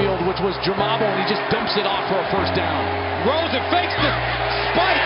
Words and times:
Which 0.00 0.40
was 0.40 0.56
Jamabo, 0.64 1.04
and 1.04 1.20
he 1.20 1.26
just 1.28 1.44
dumps 1.52 1.76
it 1.76 1.84
off 1.84 2.08
for 2.08 2.16
a 2.16 2.26
first 2.32 2.56
down. 2.56 2.80
Rosen 3.28 3.60
fakes 3.68 3.92
the 4.00 4.12
spike. 4.72 5.04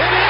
In 0.00 0.08
the 0.08 0.29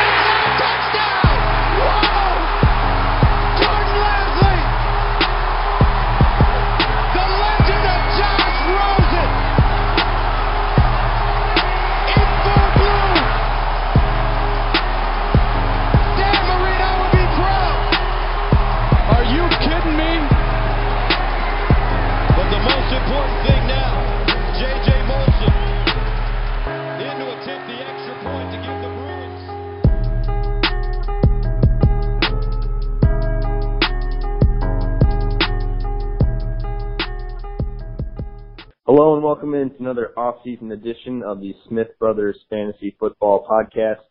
welcome 39.41 39.55
into 39.55 39.77
another 39.81 40.13
off-season 40.19 40.71
edition 40.71 41.23
of 41.23 41.41
the 41.41 41.55
Smith 41.67 41.87
Brothers 41.99 42.37
Fantasy 42.51 42.95
Football 43.01 43.47
Podcast. 43.49 44.05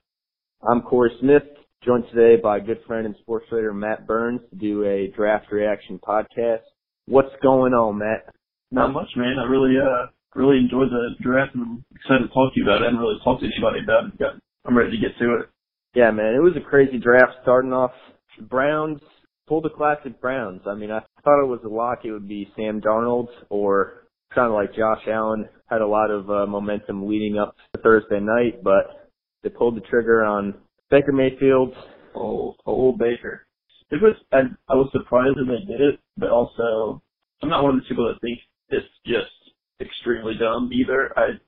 I'm 0.67 0.81
Corey 0.81 1.11
Smith, 1.19 1.43
joined 1.85 2.05
today 2.11 2.41
by 2.41 2.59
good 2.59 2.79
friend 2.87 3.05
and 3.05 3.13
sports 3.21 3.45
writer 3.51 3.71
Matt 3.71 4.07
Burns 4.07 4.41
to 4.49 4.55
do 4.55 4.83
a 4.85 5.13
draft 5.15 5.51
reaction 5.51 5.99
podcast. 5.99 6.61
What's 7.05 7.29
going 7.43 7.73
on, 7.73 7.99
Matt? 7.99 8.33
Not 8.71 8.91
much, 8.91 9.09
man. 9.15 9.35
I 9.37 9.47
really, 9.47 9.75
uh, 9.77 10.07
really 10.33 10.57
enjoyed 10.57 10.89
the 10.89 11.09
draft 11.21 11.53
and 11.53 11.63
I'm 11.63 11.85
excited 11.93 12.27
to 12.27 12.33
talk 12.33 12.51
to 12.51 12.59
you 12.59 12.63
about 12.63 12.81
it. 12.81 12.85
I 12.85 12.85
haven't 12.85 12.99
really 12.99 13.19
talked 13.23 13.41
to 13.41 13.47
anybody 13.53 13.83
about 13.83 14.05
it. 14.05 14.17
Got- 14.17 14.41
I'm 14.65 14.75
ready 14.75 14.89
to 14.89 14.97
get 14.97 15.15
to 15.19 15.35
it. 15.41 15.49
Yeah, 15.93 16.09
man, 16.09 16.33
it 16.33 16.41
was 16.41 16.57
a 16.57 16.67
crazy 16.67 16.97
draft 16.97 17.33
starting 17.43 17.71
off. 17.71 17.91
The 18.39 18.45
Browns 18.45 18.99
pulled 19.47 19.65
the 19.65 19.69
classic 19.69 20.19
Browns. 20.19 20.61
I 20.65 20.73
mean, 20.73 20.89
I 20.89 21.01
thought 21.23 21.43
it 21.43 21.47
was 21.47 21.61
a 21.63 21.69
lock 21.69 21.99
it 22.03 22.13
would 22.13 22.27
be 22.27 22.49
Sam 22.55 22.81
Darnold 22.81 23.27
or 23.51 23.98
kind 24.33 24.47
of 24.47 24.53
like 24.53 24.75
Josh 24.75 25.01
Allen. 25.07 25.47
Had 25.69 25.81
a 25.81 25.87
lot 25.87 26.09
of 26.09 26.29
uh, 26.29 26.45
momentum 26.47 27.07
leading 27.07 27.37
up 27.37 27.55
to 27.73 27.81
Thursday 27.81 28.19
night, 28.19 28.63
but 28.63 29.11
they 29.43 29.49
pulled 29.49 29.75
the 29.75 29.81
trigger 29.81 30.23
on 30.23 30.55
Baker 30.89 31.11
Mayfield. 31.11 31.73
Oh, 32.15 32.55
old 32.65 32.97
Baker. 32.97 33.45
It 33.91 34.01
was, 34.01 34.15
I, 34.31 34.41
I 34.67 34.75
was 34.75 34.89
surprised 34.91 35.35
that 35.37 35.45
they 35.45 35.65
did 35.65 35.81
it, 35.81 35.99
but 36.17 36.29
also, 36.29 37.01
I'm 37.41 37.49
not 37.49 37.63
one 37.63 37.75
of 37.75 37.81
the 37.81 37.87
people 37.87 38.07
that 38.07 38.21
think 38.21 38.39
it's 38.69 38.85
just 39.05 39.53
extremely 39.81 40.33
dumb 40.39 40.69
either. 40.73 41.11
I, 41.17 41.39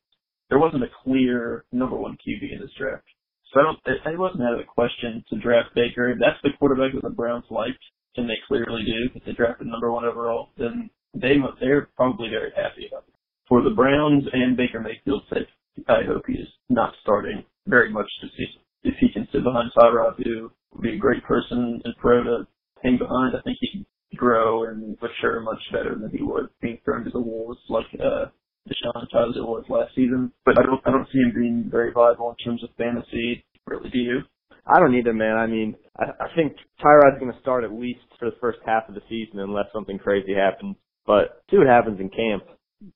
there 0.50 0.60
wasn't 0.60 0.84
a 0.84 0.94
clear 1.04 1.66
number 1.72 1.98
one 1.98 2.14
QB 2.14 2.54
in 2.54 2.62
this 2.62 2.72
draft. 2.78 3.06
So 3.54 3.60
I 3.60 3.64
don't, 3.64 3.80
it, 3.86 4.14
it 4.14 4.20
wasn't 4.20 4.44
out 4.44 4.54
of 4.54 4.60
the 4.60 4.66
question 4.66 5.24
to 5.30 5.40
draft 5.40 5.76
Baker. 5.76 6.10
If 6.10 6.20
that's 6.20 6.42
the 6.44 6.50
quarterback 6.58 6.94
that 6.94 7.04
the 7.04 7.14
Browns 7.14 7.46
liked, 7.50 7.84
and 8.18 8.30
they 8.30 8.40
clearly 8.48 8.84
do, 8.84 9.10
if 9.16 9.26
they 9.26 9.34
drafted 9.34 9.68
number 9.68 9.92
one 9.92 10.06
overall, 10.06 10.50
then 10.58 10.90
they, 11.14 11.36
they're 11.60 11.90
probably 11.96 12.30
very 12.30 12.52
happy 12.56 12.88
about 12.88 13.06
it. 13.08 13.14
For 13.48 13.62
the 13.62 13.70
Browns 13.76 14.24
and 14.32 14.56
Baker 14.56 14.80
Mayfield's 14.80 15.26
sake, 15.30 15.48
I 15.88 16.04
hope 16.08 16.24
he 16.28 16.34
is 16.34 16.48
not 16.70 16.94
starting 17.02 17.44
very 17.68 17.92
much 17.92 18.10
this 18.22 18.32
season. 18.32 18.62
If 18.84 18.96
he 19.00 19.10
can 19.12 19.28
sit 19.32 19.44
behind 19.44 19.72
Tyrod, 19.78 20.24
who 20.24 20.52
would 20.74 20.82
be 20.82 20.96
a 20.96 20.98
great 20.98 21.24
person 21.24 21.82
and 21.84 21.96
pro 21.98 22.24
to 22.24 22.48
hang 22.84 22.98
behind, 22.98 23.36
I 23.36 23.42
think 23.42 23.58
he 23.60 23.72
can 23.72 23.86
grow 24.16 24.66
and 24.66 24.98
mature 25.02 25.40
much 25.42 25.62
better 25.72 25.96
than 25.96 26.10
he 26.12 26.24
would 26.24 26.50
being 26.62 26.80
thrown 26.84 27.04
to 27.06 27.10
the 27.10 27.20
wolves 27.20 27.60
like 27.70 27.86
uh 28.04 28.26
Deshaun 28.68 29.10
Tyler 29.12 29.46
was 29.46 29.66
last 29.70 29.96
season. 29.96 30.32
But 30.46 30.60
I 30.60 30.64
don't 30.64 30.82
I 30.86 30.92
don't 30.92 31.08
see 31.12 31.20
him 31.20 31.34
being 31.34 31.70
very 31.70 31.92
viable 31.92 32.30
in 32.30 32.46
terms 32.46 32.64
of 32.64 32.70
fantasy. 32.78 33.44
Really, 33.66 33.90
do 33.90 33.98
you? 33.98 34.20
I 34.68 34.80
don't 34.80 34.96
either, 34.96 35.14
man. 35.14 35.38
I 35.38 35.48
mean, 35.48 35.76
I, 35.98 36.06
I 36.20 36.36
think 36.36 36.54
Tyrod's 36.84 37.20
going 37.20 37.34
to 37.34 37.40
start 37.40 37.64
at 37.64 37.74
least 37.74 38.02
for 38.20 38.30
the 38.30 38.38
first 38.40 38.60
half 38.66 38.88
of 38.88 38.96
the 38.96 39.02
season 39.10 39.40
unless 39.40 39.66
something 39.74 39.98
crazy 39.98 40.34
happens. 40.36 40.76
But 41.06 41.42
see 41.50 41.58
what 41.58 41.68
happens 41.68 42.00
in 42.00 42.10
camp. 42.10 42.44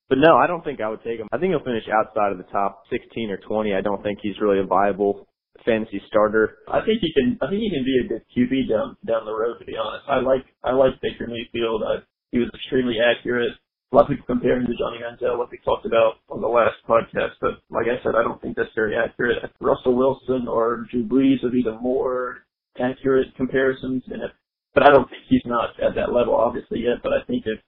But 0.10 0.18
no, 0.18 0.36
I 0.38 0.48
don't 0.48 0.64
think 0.64 0.82
I 0.82 0.90
would 0.90 1.04
take 1.04 1.20
him. 1.20 1.28
I 1.32 1.38
think 1.38 1.52
he'll 1.52 1.64
finish 1.64 1.86
outside 1.90 2.32
of 2.32 2.38
the 2.38 2.50
top 2.50 2.84
16 2.90 3.30
or 3.30 3.38
20. 3.38 3.74
I 3.74 3.82
don't 3.82 4.02
think 4.02 4.20
he's 4.22 4.40
really 4.42 4.60
a 4.60 4.66
viable 4.66 5.28
fantasy 5.64 6.02
starter. 6.08 6.58
I 6.68 6.82
think 6.86 7.02
he 7.02 7.14
can. 7.14 7.38
I 7.42 7.50
think 7.50 7.62
he 7.62 7.70
can 7.70 7.86
be 7.86 8.02
a 8.04 8.08
good 8.10 8.24
QB 8.34 8.70
down 8.70 8.98
down 9.06 9.26
the 9.26 9.34
road. 9.34 9.60
To 9.60 9.66
be 9.66 9.78
honest, 9.78 10.06
I 10.10 10.20
like 10.20 10.46
I 10.64 10.74
like 10.74 11.00
Baker 11.02 11.28
Mayfield. 11.28 11.84
I, 11.84 12.02
he 12.32 12.40
was 12.40 12.50
extremely 12.54 12.98
accurate. 13.00 13.54
A 13.92 13.96
lot 13.96 14.10
of 14.10 14.18
people 14.18 14.26
compare 14.26 14.58
him 14.58 14.66
to 14.66 14.76
Johnny 14.76 15.00
Manziel, 15.00 15.40
like 15.40 15.52
we 15.52 15.60
talked 15.64 15.86
about 15.86 16.18
on 16.30 16.42
the 16.42 16.48
last 16.48 16.76
podcast. 16.90 17.38
But 17.40 17.62
like 17.70 17.86
I 17.86 18.02
said, 18.04 18.16
I 18.18 18.24
don't 18.24 18.42
think 18.42 18.58
that's 18.58 18.74
very 18.76 18.96
accurate. 18.98 19.38
Russell 19.62 19.96
Wilson 19.96 20.48
or 20.48 20.86
Drew 20.92 21.06
Brees 21.06 21.44
would 21.44 21.54
be 21.54 21.64
the 21.64 21.80
more 21.80 22.46
accurate 22.80 23.34
comparisons. 23.38 24.04
And 24.10 24.24
if, 24.24 24.32
but 24.74 24.84
I 24.84 24.92
don't 24.92 25.08
think 25.10 25.22
he's 25.30 25.46
not 25.46 25.80
at 25.80 25.96
that 25.96 26.12
level, 26.12 26.36
obviously 26.36 26.80
yet. 26.80 27.00
But 27.04 27.14
I 27.14 27.24
think 27.28 27.44
if 27.46 27.60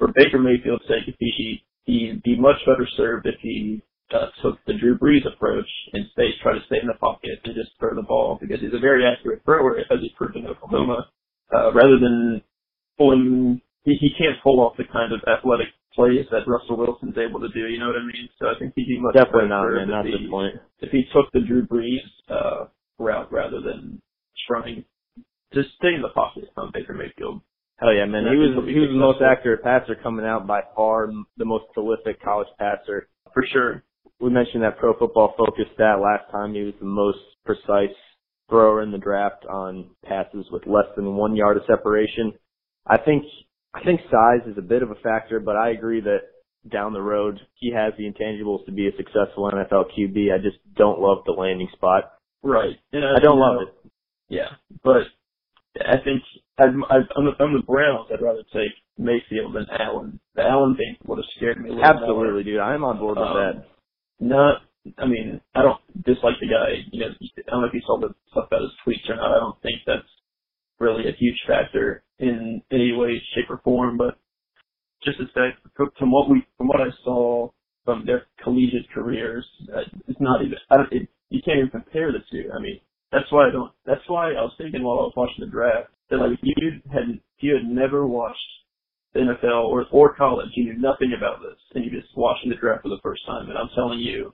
for 0.00 0.08
Baker 0.16 0.40
Mayfield's 0.40 0.88
sake, 0.88 1.06
if 1.06 1.14
he 1.20 1.62
he'd 1.84 2.22
be 2.24 2.36
much 2.40 2.56
better 2.66 2.88
served 2.96 3.26
if 3.26 3.36
he 3.40 3.82
uh, 4.12 4.26
took 4.42 4.58
the 4.66 4.74
Drew 4.74 4.98
Brees 4.98 5.26
approach 5.30 5.68
and 5.92 6.06
stay 6.12 6.30
try 6.42 6.54
to 6.54 6.64
stay 6.66 6.78
in 6.80 6.88
the 6.88 6.98
pocket 6.98 7.38
and 7.44 7.54
just 7.54 7.70
throw 7.78 7.94
the 7.94 8.02
ball 8.02 8.38
because 8.40 8.60
he's 8.60 8.74
a 8.74 8.80
very 8.80 9.04
accurate 9.06 9.42
thrower 9.44 9.78
as 9.78 10.00
he 10.00 10.10
proved 10.16 10.36
in 10.36 10.46
Oklahoma. 10.46 11.06
Uh, 11.54 11.72
rather 11.72 11.98
than 11.98 12.42
pulling, 12.98 13.60
he, 13.84 13.94
he 14.00 14.10
can't 14.18 14.40
pull 14.42 14.60
off 14.60 14.76
the 14.76 14.84
kind 14.92 15.12
of 15.12 15.20
athletic 15.28 15.68
plays 15.94 16.26
that 16.30 16.46
Russell 16.46 16.76
Wilson's 16.76 17.18
able 17.18 17.40
to 17.40 17.48
do. 17.48 17.66
You 17.66 17.78
know 17.78 17.88
what 17.88 17.96
I 17.96 18.06
mean? 18.06 18.28
So 18.38 18.46
I 18.46 18.58
think 18.58 18.72
he'd 18.76 18.86
be 18.86 19.00
much 19.00 19.14
Definitely 19.14 19.48
better 19.48 19.48
not, 19.48 19.72
man. 19.74 19.82
if 19.82 19.88
Not 19.88 20.06
at 20.06 20.06
he, 20.06 20.12
this 20.12 20.30
point. 20.30 20.54
if 20.80 20.90
he 20.90 21.04
took 21.12 21.30
the 21.32 21.40
Drew 21.40 21.66
Brees 21.66 22.06
uh, 22.28 22.66
route 22.98 23.30
rather 23.32 23.60
than 23.60 24.00
trying 24.46 24.84
to 25.52 25.62
stay 25.78 25.94
in 25.94 26.02
the 26.02 26.08
pocket 26.14 26.44
on 26.56 26.70
Baker 26.72 26.94
Mayfield. 26.94 27.42
Hell 27.80 27.94
yeah, 27.94 28.04
man. 28.04 28.24
He 28.30 28.36
was 28.36 28.68
he 28.68 28.78
was 28.78 28.90
the 28.90 28.98
most 28.98 29.22
accurate 29.22 29.62
passer 29.62 29.96
coming 30.02 30.26
out 30.26 30.46
by 30.46 30.60
far, 30.76 31.08
the 31.38 31.44
most 31.46 31.64
prolific 31.72 32.22
college 32.22 32.48
passer. 32.58 33.08
For 33.32 33.42
sure. 33.50 33.82
We 34.20 34.28
mentioned 34.28 34.62
that 34.64 34.78
Pro 34.78 34.92
Football 34.98 35.34
Focus 35.38 35.64
stat 35.74 35.98
last 35.98 36.30
time. 36.30 36.52
He 36.52 36.62
was 36.62 36.74
the 36.78 36.86
most 36.86 37.18
precise 37.46 37.96
thrower 38.50 38.82
in 38.82 38.92
the 38.92 38.98
draft 38.98 39.46
on 39.46 39.88
passes 40.04 40.44
with 40.50 40.66
less 40.66 40.84
than 40.94 41.14
one 41.14 41.34
yard 41.34 41.56
of 41.56 41.62
separation. 41.66 42.34
I 42.86 42.98
think 42.98 43.24
I 43.72 43.82
think 43.82 44.00
size 44.10 44.46
is 44.46 44.58
a 44.58 44.62
bit 44.62 44.82
of 44.82 44.90
a 44.90 44.96
factor, 44.96 45.40
but 45.40 45.56
I 45.56 45.70
agree 45.70 46.02
that 46.02 46.20
down 46.70 46.92
the 46.92 47.00
road 47.00 47.40
he 47.54 47.72
has 47.72 47.94
the 47.96 48.04
intangibles 48.04 48.66
to 48.66 48.72
be 48.72 48.88
a 48.88 48.96
successful 48.98 49.50
NFL 49.50 49.86
QB. 49.96 50.34
I 50.34 50.38
just 50.38 50.58
don't 50.76 51.00
love 51.00 51.18
the 51.24 51.32
landing 51.32 51.68
spot. 51.72 52.12
Right. 52.42 52.76
And 52.92 53.04
I 53.04 53.20
don't 53.20 53.36
you 53.36 53.42
love 53.42 53.54
know, 53.54 53.62
it. 53.62 53.92
Yeah, 54.28 54.48
but 54.84 55.02
I 55.76 55.96
think 56.04 56.22
I'd, 56.58 56.74
I'd, 56.90 57.06
on, 57.16 57.24
the, 57.26 57.44
on 57.44 57.52
the 57.54 57.62
Browns, 57.66 58.08
I'd 58.12 58.22
rather 58.22 58.42
take 58.52 58.72
Mayfield 58.98 59.54
than 59.54 59.66
Allen. 59.78 60.18
The 60.34 60.42
Allen 60.42 60.76
thing 60.76 60.96
would 61.06 61.18
have 61.18 61.24
scared 61.36 61.60
me 61.62 61.70
a 61.70 61.72
little 61.72 61.84
Absolutely, 61.88 62.44
dude. 62.44 62.60
I'm 62.60 62.84
on 62.84 62.98
board 62.98 63.18
with 63.18 63.26
Um, 63.28 63.36
that. 63.36 63.64
Not, 64.20 64.62
I 64.98 65.06
mean, 65.06 65.40
I 65.54 65.62
don't 65.62 65.80
dislike 66.04 66.36
the 66.40 66.48
guy. 66.48 66.84
You 66.92 67.00
know, 67.00 67.06
I 67.10 67.50
don't 67.50 67.60
know 67.62 67.68
if 67.68 67.74
you 67.74 67.82
saw 67.86 67.98
the 68.00 68.14
stuff 68.32 68.46
about 68.48 68.62
his 68.62 68.72
tweets 68.84 69.08
or 69.08 69.16
not. 69.16 69.30
I 69.36 69.38
don't 69.40 69.62
think 69.62 69.80
that's 69.86 70.08
really 70.78 71.08
a 71.08 71.12
huge 71.16 71.38
factor 71.46 72.02
in 72.18 72.62
any 72.72 72.92
way, 72.92 73.20
shape, 73.34 73.48
or 73.48 73.60
form. 73.64 73.96
But 73.96 74.18
just 75.04 75.18
to 75.18 75.24
say, 75.34 75.54
from 75.98 76.10
what 76.10 76.28
we, 76.28 76.44
from 76.58 76.68
what 76.68 76.80
I 76.80 76.90
saw 77.04 77.48
from 77.84 78.04
their 78.04 78.26
collegiate 78.42 78.90
careers, 78.92 79.46
uh, 79.74 79.80
it's 80.08 80.20
not 80.20 80.42
even. 80.42 80.58
I 80.70 80.76
don't, 80.76 80.92
it, 80.92 81.08
you 81.30 81.40
can't 81.44 81.58
even 81.58 81.70
compare 81.70 82.12
the 82.12 82.18
two. 82.30 82.50
I 82.54 82.60
mean, 82.60 82.80
that's 83.12 83.30
why 83.30 83.48
I 83.48 83.50
don't. 83.50 83.72
That's 83.86 84.06
why 84.06 84.30
I 84.30 84.42
was 84.42 84.54
thinking 84.56 84.82
while 84.82 84.98
I 84.98 85.10
was 85.10 85.16
watching 85.16 85.44
the 85.44 85.50
draft 85.50 85.90
that 86.10 86.18
like 86.18 86.32
if 86.32 86.40
you 86.42 86.54
had 86.92 87.18
if 87.18 87.40
you 87.40 87.54
had 87.54 87.66
never 87.66 88.06
watched 88.06 88.38
the 89.14 89.20
NFL 89.20 89.66
or 89.66 89.86
or 89.90 90.14
college, 90.14 90.50
you 90.54 90.64
knew 90.64 90.78
nothing 90.78 91.12
about 91.16 91.42
this, 91.42 91.58
and 91.74 91.84
you 91.84 91.90
just 91.90 92.16
watching 92.16 92.50
the 92.50 92.56
draft 92.56 92.82
for 92.82 92.88
the 92.88 93.02
first 93.02 93.26
time, 93.26 93.48
and 93.48 93.58
I'm 93.58 93.70
telling 93.74 93.98
you 93.98 94.32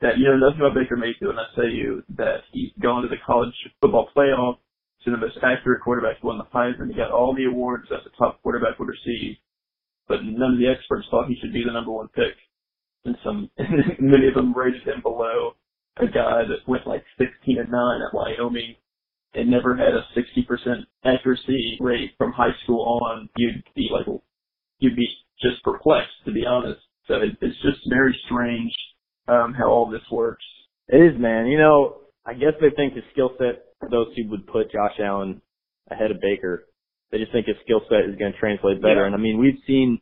that 0.00 0.18
you 0.18 0.24
know 0.24 0.38
nothing 0.38 0.60
about 0.60 0.74
Baker 0.74 0.96
Mayfield, 0.96 1.34
and 1.34 1.40
I 1.40 1.50
to 1.56 1.68
you 1.68 2.02
that 2.16 2.46
he's 2.52 2.70
gone 2.80 3.02
to 3.02 3.08
the 3.08 3.20
college 3.26 3.54
football 3.80 4.08
playoff, 4.16 4.58
to 5.04 5.10
the 5.10 5.16
most 5.16 5.38
accurate 5.42 5.82
quarterback, 5.82 6.20
he 6.20 6.26
won 6.26 6.38
the 6.38 6.44
Heisman, 6.44 6.88
he 6.88 6.96
got 6.96 7.10
all 7.10 7.34
the 7.34 7.44
awards 7.44 7.86
that 7.90 8.04
the 8.04 8.10
top 8.18 8.40
quarterback 8.42 8.78
would 8.78 8.88
receive, 8.88 9.36
but 10.08 10.22
none 10.22 10.54
of 10.54 10.58
the 10.58 10.68
experts 10.68 11.06
thought 11.10 11.28
he 11.28 11.36
should 11.40 11.52
be 11.52 11.64
the 11.64 11.72
number 11.72 11.90
one 11.90 12.08
pick, 12.08 12.36
and 13.04 13.16
some 13.24 13.50
many 13.98 14.28
of 14.28 14.34
them 14.34 14.54
rated 14.56 14.82
him 14.86 15.02
below 15.02 15.56
a 16.02 16.12
guy 16.12 16.42
that 16.48 16.68
went 16.68 16.86
like 16.86 17.04
16 17.18 17.58
and 17.58 17.70
9 17.70 18.00
at 18.02 18.14
Wyoming 18.14 18.76
and 19.34 19.50
never 19.50 19.76
had 19.76 19.94
a 19.94 20.06
60% 20.16 20.84
accuracy 21.04 21.78
rate 21.80 22.12
from 22.18 22.32
high 22.32 22.54
school 22.64 23.00
on, 23.02 23.28
you'd 23.36 23.62
be 23.74 23.88
like, 23.92 24.06
you'd 24.78 24.96
be 24.96 25.08
just 25.40 25.62
perplexed, 25.62 26.12
to 26.24 26.32
be 26.32 26.44
honest. 26.46 26.80
So 27.06 27.14
it, 27.14 27.36
it's 27.40 27.60
just 27.62 27.78
very 27.88 28.18
strange 28.26 28.72
um, 29.28 29.54
how 29.54 29.68
all 29.68 29.90
this 29.90 30.02
works. 30.10 30.44
It 30.88 30.96
is, 30.98 31.20
man. 31.20 31.46
You 31.46 31.58
know, 31.58 31.98
I 32.26 32.34
guess 32.34 32.54
they 32.60 32.70
think 32.74 32.94
his 32.94 33.04
skill 33.12 33.30
set, 33.38 33.64
those 33.90 34.14
two 34.16 34.28
would 34.30 34.46
put 34.46 34.72
Josh 34.72 34.98
Allen 35.02 35.40
ahead 35.90 36.10
of 36.10 36.20
Baker. 36.20 36.66
They 37.10 37.18
just 37.18 37.32
think 37.32 37.46
his 37.46 37.56
skill 37.64 37.80
set 37.88 38.08
is 38.08 38.16
going 38.18 38.32
to 38.32 38.38
translate 38.38 38.82
better. 38.82 39.00
Yeah. 39.00 39.06
And 39.06 39.14
I 39.14 39.18
mean, 39.18 39.38
we've 39.38 39.58
seen 39.66 39.98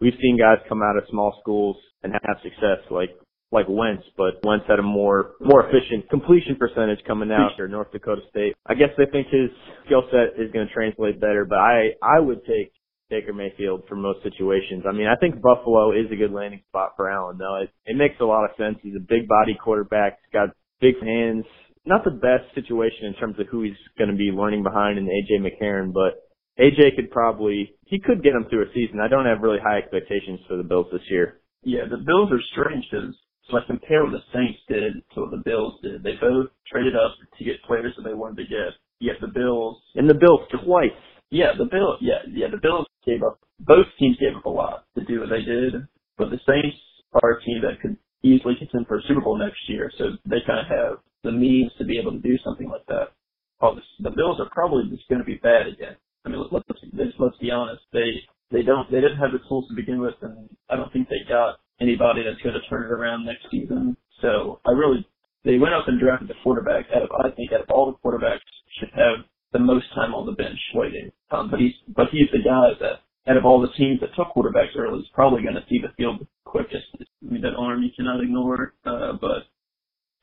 we've 0.00 0.16
seen 0.20 0.38
guys 0.38 0.58
come 0.68 0.82
out 0.82 0.96
of 0.96 1.04
small 1.10 1.36
schools 1.40 1.76
and 2.02 2.12
have 2.12 2.36
success, 2.42 2.84
like 2.90 3.10
like 3.52 3.66
Wentz, 3.68 4.04
but 4.16 4.38
Wentz 4.44 4.64
had 4.68 4.78
a 4.78 4.82
more 4.82 5.32
more 5.40 5.66
efficient 5.66 6.08
completion 6.08 6.56
percentage 6.58 7.00
coming 7.06 7.30
out 7.32 7.58
or 7.58 7.68
North 7.68 7.90
Dakota 7.92 8.22
State. 8.30 8.54
I 8.66 8.74
guess 8.74 8.90
they 8.96 9.06
think 9.10 9.26
his 9.28 9.50
skill 9.86 10.02
set 10.10 10.40
is 10.40 10.52
going 10.52 10.68
to 10.68 10.72
translate 10.72 11.20
better, 11.20 11.44
but 11.44 11.58
I 11.58 11.94
I 12.02 12.20
would 12.20 12.44
take 12.46 12.72
Baker 13.10 13.32
Mayfield 13.32 13.82
for 13.88 13.96
most 13.96 14.22
situations. 14.22 14.84
I 14.88 14.92
mean, 14.92 15.08
I 15.08 15.16
think 15.16 15.42
Buffalo 15.42 15.90
is 15.90 16.06
a 16.12 16.16
good 16.16 16.32
landing 16.32 16.62
spot 16.68 16.92
for 16.96 17.10
Allen, 17.10 17.36
though. 17.38 17.60
It, 17.62 17.70
it 17.84 17.96
makes 17.96 18.14
a 18.20 18.24
lot 18.24 18.44
of 18.44 18.56
sense. 18.56 18.78
He's 18.82 18.94
a 18.94 19.00
big 19.00 19.26
body 19.26 19.58
quarterback. 19.62 20.18
He's 20.22 20.32
got 20.32 20.54
big 20.80 20.94
hands. 21.02 21.44
Not 21.84 22.04
the 22.04 22.12
best 22.12 22.54
situation 22.54 23.06
in 23.06 23.14
terms 23.14 23.34
of 23.40 23.48
who 23.48 23.62
he's 23.62 23.78
going 23.98 24.10
to 24.10 24.16
be 24.16 24.30
learning 24.30 24.62
behind 24.62 24.98
in 24.98 25.06
AJ 25.06 25.42
McCarron, 25.42 25.92
but 25.92 26.22
AJ 26.62 26.94
could 26.94 27.10
probably, 27.10 27.74
he 27.86 27.98
could 27.98 28.22
get 28.22 28.34
him 28.34 28.46
through 28.48 28.62
a 28.62 28.72
season. 28.74 29.00
I 29.00 29.08
don't 29.08 29.26
have 29.26 29.42
really 29.42 29.58
high 29.58 29.78
expectations 29.78 30.40
for 30.46 30.56
the 30.56 30.62
Bills 30.62 30.86
this 30.92 31.02
year. 31.10 31.40
Yeah, 31.64 31.84
the 31.90 31.98
Bills 31.98 32.30
are 32.30 32.40
strange 32.52 32.84
because 32.90 33.14
so 33.50 33.58
I 33.58 33.66
compare 33.66 34.04
what 34.04 34.12
the 34.12 34.24
Saints 34.34 34.60
did 34.68 35.02
to 35.14 35.20
what 35.22 35.30
the 35.30 35.42
Bills 35.44 35.74
did. 35.82 36.02
They 36.02 36.14
both 36.20 36.48
traded 36.70 36.96
up 36.96 37.16
to 37.38 37.44
get 37.44 37.62
players 37.64 37.94
that 37.96 38.02
they 38.02 38.14
wanted 38.14 38.36
to 38.38 38.48
get. 38.48 38.74
Yet 39.00 39.16
the 39.20 39.28
Bills 39.28 39.78
and 39.94 40.08
the 40.08 40.14
Bills 40.14 40.40
twice. 40.64 40.96
Yeah, 41.30 41.52
the 41.56 41.64
Bills. 41.64 41.98
Yeah, 42.00 42.20
yeah, 42.30 42.48
the 42.50 42.60
Bills 42.60 42.86
gave 43.06 43.22
up. 43.22 43.40
Both 43.60 43.86
teams 43.98 44.16
gave 44.18 44.36
up 44.36 44.44
a 44.44 44.50
lot 44.50 44.84
to 44.96 45.04
do 45.04 45.20
what 45.20 45.30
they 45.30 45.42
did, 45.42 45.74
but 46.18 46.30
the 46.30 46.40
Saints 46.46 46.76
are 47.22 47.32
a 47.32 47.42
team 47.42 47.62
that 47.62 47.80
could 47.80 47.96
easily 48.22 48.54
contend 48.58 48.86
for 48.86 48.98
a 48.98 49.02
Super 49.08 49.20
Bowl 49.20 49.38
next 49.38 49.60
year, 49.68 49.90
so 49.96 50.16
they 50.26 50.44
kind 50.46 50.60
of 50.60 50.66
have 50.66 50.98
the 51.24 51.32
means 51.32 51.72
to 51.78 51.84
be 51.84 51.98
able 51.98 52.12
to 52.12 52.18
do 52.18 52.36
something 52.44 52.68
like 52.68 52.84
that. 52.86 53.12
Oh, 53.60 53.74
the, 53.74 54.10
the 54.10 54.16
Bills 54.16 54.40
are 54.40 54.48
probably 54.50 54.84
just 54.90 55.08
going 55.08 55.20
to 55.20 55.24
be 55.24 55.40
bad 55.42 55.66
again. 55.66 55.96
I 56.24 56.28
mean, 56.28 56.44
let's 56.50 56.66
let's, 56.68 57.14
let's 57.18 57.38
be 57.38 57.50
honest. 57.50 57.82
They 57.92 58.20
they 58.50 58.62
don't 58.62 58.90
they 58.90 59.00
didn't 59.00 59.18
have 59.18 59.32
the 59.32 59.40
tools 59.48 59.68
to 59.68 59.74
begin 59.74 60.00
with, 60.00 60.14
and 60.22 60.48
I 60.68 60.76
don't 60.76 60.92
think 60.92 61.08
they 61.08 61.24
got 61.28 61.60
anybody 61.80 62.22
that's 62.24 62.40
going 62.42 62.54
to 62.54 62.68
turn 62.68 62.84
it 62.84 62.92
around 62.92 63.26
next 63.26 63.46
season. 63.50 63.96
So 64.22 64.60
I 64.66 64.72
really, 64.72 65.06
they 65.44 65.58
went 65.58 65.74
up 65.74 65.88
and 65.88 66.00
drafted 66.00 66.28
the 66.28 66.34
quarterback. 66.42 66.86
Out 66.94 67.02
of, 67.02 67.10
I 67.24 67.30
think 67.30 67.52
out 67.52 67.62
of 67.62 67.70
all 67.70 67.86
the 67.92 67.98
quarterbacks, 68.08 68.40
should 68.78 68.90
have 68.94 69.24
the 69.52 69.58
most 69.58 69.86
time 69.94 70.14
on 70.14 70.26
the 70.26 70.32
bench 70.32 70.58
waiting. 70.74 71.10
Um, 71.30 71.50
but 71.50 71.60
he's, 71.60 71.74
but 71.96 72.08
he's 72.12 72.28
the 72.32 72.44
guy 72.44 72.72
that 72.80 73.00
out 73.30 73.36
of 73.36 73.44
all 73.44 73.60
the 73.60 73.72
teams 73.76 74.00
that 74.00 74.14
took 74.16 74.34
quarterbacks 74.34 74.76
early 74.76 75.00
is 75.00 75.08
probably 75.14 75.42
going 75.42 75.54
to 75.54 75.64
see 75.68 75.80
the 75.80 75.92
field 75.96 76.20
the 76.20 76.26
quickest. 76.44 76.86
I 77.00 77.04
mean, 77.32 77.42
that 77.42 77.56
arm 77.56 77.82
you 77.82 77.90
cannot 77.96 78.22
ignore. 78.22 78.74
Uh, 78.84 79.12
but 79.20 79.44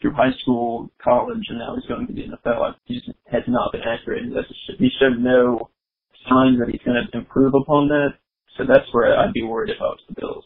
through 0.02 0.14
high 0.14 0.34
school, 0.42 0.92
college, 1.04 1.44
and 1.50 1.60
now 1.60 1.76
he's 1.76 1.88
going 1.88 2.08
to 2.08 2.14
the 2.14 2.24
NFL, 2.24 2.76
he 2.86 3.02
has 3.32 3.44
not 3.48 3.72
been 3.72 3.82
accurate. 3.82 4.24
He 4.80 4.90
showed 5.00 5.20
no 5.20 5.70
signs 6.30 6.60
that 6.60 6.70
he's 6.70 6.82
going 6.86 6.98
to 7.12 7.18
improve 7.18 7.54
upon 7.56 7.88
that. 7.90 8.10
So 8.58 8.66
that's 8.68 8.88
where 8.92 9.18
I'd 9.18 9.34
be 9.34 9.44
worried 9.44 9.72
if 9.72 9.78
I 9.82 9.86
was 9.86 10.00
the 10.10 10.16
Bills. 10.20 10.46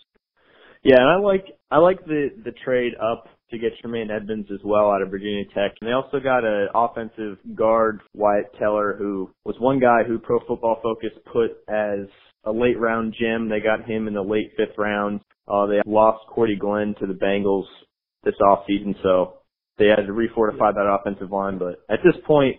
Yeah, 0.84 0.98
and 0.98 1.10
I 1.10 1.16
like 1.18 1.46
I 1.70 1.78
like 1.78 2.04
the 2.06 2.30
the 2.44 2.54
trade 2.64 2.94
up 3.02 3.26
to 3.52 3.58
get 3.58 3.74
Tremaine 3.82 4.10
Edmunds 4.10 4.48
as 4.52 4.60
well 4.64 4.90
out 4.90 5.02
of 5.02 5.10
Virginia 5.10 5.44
Tech. 5.54 5.74
And 5.80 5.88
they 5.88 5.92
also 5.92 6.20
got 6.20 6.44
an 6.44 6.70
offensive 6.74 7.38
guard, 7.54 8.00
Wyatt 8.16 8.54
Teller, 8.58 8.96
who 8.98 9.30
was 9.46 9.56
one 9.60 9.80
guy 9.80 10.04
who 10.08 10.18
Pro 10.18 10.40
Football 10.48 10.80
Focus 10.82 11.12
put 11.32 11.52
as 11.68 12.08
a 12.46 12.52
late 12.52 12.80
round 12.80 13.14
gem. 13.20 13.50
They 13.50 13.60
got 13.60 13.88
him 13.88 14.08
in 14.08 14.14
the 14.14 14.22
late 14.24 14.54
fifth 14.58 14.78
round. 14.78 15.22
Uh, 15.48 15.68
they 15.68 15.82
lost 15.86 16.26
Cordy 16.30 16.56
Glenn 16.56 16.96
to 17.00 17.08
the 17.08 17.14
Bengals 17.14 17.66
this 18.24 18.36
off 18.48 18.64
season, 18.68 18.96
so 19.04 19.34
they 19.78 19.88
had 19.88 20.08
to 20.08 20.14
refortify 20.14 20.74
that 20.74 21.00
offensive 21.00 21.32
line. 21.32 21.58
But 21.58 21.84
at 21.90 22.00
this 22.04 22.16
point, 22.26 22.58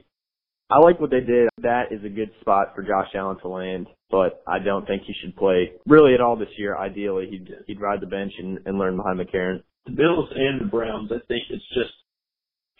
I 0.72 0.78
like 0.78 1.00
what 1.00 1.10
they 1.10 1.20
did. 1.20 1.50
That 1.60 1.92
is 1.92 2.02
a 2.02 2.08
good 2.08 2.30
spot 2.40 2.72
for 2.74 2.82
Josh 2.82 3.08
Allen 3.14 3.36
to 3.42 3.48
land, 3.48 3.88
but 4.10 4.42
I 4.48 4.58
don't 4.58 4.86
think 4.86 5.02
he 5.06 5.12
should 5.20 5.36
play 5.36 5.72
really 5.86 6.14
at 6.14 6.22
all 6.22 6.34
this 6.34 6.48
year. 6.56 6.78
Ideally, 6.78 7.28
he'd 7.30 7.48
he'd 7.66 7.80
ride 7.80 8.00
the 8.00 8.06
bench 8.06 8.32
and, 8.38 8.58
and 8.64 8.78
learn 8.78 8.96
behind 8.96 9.20
McCarron. 9.20 9.62
The 9.84 9.92
Bills 9.92 10.30
and 10.34 10.62
the 10.62 10.70
Browns, 10.70 11.10
I 11.12 11.20
think 11.28 11.44
it's 11.50 11.68
just 11.74 11.92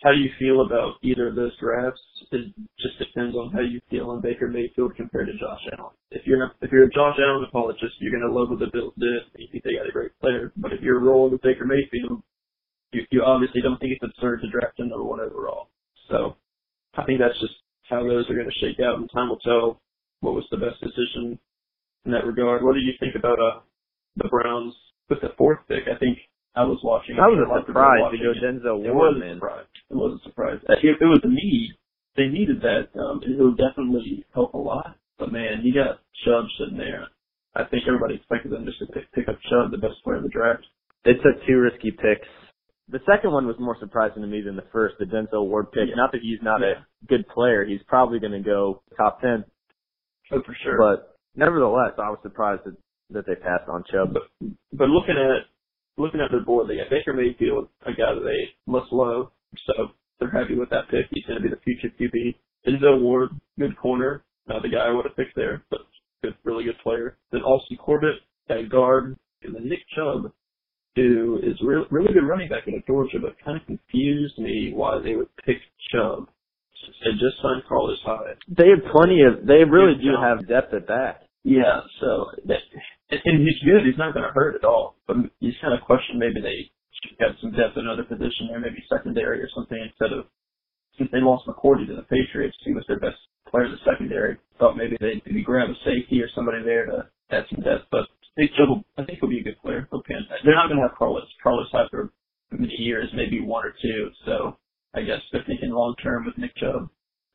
how 0.01 0.11
do 0.11 0.17
you 0.17 0.31
feel 0.39 0.65
about 0.65 0.95
either 1.03 1.27
of 1.27 1.35
those 1.35 1.55
drafts? 1.59 2.01
It 2.31 2.51
just 2.79 2.97
depends 2.97 3.35
on 3.35 3.51
how 3.51 3.61
you 3.61 3.79
feel 3.91 4.09
on 4.09 4.21
Baker 4.21 4.47
Mayfield 4.47 4.95
compared 4.95 5.27
to 5.27 5.33
Josh 5.33 5.61
Allen. 5.77 5.93
If 6.09 6.25
you're 6.25 6.51
if 6.61 6.71
you're 6.71 6.85
a 6.85 6.89
Josh 6.89 7.17
Allen 7.21 7.45
apologist, 7.47 7.93
you're 7.99 8.11
gonna 8.11 8.33
love 8.33 8.49
what 8.49 8.59
the 8.59 8.73
Bills 8.73 8.93
did. 8.97 9.21
You 9.37 9.47
think 9.51 9.63
they 9.63 9.77
got 9.77 9.87
a 9.87 9.91
great 9.91 10.17
player. 10.19 10.51
But 10.57 10.73
if 10.73 10.81
you're 10.81 10.99
rolling 10.99 11.33
with 11.33 11.43
Baker 11.43 11.65
Mayfield, 11.65 12.23
you 12.91 13.05
you 13.11 13.21
obviously 13.21 13.61
don't 13.61 13.79
think 13.79 13.93
it's 13.93 14.03
absurd 14.03 14.41
to 14.41 14.49
draft 14.49 14.79
him 14.79 14.89
number 14.89 15.05
one 15.05 15.19
overall. 15.19 15.69
So 16.09 16.37
I 16.97 17.05
think 17.05 17.19
that's 17.19 17.39
just 17.39 17.53
how 17.93 18.03
those 18.03 18.29
are 18.29 18.35
going 18.35 18.49
to 18.49 18.59
shake 18.59 18.81
out, 18.81 18.97
and 18.97 19.09
time 19.13 19.29
will 19.29 19.43
tell 19.45 19.79
what 20.21 20.33
was 20.33 20.47
the 20.49 20.57
best 20.57 20.81
decision 20.81 21.37
in 22.05 22.11
that 22.11 22.25
regard. 22.25 22.63
What 22.63 22.73
do 22.73 22.81
you 22.81 22.93
think 22.99 23.15
about 23.15 23.39
uh, 23.39 23.61
the 24.17 24.27
Browns 24.29 24.73
with 25.09 25.21
the 25.21 25.33
fourth 25.37 25.59
pick? 25.67 25.85
I 25.85 25.97
think 25.99 26.17
I 26.55 26.63
was 26.63 26.79
watching. 26.83 27.17
I 27.21 27.27
was 27.27 27.37
a 27.37 27.65
surprise 27.65 28.01
to 28.11 28.17
go 28.17 28.33
Denzel 28.33 28.81
Ward. 28.81 28.87
It 28.89 28.93
was 28.93 29.21
a 29.21 29.35
surprise. 29.35 29.69
It 29.89 29.95
was 29.95 30.19
a 30.19 30.23
surprise. 30.23 30.59
It, 30.69 30.97
it 31.01 31.05
was 31.05 31.21
a 31.23 31.29
need. 31.29 31.73
They 32.15 32.27
needed 32.27 32.61
that. 32.61 32.93
Um, 32.97 33.21
it 33.25 33.41
would 33.41 33.57
definitely 33.57 34.25
help 34.33 34.53
a 34.53 34.57
lot. 34.57 34.97
But 35.17 35.31
man, 35.31 35.61
you 35.63 35.73
got 35.73 36.01
Chubb 36.25 36.45
sitting 36.59 36.77
there. 36.77 37.07
I 37.55 37.65
think 37.65 37.83
everybody 37.87 38.15
expected 38.15 38.51
them 38.51 38.65
just 38.65 38.79
to 38.79 38.87
pick, 38.87 39.11
pick 39.13 39.29
up 39.29 39.37
Chubb, 39.49 39.71
the 39.71 39.77
best 39.77 40.01
player 40.03 40.17
in 40.17 40.23
the 40.23 40.29
draft. 40.29 40.65
They 41.05 41.13
took 41.13 41.37
two 41.45 41.59
risky 41.59 41.91
picks 41.91 42.27
the 42.93 42.99
second 43.11 43.31
one 43.31 43.47
was 43.47 43.55
more 43.59 43.75
surprising 43.79 44.21
to 44.21 44.27
me 44.27 44.41
than 44.41 44.55
the 44.55 44.65
first, 44.71 44.95
the 44.99 45.05
Denzel 45.05 45.47
Ward 45.47 45.71
pick. 45.71 45.89
Yeah. 45.89 45.95
Not 45.95 46.11
that 46.11 46.21
he's 46.21 46.37
not 46.43 46.61
yeah. 46.61 46.85
a 46.85 47.05
good 47.07 47.27
player. 47.27 47.65
He's 47.65 47.81
probably 47.87 48.19
going 48.19 48.33
to 48.33 48.39
go 48.39 48.83
top 48.95 49.19
10. 49.19 49.43
Oh, 50.31 50.41
for 50.45 50.55
sure. 50.63 50.77
But 50.77 51.17
nevertheless, 51.35 51.93
I 51.97 52.09
was 52.09 52.19
surprised 52.21 52.61
that, 52.65 52.77
that 53.09 53.25
they 53.25 53.33
passed 53.33 53.67
on 53.67 53.83
Chubb. 53.91 54.13
But, 54.13 54.47
but 54.71 54.89
looking 54.89 55.17
at, 55.17 55.49
looking 55.97 56.21
at 56.21 56.29
their 56.29 56.45
board, 56.45 56.69
they 56.69 56.77
got 56.77 56.91
Baker 56.91 57.13
Mayfield, 57.13 57.67
a 57.81 57.91
guy 57.91 58.13
that 58.13 58.23
they 58.23 58.53
must 58.71 58.93
love. 58.93 59.31
So 59.65 59.89
they're 60.19 60.29
happy 60.29 60.55
with 60.55 60.69
that 60.69 60.89
pick. 60.91 61.07
He's 61.09 61.25
going 61.25 61.41
to 61.41 61.43
be 61.43 61.49
the 61.49 61.61
future 61.65 61.89
QB. 61.99 62.35
Denzel 62.67 63.01
Ward, 63.01 63.31
good 63.57 63.75
corner. 63.77 64.23
Not 64.47 64.61
the 64.61 64.69
guy 64.69 64.85
I 64.85 64.93
would 64.93 65.05
have 65.05 65.15
picked 65.15 65.35
there, 65.35 65.63
but 65.71 65.79
good, 66.21 66.35
really 66.43 66.65
good 66.65 66.77
player. 66.83 67.17
Then 67.31 67.41
Austin 67.41 67.77
Corbett 67.77 68.21
at 68.49 68.69
guard. 68.69 69.17
And 69.41 69.55
then 69.55 69.67
Nick 69.67 69.79
Chubb 69.95 70.31
who 70.95 71.39
is 71.43 71.57
re- 71.63 71.85
really 71.89 72.13
good 72.13 72.27
running 72.27 72.49
back 72.49 72.67
in 72.67 72.83
Georgia, 72.87 73.17
but 73.21 73.35
kind 73.43 73.57
of 73.59 73.65
confused 73.65 74.37
me 74.37 74.71
why 74.73 74.99
they 75.03 75.15
would 75.15 75.29
pick 75.45 75.57
Chubb. 75.91 76.27
They 77.03 77.11
just 77.13 77.39
signed 77.41 77.63
Carlos 77.67 77.99
Hyde. 78.03 78.37
They 78.47 78.69
have 78.69 78.91
plenty 78.91 79.23
of. 79.23 79.47
They 79.47 79.63
really 79.63 79.95
do 79.95 80.11
have 80.19 80.47
depth 80.47 80.73
at 80.73 80.87
that. 80.87 81.27
Yeah, 81.43 81.79
so 81.99 82.27
that, 82.45 82.59
and 83.11 83.39
he's 83.39 83.59
good. 83.63 83.85
He's 83.85 83.97
not 83.97 84.13
going 84.13 84.25
to 84.25 84.33
hurt 84.33 84.55
at 84.55 84.65
all. 84.65 84.95
But 85.07 85.17
you 85.39 85.51
kind 85.61 85.73
of 85.73 85.81
question 85.85 86.19
maybe 86.19 86.39
they 86.41 86.71
should 87.03 87.17
have 87.19 87.35
some 87.41 87.51
depth 87.51 87.75
in 87.75 87.83
another 87.87 88.03
position 88.03 88.47
there, 88.49 88.59
maybe 88.59 88.83
secondary 88.89 89.41
or 89.41 89.49
something 89.55 89.79
instead 89.79 90.11
of 90.17 90.25
since 90.97 91.09
they 91.11 91.19
lost 91.21 91.47
McCourty 91.47 91.87
to 91.87 91.95
the 91.95 92.03
Patriots, 92.03 92.55
he 92.63 92.73
was 92.73 92.85
their 92.87 92.99
best 92.99 93.17
player 93.49 93.65
in 93.65 93.71
the 93.71 93.83
secondary. 93.85 94.37
Thought 94.59 94.77
maybe 94.77 94.97
they'd 94.99 95.21
maybe 95.25 95.43
grab 95.43 95.69
a 95.69 95.75
safety 95.85 96.21
or 96.21 96.29
somebody 96.35 96.63
there 96.63 96.85
to 96.85 97.09
add 97.31 97.45
some 97.49 97.63
depth, 97.63 97.85
but 97.91 98.07
think 98.35 98.51
Chubb, 98.57 98.83
I 98.97 99.03
think 99.03 99.19
he'll 99.19 99.29
be 99.29 99.39
a 99.39 99.43
good 99.43 99.61
player. 99.61 99.87
He'll 99.91 100.03
pan. 100.03 100.25
They're 100.43 100.55
not 100.55 100.67
going 100.67 100.81
to 100.81 100.87
have 100.87 100.97
Carlos. 100.97 101.23
Carlos 101.41 101.67
after 101.73 102.11
many 102.51 102.73
years, 102.77 103.09
maybe 103.15 103.41
one 103.41 103.65
or 103.65 103.73
two. 103.81 104.09
So 104.25 104.57
I 104.93 105.01
guess 105.01 105.19
they're 105.31 105.43
thinking 105.45 105.71
long 105.71 105.95
term 106.01 106.25
with 106.25 106.37
Nick 106.37 106.55
Chubb. 106.57 106.89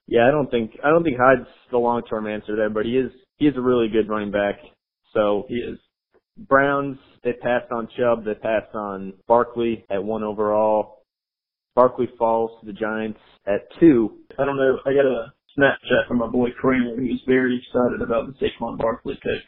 Yeah, 0.06 0.26
I 0.26 0.30
don't 0.30 0.50
think 0.50 0.72
I 0.84 0.90
don't 0.90 1.04
think 1.04 1.18
Hyde's 1.20 1.48
the 1.70 1.78
long 1.78 2.02
term 2.08 2.26
answer 2.26 2.56
there, 2.56 2.70
but 2.70 2.86
he 2.86 2.92
is 2.96 3.10
he 3.36 3.46
is 3.46 3.56
a 3.56 3.60
really 3.60 3.88
good 3.88 4.08
running 4.08 4.30
back. 4.30 4.56
So 5.14 5.44
he 5.48 5.56
is. 5.56 5.78
Browns 6.36 6.98
they 7.24 7.32
passed 7.32 7.70
on 7.72 7.88
Chubb, 7.96 8.24
they 8.24 8.34
passed 8.34 8.74
on 8.74 9.12
Barkley 9.26 9.84
at 9.90 10.02
one 10.02 10.22
overall. 10.22 11.02
Barkley 11.74 12.08
falls 12.18 12.50
to 12.60 12.66
the 12.66 12.72
Giants 12.72 13.20
at 13.46 13.68
two. 13.78 14.18
I 14.38 14.44
don't 14.44 14.56
know. 14.56 14.78
I 14.86 14.92
got 14.92 15.04
a 15.04 15.32
Snapchat 15.58 16.08
from 16.08 16.18
my 16.18 16.26
boy 16.26 16.50
Kramer. 16.58 17.00
He 17.00 17.10
was 17.10 17.20
very 17.26 17.60
excited 17.60 18.02
about 18.02 18.26
the 18.26 18.32
Saquon 18.34 18.78
Barkley 18.78 19.14
pick. 19.14 19.42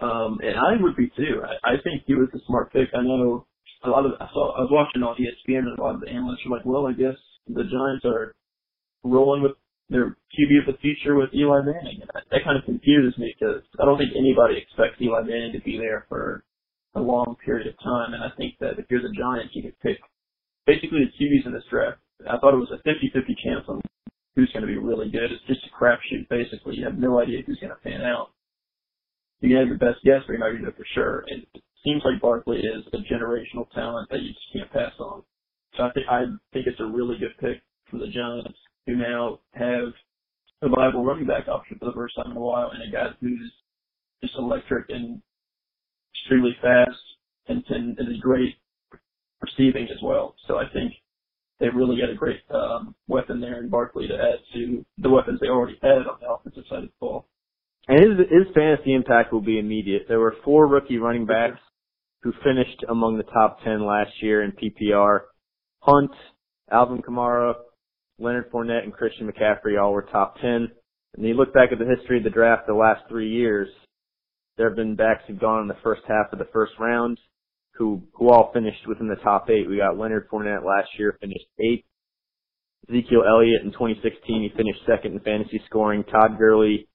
Um, 0.00 0.38
and 0.42 0.56
I 0.56 0.80
would 0.80 0.96
be 0.96 1.08
too. 1.16 1.40
I, 1.42 1.72
I 1.72 1.80
think 1.82 2.02
he 2.06 2.14
was 2.14 2.28
a 2.34 2.38
smart 2.46 2.72
pick. 2.72 2.88
I 2.94 3.02
know 3.02 3.46
a 3.84 3.88
lot 3.88 4.04
of 4.04 4.12
I 4.20 4.28
saw 4.32 4.56
I 4.56 4.60
was 4.60 4.72
watching 4.72 5.02
on 5.02 5.16
ESPN 5.16 5.70
and 5.70 5.78
a 5.78 5.82
lot 5.82 5.94
of 5.94 6.00
the 6.00 6.08
analysts 6.08 6.44
were 6.44 6.56
like, 6.56 6.66
well, 6.66 6.86
I 6.86 6.92
guess 6.92 7.16
the 7.48 7.64
Giants 7.64 8.04
are 8.04 8.34
rolling 9.04 9.42
with 9.42 9.52
their 9.88 10.16
QB 10.34 10.66
of 10.66 10.74
the 10.74 10.78
future 10.80 11.14
with 11.14 11.32
Eli 11.32 11.62
Manning. 11.62 12.02
And 12.02 12.10
that, 12.12 12.24
that 12.30 12.44
kind 12.44 12.58
of 12.58 12.64
confuses 12.64 13.16
me 13.18 13.34
because 13.38 13.62
I 13.80 13.84
don't 13.84 13.98
think 13.98 14.12
anybody 14.12 14.58
expects 14.58 15.00
Eli 15.00 15.22
Manning 15.22 15.52
to 15.52 15.62
be 15.62 15.78
there 15.78 16.04
for 16.08 16.44
a 16.94 17.00
long 17.00 17.36
period 17.44 17.66
of 17.68 17.78
time. 17.80 18.12
And 18.12 18.22
I 18.22 18.30
think 18.36 18.58
that 18.60 18.78
if 18.78 18.86
you're 18.90 19.02
the 19.02 19.14
Giants, 19.16 19.54
you 19.54 19.62
could 19.62 19.78
pick 19.80 19.98
basically 20.66 21.06
the 21.06 21.14
QBs 21.14 21.46
in 21.46 21.52
this 21.52 21.64
draft. 21.70 21.98
I 22.28 22.38
thought 22.38 22.54
it 22.54 22.64
was 22.64 22.72
a 22.74 22.82
50-50 22.82 23.32
chance 23.44 23.64
on 23.68 23.80
who's 24.34 24.50
going 24.52 24.66
to 24.66 24.72
be 24.72 24.78
really 24.78 25.08
good. 25.08 25.30
It's 25.30 25.46
just 25.46 25.64
a 25.64 25.72
crapshoot, 25.72 26.28
basically. 26.28 26.76
You 26.76 26.84
have 26.84 26.98
no 26.98 27.20
idea 27.20 27.42
who's 27.46 27.60
going 27.60 27.72
to 27.72 27.82
pan 27.82 28.02
out 28.02 28.30
you 29.40 29.50
can 29.50 29.58
have 29.58 29.68
your 29.68 29.78
best 29.78 30.04
guess, 30.04 30.22
you're 30.28 30.38
not 30.38 30.50
going 30.50 30.58
to 30.58 30.62
know 30.64 30.76
for 30.76 30.86
sure. 30.94 31.24
And 31.28 31.46
it 31.54 31.62
seems 31.84 32.02
like 32.04 32.20
Barkley 32.20 32.58
is 32.58 32.84
a 32.92 32.98
generational 33.12 33.70
talent 33.74 34.08
that 34.10 34.22
you 34.22 34.30
just 34.30 34.52
can't 34.52 34.72
pass 34.72 34.92
on. 34.98 35.22
So 35.76 35.84
I 35.84 35.90
think 35.92 36.06
I 36.10 36.24
think 36.52 36.66
it's 36.66 36.80
a 36.80 36.86
really 36.86 37.18
good 37.18 37.36
pick 37.38 37.62
for 37.90 37.98
the 37.98 38.08
Giants, 38.08 38.58
who 38.86 38.96
now 38.96 39.40
have 39.52 39.92
a 40.62 40.68
viable 40.68 41.04
running 41.04 41.26
back 41.26 41.48
option 41.48 41.78
for 41.78 41.86
the 41.86 41.92
first 41.92 42.16
time 42.16 42.30
in 42.30 42.36
a 42.36 42.40
while, 42.40 42.70
and 42.70 42.82
a 42.82 42.90
guy 42.90 43.10
who's 43.20 43.52
just 44.22 44.34
electric 44.38 44.86
and 44.88 45.20
extremely 46.14 46.56
fast 46.62 46.98
and 47.48 47.64
can 47.66 47.94
and 47.98 48.08
is 48.08 48.20
great 48.20 48.54
receiving 49.42 49.84
as 49.84 50.02
well. 50.02 50.34
So 50.48 50.56
I 50.56 50.64
think 50.72 50.92
they 51.60 51.68
really 51.68 52.00
got 52.00 52.10
a 52.10 52.14
great 52.14 52.40
um, 52.50 52.94
weapon 53.08 53.40
there 53.40 53.60
in 53.60 53.68
Barkley 53.68 54.08
to 54.08 54.14
add 54.14 54.40
to 54.54 54.84
the 54.98 55.10
weapons 55.10 55.40
they 55.40 55.48
already 55.48 55.78
had 55.82 56.06
on 56.06 56.18
the 56.20 56.28
offensive 56.28 56.64
side 56.68 56.84
of 56.84 56.84
the 56.84 56.92
ball. 57.00 57.26
And 57.88 58.00
his 58.00 58.26
his 58.30 58.54
fantasy 58.54 58.94
impact 58.94 59.32
will 59.32 59.40
be 59.40 59.58
immediate. 59.58 60.06
There 60.08 60.20
were 60.20 60.34
four 60.44 60.66
rookie 60.66 60.98
running 60.98 61.26
backs 61.26 61.60
who 62.22 62.32
finished 62.42 62.84
among 62.88 63.16
the 63.16 63.22
top 63.24 63.58
ten 63.62 63.86
last 63.86 64.10
year 64.20 64.42
in 64.42 64.52
PPR. 64.52 65.20
Hunt, 65.80 66.10
Alvin 66.70 67.02
Kamara, 67.02 67.54
Leonard 68.18 68.50
Fournette, 68.50 68.82
and 68.82 68.92
Christian 68.92 69.30
McCaffrey 69.30 69.80
all 69.80 69.92
were 69.92 70.02
top 70.02 70.36
ten. 70.40 70.68
And 71.16 71.24
you 71.24 71.34
look 71.34 71.54
back 71.54 71.70
at 71.70 71.78
the 71.78 71.96
history 71.96 72.18
of 72.18 72.24
the 72.24 72.30
draft 72.30 72.66
the 72.66 72.74
last 72.74 73.02
three 73.08 73.30
years, 73.30 73.68
there 74.56 74.68
have 74.68 74.76
been 74.76 74.96
backs 74.96 75.22
who've 75.26 75.38
gone 75.38 75.62
in 75.62 75.68
the 75.68 75.76
first 75.84 76.02
half 76.08 76.32
of 76.32 76.38
the 76.38 76.48
first 76.52 76.72
round 76.80 77.18
who 77.76 78.02
who 78.14 78.30
all 78.30 78.50
finished 78.52 78.86
within 78.88 79.06
the 79.06 79.22
top 79.22 79.48
eight. 79.50 79.68
We 79.68 79.76
got 79.76 79.98
Leonard 79.98 80.28
Fournette 80.28 80.64
last 80.64 80.88
year, 80.98 81.16
finished 81.20 81.46
eighth. 81.60 81.84
Ezekiel 82.88 83.24
Elliott 83.28 83.62
in 83.62 83.72
2016, 83.72 84.20
he 84.42 84.56
finished 84.56 84.80
second 84.86 85.12
in 85.12 85.20
fantasy 85.20 85.60
scoring. 85.66 86.04
Todd 86.04 86.38
Gurley 86.38 86.88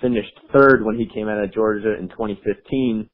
finished 0.00 0.38
third 0.52 0.84
when 0.84 0.96
he 0.98 1.06
came 1.12 1.28
out 1.28 1.42
of 1.42 1.52
Georgia 1.52 1.96
in 1.98 2.08
2015. 2.08 3.08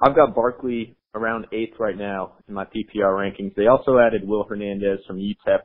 I've 0.00 0.14
got 0.16 0.34
Barkley 0.34 0.96
around 1.14 1.46
eighth 1.52 1.74
right 1.78 1.96
now 1.96 2.34
in 2.48 2.54
my 2.54 2.64
PPR 2.64 3.14
rankings. 3.14 3.54
They 3.54 3.66
also 3.68 3.98
added 3.98 4.26
Will 4.26 4.44
Hernandez 4.44 5.00
from 5.06 5.16
UTEP, 5.16 5.60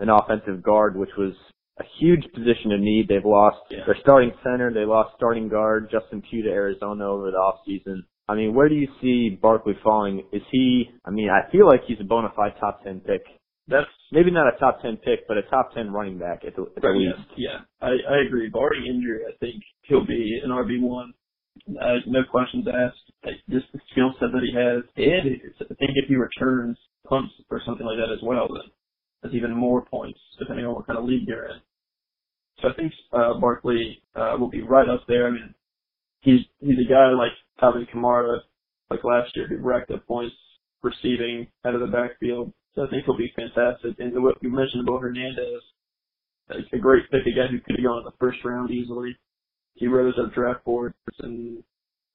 an 0.00 0.08
offensive 0.08 0.62
guard, 0.62 0.96
which 0.96 1.10
was 1.16 1.32
a 1.78 1.84
huge 1.98 2.24
position 2.34 2.72
of 2.72 2.80
need. 2.80 3.06
They've 3.08 3.24
lost 3.24 3.58
Yeah. 3.70 3.84
their 3.86 3.96
starting 4.00 4.32
center. 4.42 4.72
They 4.72 4.84
lost 4.84 5.14
starting 5.16 5.48
guard 5.48 5.88
Justin 5.90 6.20
Pugh 6.22 6.42
to 6.42 6.50
Arizona 6.50 7.08
over 7.08 7.30
the 7.30 7.38
offseason. 7.38 8.02
I 8.28 8.34
mean, 8.34 8.54
where 8.54 8.68
do 8.68 8.74
you 8.74 8.88
see 9.00 9.30
Barkley 9.30 9.74
falling? 9.82 10.24
Is 10.32 10.42
he, 10.50 10.90
I 11.04 11.10
mean, 11.10 11.30
I 11.30 11.48
feel 11.50 11.66
like 11.66 11.84
he's 11.84 12.00
a 12.00 12.04
bona 12.04 12.30
fide 12.36 12.56
top 12.58 12.82
10 12.84 13.00
pick. 13.00 13.22
That's 13.70 13.86
Maybe 14.12 14.32
not 14.32 14.52
a 14.52 14.58
top 14.58 14.82
10 14.82 14.96
pick, 14.98 15.28
but 15.28 15.38
a 15.38 15.42
top 15.42 15.72
10 15.72 15.92
running 15.92 16.18
back 16.18 16.42
at 16.44 16.56
the, 16.56 16.62
at 16.76 16.82
Right, 16.82 16.96
least. 16.96 17.14
yeah, 17.36 17.62
yeah, 17.80 17.86
I, 17.88 17.90
I 18.14 18.18
agree. 18.26 18.48
Barring 18.48 18.86
injury, 18.86 19.20
I 19.28 19.36
think 19.38 19.62
he'll 19.82 20.04
be 20.04 20.40
an 20.42 20.50
RB 20.50 20.80
one. 20.82 21.12
Uh, 21.80 21.98
no 22.06 22.20
questions 22.28 22.66
asked. 22.66 22.98
Like, 23.24 23.36
just 23.48 23.66
the 23.72 23.78
skill 23.92 24.12
set 24.18 24.30
that 24.32 24.42
he 24.42 24.52
has, 24.52 24.82
and 24.96 25.40
I 25.70 25.74
think 25.74 25.92
if 25.94 26.08
he 26.08 26.16
returns 26.16 26.76
punts 27.08 27.32
or 27.50 27.60
something 27.64 27.86
like 27.86 27.98
that 27.98 28.12
as 28.12 28.18
well, 28.22 28.48
then 28.48 28.70
that's 29.22 29.34
even 29.34 29.54
more 29.54 29.82
points 29.84 30.18
depending 30.40 30.66
on 30.66 30.74
what 30.74 30.86
kind 30.88 30.98
of 30.98 31.04
league 31.04 31.28
you're 31.28 31.46
in. 31.46 31.60
So 32.62 32.68
I 32.68 32.72
think 32.74 32.92
uh, 33.12 33.34
Barkley 33.38 34.02
uh, 34.16 34.36
will 34.40 34.50
be 34.50 34.62
right 34.62 34.88
up 34.88 35.02
there. 35.06 35.28
I 35.28 35.30
mean, 35.30 35.54
he's 36.22 36.40
he's 36.60 36.78
a 36.78 36.88
guy 36.90 37.10
like 37.10 37.32
Alvin 37.62 37.86
Kamara, 37.94 38.38
like 38.90 39.04
last 39.04 39.36
year, 39.36 39.46
who 39.48 39.58
racked 39.58 39.90
up 39.92 40.06
points 40.06 40.34
receiving 40.82 41.46
out 41.64 41.74
of 41.74 41.80
the 41.80 41.86
backfield. 41.86 42.52
So 42.74 42.84
I 42.84 42.90
think 42.90 43.04
he'll 43.04 43.16
be 43.16 43.32
fantastic. 43.34 43.98
And 43.98 44.22
what 44.22 44.36
you 44.42 44.50
mentioned 44.50 44.88
about 44.88 45.02
Hernandez, 45.02 45.62
a 46.50 46.78
great 46.78 47.10
pick, 47.10 47.26
a 47.26 47.36
guy 47.36 47.46
who 47.50 47.60
could 47.60 47.76
have 47.76 47.84
gone 47.84 47.98
in 47.98 48.04
the 48.04 48.18
first 48.18 48.38
round 48.44 48.70
easily. 48.70 49.16
He 49.74 49.86
rose 49.86 50.14
up 50.18 50.34
draft 50.34 50.64
boards, 50.64 50.94
and 51.20 51.62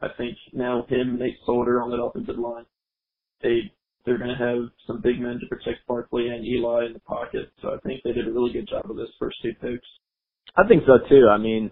I 0.02 0.08
think 0.18 0.38
now 0.54 0.86
him, 0.88 1.18
Nate 1.18 1.38
Solder 1.46 1.82
on 1.82 1.90
that 1.90 2.02
offensive 2.02 2.38
line, 2.38 2.66
they 3.42 3.72
they're 4.06 4.20
going 4.20 4.36
to 4.38 4.46
have 4.46 4.70
some 4.86 5.02
big 5.02 5.20
men 5.20 5.40
to 5.40 5.48
protect 5.48 5.86
Barkley 5.88 6.28
and 6.28 6.46
Eli 6.46 6.86
in 6.86 6.94
the 6.94 7.00
pocket. 7.00 7.52
So 7.62 7.70
I 7.70 7.78
think 7.80 8.02
they 8.04 8.12
did 8.12 8.28
a 8.28 8.32
really 8.32 8.54
good 8.54 8.68
job 8.68 8.86
with 8.88 8.98
those 8.98 9.14
first 9.20 9.38
two 9.42 9.54
picks. 9.60 9.88
I 10.56 10.68
think 10.68 10.84
so 10.86 11.00
too. 11.10 11.28
I 11.30 11.38
mean, 11.38 11.72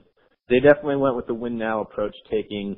they 0.49 0.59
definitely 0.59 0.97
went 0.97 1.15
with 1.15 1.27
the 1.27 1.35
win 1.35 1.57
now 1.57 1.81
approach, 1.81 2.15
taking 2.31 2.77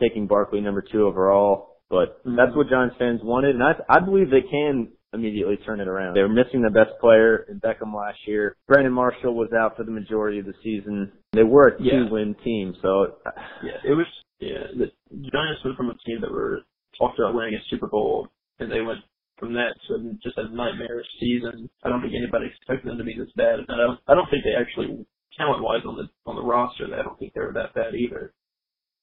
taking 0.00 0.26
Barkley 0.26 0.60
number 0.60 0.82
two 0.82 1.06
overall. 1.06 1.78
But 1.88 2.22
Mhm. 2.24 2.36
that's 2.36 2.54
what 2.54 2.68
Giants 2.68 2.96
fans 2.96 3.22
wanted, 3.22 3.54
and 3.54 3.62
I 3.64 3.76
I 3.88 4.00
believe 4.00 4.30
they 4.30 4.42
can 4.42 4.92
immediately 5.14 5.56
turn 5.64 5.80
it 5.80 5.88
around. 5.88 6.14
They 6.14 6.22
were 6.22 6.28
missing 6.28 6.62
the 6.62 6.70
best 6.70 6.90
player 7.00 7.46
in 7.48 7.60
Beckham 7.60 7.94
last 7.94 8.18
year. 8.26 8.56
Brandon 8.68 8.92
Marshall 8.92 9.34
was 9.34 9.50
out 9.52 9.76
for 9.76 9.84
the 9.84 9.90
majority 9.90 10.38
of 10.40 10.46
the 10.46 10.54
season. 10.62 11.12
They 11.32 11.44
were 11.44 11.68
a 11.68 11.82
Yeah. 11.82 12.04
two-win 12.04 12.34
team, 12.44 12.74
so 12.82 13.16
Yeah, 13.62 13.78
it 13.84 13.94
was. 13.94 14.06
Yeah, 14.40 14.66
the 14.76 14.90
Giants 15.32 15.64
went 15.64 15.76
from 15.76 15.90
a 15.90 15.94
team 16.04 16.20
that 16.20 16.30
were 16.30 16.60
talked 16.98 17.18
about 17.18 17.34
winning 17.34 17.54
a 17.54 17.62
Super 17.70 17.86
Bowl, 17.86 18.28
and 18.58 18.70
they 18.70 18.80
went 18.82 18.98
from 19.38 19.54
that 19.54 19.74
to 19.88 20.14
just 20.22 20.36
a 20.38 20.48
nightmarish 20.48 21.06
season. 21.20 21.70
I 21.82 21.88
don't 21.88 22.02
think 22.02 22.14
anybody 22.14 22.46
expected 22.46 22.90
them 22.90 22.98
to 22.98 23.04
be 23.04 23.14
this 23.16 23.30
bad, 23.36 23.60
and 23.60 23.68
I 23.70 23.76
don't. 23.76 24.00
I 24.08 24.14
don't 24.14 24.28
think 24.30 24.44
they 24.44 24.54
actually 24.58 25.06
talent-wise 25.38 25.82
on 25.86 25.96
the 25.96 26.08
on 26.26 26.36
the 26.36 26.42
roster. 26.42 26.84
I 26.94 27.02
don't 27.02 27.18
think 27.18 27.32
they 27.34 27.40
were 27.40 27.52
that 27.54 27.74
bad 27.74 27.94
either. 27.94 28.32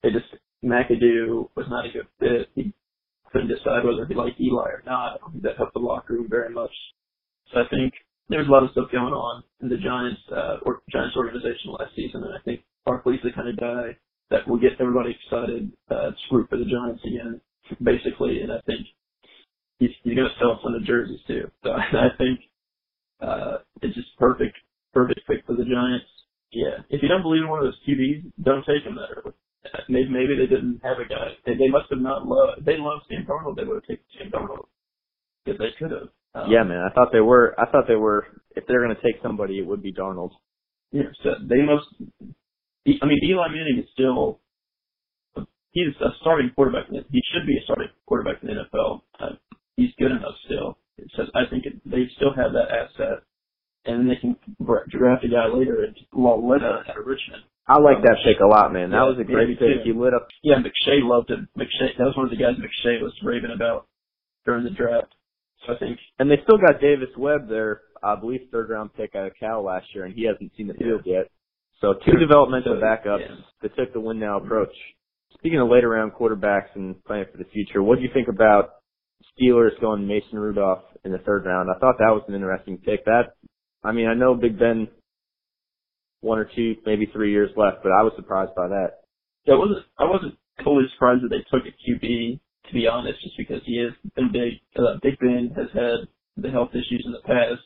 They 0.03 0.11
just 0.11 0.25
McAdoo 0.63 1.49
was 1.55 1.65
not 1.69 1.85
a 1.85 1.91
good 1.91 2.07
fit. 2.19 2.49
He 2.55 2.73
decide 3.63 3.85
whether 3.85 4.05
he 4.05 4.15
liked 4.15 4.41
Eli 4.41 4.69
or 4.69 4.83
not. 4.85 5.19
I 5.25 5.31
think 5.31 5.43
that 5.43 5.57
helped 5.57 5.73
the 5.73 5.79
locker 5.79 6.13
room 6.15 6.27
very 6.29 6.53
much. 6.53 6.71
So 7.53 7.61
I 7.61 7.67
think 7.69 7.93
there's 8.29 8.47
a 8.47 8.51
lot 8.51 8.63
of 8.63 8.71
stuff 8.71 8.91
going 8.91 9.13
on 9.13 9.43
in 9.61 9.69
the 9.69 9.77
Giants 9.77 10.21
uh, 10.31 10.57
or 10.65 10.81
Giants 10.91 11.15
organization 11.17 11.71
last 11.77 11.95
season, 11.95 12.23
and 12.23 12.33
I 12.33 12.39
think 12.45 12.61
Barkley's 12.85 13.21
the 13.23 13.31
kind 13.31 13.49
of 13.49 13.57
guy 13.57 13.97
that 14.29 14.47
will 14.47 14.59
get 14.59 14.73
everybody 14.79 15.11
excited 15.23 15.71
uh, 15.91 16.11
to 16.11 16.15
root 16.31 16.49
for 16.49 16.57
the 16.57 16.65
Giants 16.65 17.03
again, 17.05 17.41
basically. 17.83 18.41
And 18.41 18.51
I 18.51 18.61
think 18.65 18.87
he's 19.79 19.91
he's 20.03 20.15
going 20.15 20.29
to 20.29 20.35
sell 20.39 20.53
a 20.53 20.61
ton 20.63 20.75
of 20.75 20.85
jerseys 20.85 21.19
too. 21.27 21.51
So 21.63 21.71
I 21.73 22.09
think 22.17 22.39
uh, 23.21 23.57
it's 23.81 23.95
just 23.95 24.17
perfect, 24.19 24.57
perfect 24.93 25.21
pick 25.27 25.45
for 25.45 25.55
the 25.55 25.65
Giants. 25.65 26.05
Yeah, 26.51 26.83
if 26.89 27.01
you 27.03 27.09
don't 27.09 27.23
believe 27.23 27.43
in 27.43 27.49
one 27.49 27.59
of 27.59 27.65
those 27.65 27.79
QBs, 27.87 28.31
don't 28.43 28.65
take 28.65 28.83
him 28.83 28.95
that 28.95 29.09
early. 29.15 29.35
Maybe 29.89 30.09
maybe 30.09 30.35
they 30.35 30.47
didn't 30.47 30.81
have 30.83 30.97
a 30.97 31.07
guy. 31.07 31.37
They, 31.45 31.53
they 31.53 31.67
must 31.67 31.89
have 31.89 31.99
not 31.99 32.25
loved. 32.25 32.59
If 32.59 32.65
they 32.65 32.77
loved 32.77 33.05
Sam 33.09 33.25
Darnold, 33.29 33.55
they 33.55 33.63
would 33.63 33.75
have 33.75 33.83
taken 33.83 34.05
Sam 34.17 34.31
Darnold. 34.31 34.65
If 35.45 35.57
they 35.57 35.69
could 35.77 35.91
have. 35.91 36.09
Um, 36.33 36.49
yeah, 36.49 36.63
man. 36.63 36.81
I 36.81 36.93
thought 36.93 37.09
they 37.11 37.19
were. 37.19 37.53
I 37.59 37.69
thought 37.69 37.85
they 37.87 37.95
were. 37.95 38.25
If 38.55 38.65
they're 38.67 38.83
going 38.83 38.95
to 38.95 39.01
take 39.01 39.21
somebody, 39.21 39.59
it 39.59 39.67
would 39.67 39.83
be 39.83 39.93
Darnold. 39.93 40.31
Yeah, 40.91 41.11
so 41.23 41.31
they 41.47 41.61
must. 41.61 41.87
I 42.87 43.05
mean, 43.05 43.19
Eli 43.23 43.47
Manning 43.49 43.83
is 43.83 43.89
still. 43.93 44.39
He's 45.71 45.95
a 46.01 46.09
starting 46.21 46.51
quarterback. 46.53 46.89
He 46.89 47.21
should 47.31 47.47
be 47.47 47.57
a 47.57 47.63
starting 47.63 47.87
quarterback 48.05 48.41
in 48.41 48.49
the 48.49 48.55
NFL. 48.55 49.01
Uh, 49.19 49.35
he's 49.77 49.91
good 49.97 50.11
enough 50.11 50.35
still. 50.45 50.77
It 50.97 51.09
says 51.15 51.27
I 51.33 51.49
think 51.49 51.65
it, 51.65 51.81
they 51.85 52.09
still 52.15 52.33
have 52.35 52.53
that 52.53 52.69
asset, 52.71 53.23
and 53.85 53.99
then 53.99 54.07
they 54.07 54.19
can 54.19 54.35
draft 54.91 55.23
a 55.23 55.29
guy 55.29 55.47
later 55.47 55.83
and 55.83 55.95
Lauletta 56.13 56.83
out 56.89 56.97
of 56.97 57.05
Richmond. 57.05 57.43
I 57.71 57.79
like 57.79 58.03
that 58.03 58.17
pick 58.25 58.39
a 58.43 58.47
lot, 58.47 58.73
man. 58.73 58.89
That 58.91 58.97
Yeah, 58.97 59.09
was 59.09 59.19
a 59.19 59.23
great 59.23 59.57
pick. 59.57 59.59
too. 59.59 59.81
He 59.83 59.93
lit 59.93 60.13
up. 60.13 60.27
Yeah, 60.43 60.55
McShay 60.59 60.99
loved 61.03 61.31
it. 61.31 61.39
McShay, 61.57 61.95
that 61.97 62.03
was 62.03 62.15
one 62.17 62.25
of 62.25 62.31
the 62.31 62.37
guys 62.37 62.55
McShay 62.59 63.01
was 63.01 63.13
raving 63.23 63.51
about 63.55 63.87
during 64.45 64.63
the 64.65 64.71
draft. 64.71 65.13
So 65.65 65.73
I 65.73 65.77
think 65.77 65.97
And 66.19 66.29
they 66.29 66.37
still 66.43 66.57
got 66.57 66.81
Davis 66.81 67.09
Webb, 67.17 67.47
there, 67.47 67.81
I 68.03 68.15
believe 68.15 68.41
third 68.51 68.69
round 68.69 68.93
pick 68.93 69.15
out 69.15 69.27
of 69.27 69.33
Cal 69.39 69.63
last 69.63 69.85
year, 69.95 70.05
and 70.05 70.13
he 70.13 70.23
hasn't 70.25 70.51
seen 70.57 70.67
the 70.67 70.73
Yeah. 70.73 70.79
field 70.99 71.01
yet. 71.05 71.27
So 71.79 71.93
two 71.93 72.17
developmental 72.17 72.75
So, 72.75 72.81
backups 72.81 73.21
yeah. 73.29 73.35
that 73.61 73.75
took 73.75 73.93
the 73.93 73.99
win 74.01 74.19
now 74.19 74.37
approach. 74.37 74.73
Speaking 75.35 75.59
of 75.59 75.69
later 75.69 75.89
round 75.89 76.11
quarterbacks 76.13 76.75
and 76.75 77.01
planning 77.05 77.27
for 77.31 77.37
the 77.37 77.45
future, 77.45 77.81
what 77.81 77.97
do 77.97 78.03
you 78.03 78.09
think 78.13 78.27
about 78.27 78.71
Steelers 79.39 79.79
going 79.79 80.05
Mason 80.07 80.37
Rudolph 80.37 80.83
in 81.05 81.11
the 81.11 81.19
third 81.19 81.45
round? 81.45 81.69
I 81.69 81.79
thought 81.79 81.97
that 81.99 82.09
was 82.13 82.23
an 82.27 82.35
interesting 82.35 82.77
pick. 82.79 83.05
That 83.05 83.33
I 83.83 83.91
mean, 83.93 84.07
I 84.07 84.13
know 84.13 84.35
Big 84.35 84.59
Ben 84.59 84.87
one 86.21 86.39
or 86.39 86.49
two, 86.55 86.75
maybe 86.85 87.07
three 87.13 87.31
years 87.31 87.51
left, 87.57 87.83
but 87.83 87.91
I 87.91 88.03
was 88.03 88.13
surprised 88.15 88.55
by 88.55 88.67
that. 88.69 89.01
I 89.51 89.55
wasn't 89.55 89.85
I 89.97 90.05
wasn't 90.05 90.35
totally 90.63 90.85
surprised 90.93 91.23
that 91.23 91.29
they 91.29 91.43
took 91.51 91.65
a 91.67 91.73
QB 91.83 92.39
to 92.67 92.73
be 92.73 92.87
honest, 92.87 93.21
just 93.21 93.37
because 93.37 93.61
he 93.65 93.77
has 93.83 93.93
been 94.15 94.31
big. 94.31 94.53
Uh, 94.77 94.95
Big 95.01 95.19
Ben 95.19 95.51
has 95.55 95.67
had 95.73 96.07
the 96.37 96.49
health 96.49 96.69
issues 96.71 97.03
in 97.05 97.11
the 97.11 97.21
past, 97.25 97.61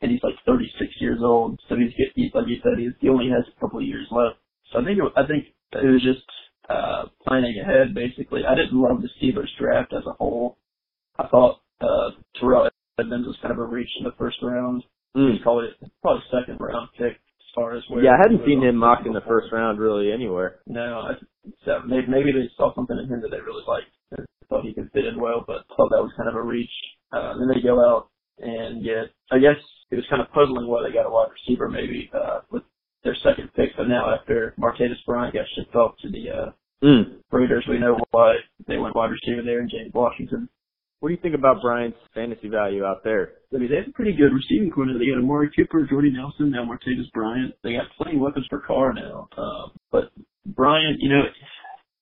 and 0.00 0.10
he's 0.10 0.22
like 0.22 0.34
36 0.46 0.90
years 1.00 1.18
old. 1.22 1.60
So 1.68 1.76
he's, 1.76 1.90
get- 1.98 2.12
he's 2.14 2.30
like 2.34 2.46
you 2.48 2.58
said, 2.62 2.78
he's, 2.78 2.92
he 3.00 3.08
only 3.08 3.28
has 3.30 3.44
a 3.48 3.60
couple 3.60 3.80
of 3.80 3.86
years 3.86 4.06
left. 4.10 4.36
So 4.72 4.80
I 4.80 4.84
think 4.84 4.98
it, 4.98 5.12
I 5.16 5.26
think 5.26 5.46
it 5.72 5.86
was 5.90 6.02
just 6.02 6.26
uh, 6.68 7.04
planning 7.26 7.58
ahead. 7.60 7.94
Basically, 7.94 8.42
I 8.46 8.54
didn't 8.54 8.74
love 8.80 9.02
the 9.02 9.08
Steelers 9.20 9.50
draft 9.58 9.92
as 9.92 10.04
a 10.06 10.12
whole. 10.12 10.58
I 11.18 11.26
thought 11.28 11.60
uh, 11.80 12.10
Terrell 12.38 12.68
Edmunds 12.98 13.26
was 13.26 13.36
kind 13.42 13.52
of 13.52 13.58
a 13.58 13.64
reach 13.64 13.90
in 13.98 14.04
the 14.04 14.14
first 14.18 14.38
round. 14.42 14.84
Mm. 15.16 15.42
Probably 15.42 15.68
probably 16.02 16.22
second 16.30 16.58
round 16.60 16.88
pick 16.96 17.18
far 17.54 17.76
as 17.76 17.82
where. 17.88 18.02
Yeah, 18.04 18.12
I 18.12 18.22
hadn't 18.22 18.46
seen 18.46 18.62
him 18.62 18.76
mocked 18.76 19.06
in 19.06 19.12
the 19.12 19.22
first 19.26 19.52
round 19.52 19.78
really 19.78 20.12
anywhere. 20.12 20.60
No, 20.66 21.00
I, 21.00 21.12
so 21.64 21.80
maybe, 21.86 22.06
maybe 22.08 22.32
they 22.32 22.48
saw 22.56 22.74
something 22.74 22.96
in 22.98 23.08
him 23.08 23.20
that 23.22 23.30
they 23.30 23.40
really 23.40 23.64
liked. 23.66 23.90
and 24.12 24.26
Thought 24.48 24.64
he 24.64 24.74
could 24.74 24.90
fit 24.92 25.06
in 25.06 25.20
well, 25.20 25.44
but 25.46 25.64
thought 25.76 25.90
that 25.90 26.02
was 26.02 26.12
kind 26.16 26.28
of 26.28 26.34
a 26.34 26.42
reach. 26.42 26.70
Uh, 27.12 27.34
then 27.38 27.48
they 27.48 27.60
go 27.62 27.78
out 27.80 28.08
and 28.38 28.82
get. 28.84 29.10
I 29.30 29.38
guess 29.38 29.56
it 29.90 29.96
was 29.96 30.04
kind 30.10 30.22
of 30.22 30.30
puzzling 30.32 30.66
why 30.68 30.82
they 30.82 30.92
got 30.94 31.06
a 31.06 31.10
wide 31.10 31.28
receiver 31.32 31.68
maybe 31.68 32.10
uh, 32.14 32.40
with 32.50 32.62
their 33.04 33.16
second 33.24 33.50
pick, 33.54 33.70
but 33.76 33.88
now 33.88 34.14
after 34.14 34.54
Martavis 34.58 35.04
Bryant 35.06 35.34
got 35.34 35.46
shipped 35.56 35.74
off 35.74 35.94
to 36.02 36.10
the 36.10 36.30
uh, 36.30 36.50
Mm. 36.82 37.18
Raiders, 37.30 37.66
we 37.68 37.78
know 37.78 37.98
why 38.10 38.36
they 38.66 38.78
went 38.78 38.96
wide 38.96 39.10
receiver 39.10 39.42
there 39.44 39.60
and 39.60 39.70
James 39.70 39.92
Washington. 39.92 40.48
What 41.00 41.08
do 41.08 41.14
you 41.14 41.20
think 41.20 41.34
about 41.34 41.62
Bryant's 41.62 41.96
fantasy 42.14 42.48
value 42.48 42.84
out 42.84 43.02
there? 43.02 43.32
I 43.54 43.56
mean, 43.56 43.70
they 43.70 43.76
have 43.76 43.88
a 43.88 43.92
pretty 43.92 44.12
good 44.12 44.32
receiving 44.32 44.70
corner. 44.70 44.98
They 44.98 45.06
got 45.06 45.18
Amari 45.18 45.50
Cooper, 45.56 45.86
Jordy 45.88 46.12
Nelson, 46.12 46.50
now 46.50 46.64
Martavis 46.64 47.10
Bryant. 47.14 47.54
They 47.64 47.72
got 47.72 47.88
plenty 47.96 48.16
of 48.16 48.22
weapons 48.22 48.46
for 48.50 48.60
Carr 48.60 48.92
now. 48.92 49.28
Um, 49.36 49.72
but 49.90 50.12
Bryant, 50.44 51.00
you 51.00 51.08
know, 51.08 51.22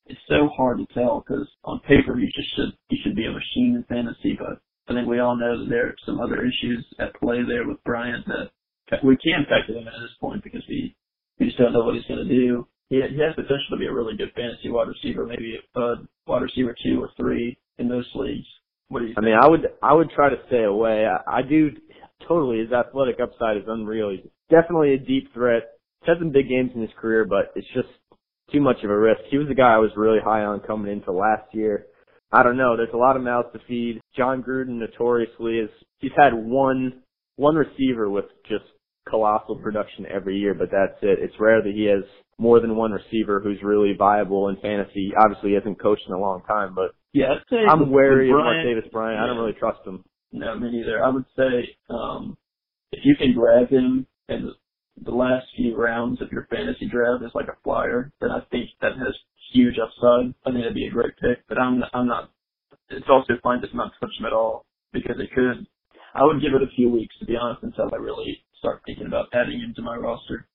it's 0.06 0.20
so 0.28 0.48
hard 0.56 0.78
to 0.78 0.86
tell 0.94 1.22
because 1.22 1.46
on 1.64 1.80
paper 1.80 2.18
you 2.18 2.26
just 2.34 2.48
should 2.56 2.72
you 2.88 2.98
should 3.04 3.14
be 3.14 3.26
a 3.26 3.30
machine 3.30 3.76
in 3.76 3.84
fantasy, 3.88 4.36
but 4.38 4.58
I 4.88 4.94
think 4.94 5.06
we 5.06 5.20
all 5.20 5.36
know 5.36 5.60
that 5.60 5.70
there 5.70 5.88
are 5.88 5.94
some 6.04 6.18
other 6.18 6.42
issues 6.42 6.84
at 6.98 7.14
play 7.20 7.42
there 7.46 7.68
with 7.68 7.82
Bryant 7.84 8.26
that 8.26 9.04
we 9.04 9.16
can 9.18 9.44
factor 9.48 9.74
them 9.74 9.82
in 9.82 9.88
at 9.88 10.00
this 10.00 10.16
point 10.20 10.42
because 10.42 10.62
we 10.68 10.96
we 11.38 11.46
just 11.46 11.58
don't 11.58 11.72
know 11.72 11.84
what 11.84 11.94
he's 11.94 12.06
going 12.06 12.26
to 12.26 12.34
do. 12.34 12.66
He 12.88 12.96
he 12.96 13.20
has 13.20 13.34
potential 13.36 13.70
to 13.70 13.76
be 13.76 13.86
a 13.86 13.92
really 13.92 14.16
good 14.16 14.32
fantasy 14.34 14.70
wide 14.70 14.88
receiver, 14.88 15.26
maybe 15.26 15.60
a 15.76 15.94
wide 16.26 16.42
receiver 16.42 16.74
two 16.82 17.00
or 17.00 17.10
three 17.16 17.58
in 17.78 17.88
those 17.88 18.08
leagues. 18.14 18.48
What 18.88 19.00
do 19.00 19.06
you? 19.06 19.14
I 19.16 19.20
mean, 19.20 19.34
I 19.40 19.48
would 19.48 19.66
I 19.82 19.92
would 19.92 20.10
try 20.10 20.30
to 20.30 20.36
stay 20.46 20.64
away. 20.64 21.06
I, 21.06 21.38
I 21.38 21.42
do 21.42 21.70
totally. 22.26 22.60
His 22.60 22.72
athletic 22.72 23.16
upside 23.22 23.56
is 23.56 23.64
unreal. 23.66 24.10
He's 24.10 24.30
definitely 24.50 24.94
a 24.94 24.98
deep 24.98 25.32
threat. 25.34 25.62
He's 26.00 26.08
had 26.08 26.18
some 26.18 26.32
big 26.32 26.48
games 26.48 26.72
in 26.74 26.80
his 26.80 26.90
career, 27.00 27.24
but 27.24 27.52
it's 27.54 27.68
just 27.74 27.88
too 28.52 28.60
much 28.60 28.78
of 28.84 28.90
a 28.90 28.98
risk. 28.98 29.20
He 29.30 29.38
was 29.38 29.48
the 29.48 29.54
guy 29.54 29.74
I 29.74 29.78
was 29.78 29.90
really 29.96 30.20
high 30.24 30.44
on 30.44 30.60
coming 30.60 30.90
into 30.90 31.12
last 31.12 31.52
year. 31.52 31.86
I 32.32 32.42
don't 32.42 32.56
know. 32.56 32.76
There's 32.76 32.92
a 32.94 32.98
lot 32.98 33.16
of 33.16 33.22
mouths 33.22 33.48
to 33.52 33.60
feed. 33.66 34.00
Jon 34.16 34.42
Gruden 34.42 34.78
notoriously 34.78 35.58
is 35.58 35.70
he's 35.98 36.12
had 36.16 36.32
one 36.34 37.02
one 37.36 37.54
receiver 37.54 38.10
with 38.10 38.26
just 38.48 38.64
colossal 39.08 39.56
production 39.56 40.06
every 40.06 40.36
year, 40.38 40.54
but 40.54 40.70
that's 40.70 40.98
it. 41.02 41.18
It's 41.22 41.34
rare 41.38 41.62
that 41.62 41.72
he 41.72 41.84
has 41.84 42.04
more 42.38 42.60
than 42.60 42.76
one 42.76 42.92
receiver 42.92 43.40
who's 43.40 43.62
really 43.62 43.94
viable 43.98 44.48
in 44.48 44.56
fantasy. 44.56 45.12
Obviously, 45.24 45.50
he 45.50 45.54
hasn't 45.54 45.80
coached 45.80 46.02
in 46.06 46.14
a 46.14 46.18
long 46.20 46.42
time, 46.46 46.74
but 46.74 46.92
yeah, 47.12 47.26
I'd 47.32 47.42
say 47.50 47.56
I'm 47.68 47.90
wary 47.90 48.30
of 48.30 48.34
Bryant, 48.34 48.66
Martavis 48.66 48.90
Bryant. 48.90 49.18
yeah. 49.18 49.24
I 49.24 49.26
don't 49.26 49.38
really 49.38 49.58
trust 49.58 49.86
him. 49.86 50.04
No, 50.32 50.58
me 50.58 50.70
neither. 50.70 51.02
I 51.02 51.08
would 51.08 51.24
say 51.36 51.76
um, 51.88 52.36
if 52.92 53.00
you 53.04 53.16
can 53.16 53.34
grab 53.34 53.70
him 53.70 54.06
in 54.28 54.52
the 55.02 55.10
last 55.10 55.46
few 55.56 55.76
rounds 55.76 56.20
of 56.20 56.30
your 56.32 56.46
fantasy 56.50 56.88
draft 56.88 57.24
as 57.24 57.30
like 57.34 57.48
a 57.48 57.56
flyer, 57.64 58.12
then 58.20 58.30
I 58.30 58.40
think 58.50 58.70
that 58.80 58.92
has 58.98 59.14
huge 59.52 59.76
upside. 59.78 60.34
I 60.44 60.50
think 60.50 60.62
that'd 60.64 60.74
be 60.74 60.86
a 60.86 60.90
great 60.90 61.16
pick. 61.20 61.46
But 61.48 61.58
I'm 61.58 61.82
I'm 61.92 62.06
not. 62.08 62.30
It's 62.90 63.06
also 63.08 63.34
fine 63.42 63.60
to 63.60 63.76
not 63.76 63.92
touch 64.00 64.10
him 64.18 64.26
at 64.26 64.32
all 64.32 64.66
because 64.92 65.16
it 65.18 65.30
could. 65.34 65.66
I 66.14 66.24
would 66.24 66.42
give 66.42 66.54
it 66.54 66.62
a 66.62 66.74
few 66.76 66.90
weeks 66.90 67.14
to 67.20 67.26
be 67.26 67.36
honest 67.36 67.62
until 67.62 67.90
I 67.92 67.96
really 67.96 68.42
start 68.58 68.82
thinking 68.86 69.06
about 69.06 69.28
adding 69.32 69.60
him 69.60 69.72
to 69.76 69.82
my 69.82 69.96
roster. 69.96 70.46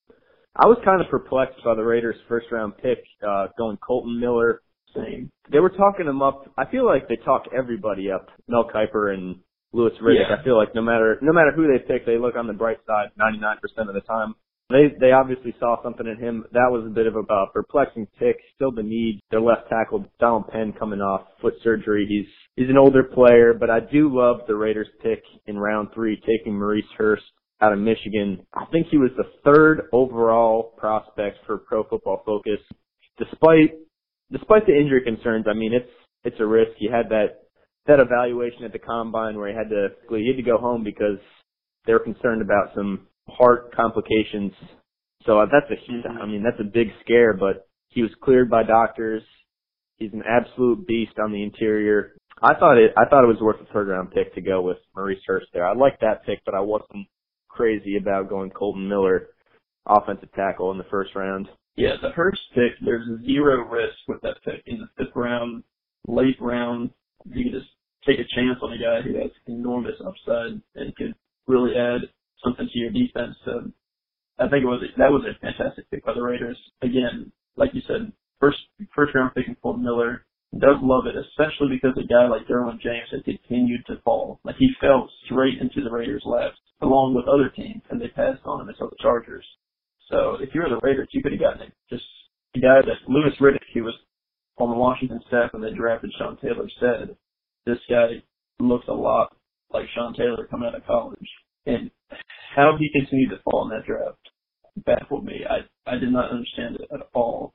I 0.55 0.67
was 0.67 0.77
kind 0.85 1.01
of 1.01 1.09
perplexed 1.09 1.63
by 1.63 1.73
the 1.73 1.83
Raiders' 1.83 2.15
first 2.27 2.47
round 2.51 2.77
pick, 2.77 3.03
uh, 3.27 3.47
going 3.57 3.77
Kolton 3.77 4.19
Miller. 4.19 4.61
Same. 4.95 5.29
They 5.51 5.59
were 5.59 5.69
talking 5.69 6.07
him 6.07 6.21
up. 6.21 6.51
I 6.57 6.65
feel 6.65 6.85
like 6.85 7.07
they 7.07 7.17
talk 7.17 7.43
everybody 7.55 8.11
up. 8.11 8.29
Mel 8.47 8.69
Kiper 8.73 9.13
and 9.13 9.37
Louis 9.73 9.91
Riddick. 10.01 10.29
Yeah. 10.29 10.35
I 10.39 10.43
feel 10.43 10.57
like 10.57 10.73
no 10.75 10.81
matter 10.81 11.17
no 11.21 11.33
matter 11.33 11.51
who 11.51 11.67
they 11.67 11.79
pick, 11.79 12.05
they 12.05 12.17
look 12.17 12.35
on 12.35 12.47
the 12.47 12.53
bright 12.53 12.77
side 12.85 13.09
99% 13.19 13.87
of 13.87 13.93
the 13.93 14.01
time. 14.01 14.35
They 14.69 14.93
they 14.99 15.11
obviously 15.11 15.53
saw 15.59 15.81
something 15.83 16.07
in 16.07 16.17
him. 16.17 16.45
That 16.53 16.69
was 16.71 16.85
a 16.85 16.89
bit 16.93 17.07
of 17.07 17.15
a 17.15 17.19
uh, 17.19 17.45
perplexing 17.53 18.07
pick. 18.17 18.37
Still 18.55 18.71
the 18.71 18.83
need. 18.83 19.19
Their 19.29 19.41
left 19.41 19.69
tackle 19.69 20.05
Donald 20.19 20.47
Penn 20.49 20.73
coming 20.77 21.01
off 21.01 21.27
foot 21.41 21.55
surgery. 21.63 22.05
He's 22.07 22.27
he's 22.55 22.69
an 22.69 22.77
older 22.77 23.03
player, 23.03 23.53
but 23.53 23.69
I 23.69 23.79
do 23.79 24.09
love 24.13 24.41
the 24.47 24.55
Raiders 24.55 24.87
pick 25.01 25.21
in 25.47 25.57
round 25.57 25.89
three, 25.93 26.21
taking 26.25 26.57
Maurice 26.57 26.85
Hurst 26.97 27.23
out 27.61 27.73
of 27.73 27.79
Michigan. 27.79 28.45
I 28.53 28.65
think 28.71 28.87
he 28.89 28.97
was 28.97 29.11
the 29.17 29.29
third 29.43 29.89
overall 29.91 30.73
prospect 30.77 31.37
for 31.45 31.57
Pro 31.57 31.83
Football 31.83 32.23
Focus. 32.25 32.59
Despite 33.17 33.75
despite 34.33 34.65
the 34.65 34.75
injury 34.75 35.01
concerns, 35.03 35.45
I 35.49 35.53
mean 35.53 35.73
it's 35.73 35.89
it's 36.25 36.39
a 36.39 36.45
risk. 36.45 36.71
He 36.77 36.89
had 36.89 37.09
that 37.09 37.43
that 37.85 37.99
evaluation 37.99 38.63
at 38.63 38.73
the 38.73 38.79
combine 38.79 39.37
where 39.37 39.49
he 39.49 39.55
had 39.55 39.69
to 39.69 39.89
he 40.09 40.27
had 40.27 40.37
to 40.37 40.43
go 40.43 40.57
home 40.57 40.83
because 40.83 41.19
they 41.85 41.93
were 41.93 41.99
concerned 41.99 42.41
about 42.41 42.71
some 42.75 43.07
heart 43.29 43.73
complications. 43.75 44.51
So 45.25 45.39
uh, 45.39 45.45
that's 45.51 45.71
a 45.71 45.79
huge, 45.85 46.03
I 46.05 46.25
mean 46.25 46.43
that's 46.43 46.59
a 46.59 46.69
big 46.71 46.87
scare, 47.03 47.33
but 47.33 47.67
he 47.89 48.01
was 48.01 48.11
cleared 48.21 48.49
by 48.49 48.63
doctors. 48.63 49.23
He's 49.97 50.13
an 50.13 50.23
absolute 50.27 50.87
beast 50.87 51.13
on 51.23 51.31
the 51.31 51.43
interior. 51.43 52.15
I 52.41 52.55
thought 52.55 52.77
it 52.77 52.91
I 52.97 53.05
thought 53.09 53.23
it 53.23 53.27
was 53.27 53.41
worth 53.41 53.61
a 53.61 53.71
third 53.71 53.87
round 53.87 54.11
pick 54.11 54.33
to 54.35 54.41
go 54.41 54.61
with 54.61 54.77
Maurice 54.95 55.21
Hurst 55.25 55.47
there. 55.53 55.65
I 55.65 55.73
liked 55.73 56.01
that 56.01 56.25
pick, 56.25 56.39
but 56.45 56.55
I 56.55 56.61
wasn't 56.61 57.07
crazy 57.47 57.97
about 57.97 58.29
going 58.29 58.49
Kolton 58.49 58.89
Miller, 58.89 59.27
offensive 59.87 60.31
tackle 60.33 60.71
in 60.71 60.77
the 60.77 60.85
first 60.89 61.15
round. 61.15 61.47
Yeah, 61.75 61.95
the 62.01 62.11
Hurst 62.11 62.41
pick, 62.53 62.73
there's 62.85 63.07
zero 63.25 63.67
risk 63.67 63.97
with 64.07 64.21
that 64.21 64.37
pick. 64.45 64.61
In 64.67 64.79
the 64.79 64.89
fifth 64.97 65.15
round, 65.15 65.63
late 66.07 66.37
round, 66.39 66.91
you 67.25 67.43
can 67.43 67.53
just 67.53 67.71
take 68.05 68.19
a 68.19 68.35
chance 68.35 68.59
on 68.61 68.73
a 68.73 68.77
guy 68.77 69.01
who 69.01 69.17
has 69.17 69.31
enormous 69.47 69.95
upside 70.05 70.61
and 70.75 70.95
could 70.95 71.15
really 71.47 71.75
add 71.75 72.01
something 72.43 72.69
to 72.71 72.79
your 72.79 72.91
defense. 72.91 73.35
So 73.45 73.71
I 74.39 74.47
think 74.49 74.63
it 74.63 74.67
was 74.67 74.83
that 74.97 75.11
was 75.11 75.25
a 75.25 75.39
fantastic 75.39 75.89
pick 75.89 76.05
by 76.05 76.13
the 76.13 76.21
Raiders. 76.21 76.57
Again, 76.81 77.31
like 77.55 77.73
you 77.73 77.81
said, 77.87 78.11
first 78.39 78.57
first 78.95 79.15
round 79.15 79.33
pick 79.33 79.47
in 79.47 79.55
Kolton 79.55 79.83
Miller. 79.83 80.25
Does 80.53 80.77
love 80.83 81.07
it, 81.07 81.15
especially 81.17 81.69
because 81.73 81.97
a 81.97 82.05
guy 82.05 82.27
like 82.27 82.45
Derwin 82.45 82.79
James 82.79 83.09
has 83.11 83.23
continued 83.25 83.83
to 83.87 83.99
fall. 84.05 84.39
Like 84.43 84.55
he 84.57 84.69
fell 84.79 85.09
straight 85.25 85.59
into 85.59 85.81
the 85.83 85.89
Raiders' 85.89 86.21
laps, 86.27 86.57
along 86.79 87.15
with 87.15 87.25
other 87.27 87.49
teams, 87.49 87.81
and 87.89 87.99
they 87.99 88.09
passed 88.09 88.45
on 88.45 88.61
him 88.61 88.69
until 88.69 88.89
the 88.91 88.95
Chargers. 89.01 89.45
So 90.09 90.37
if 90.41 90.49
you 90.53 90.61
were 90.61 90.69
the 90.69 90.79
Raiders, 90.81 91.07
you 91.11 91.21
could 91.21 91.33
have 91.33 91.41
gotten 91.41 91.61
it. 91.63 91.73
just 91.89 92.03
a 92.55 92.59
guy 92.59 92.81
that 92.81 93.09
Louis 93.09 93.33
Riddick, 93.39 93.65
who 93.73 93.83
was 93.83 93.95
on 94.57 94.69
the 94.69 94.75
Washington 94.75 95.19
staff 95.27 95.53
when 95.53 95.61
they 95.61 95.71
drafted 95.71 96.11
Sean 96.17 96.37
Taylor, 96.37 96.69
said 96.79 97.15
this 97.65 97.79
guy 97.89 98.23
looks 98.59 98.87
a 98.87 98.93
lot 98.93 99.35
like 99.71 99.85
Sean 99.95 100.13
Taylor 100.13 100.47
coming 100.49 100.67
out 100.67 100.75
of 100.75 100.85
college. 100.85 101.29
And 101.65 101.89
how 102.55 102.75
he 102.77 102.89
continued 102.91 103.29
to 103.29 103.41
fall 103.43 103.63
in 103.63 103.69
that 103.69 103.85
draft 103.85 104.17
baffled 104.85 105.25
me. 105.25 105.41
I 105.49 105.65
I 105.89 105.97
did 105.97 106.11
not 106.11 106.31
understand 106.31 106.75
it 106.75 106.87
at 106.93 107.07
all. 107.13 107.53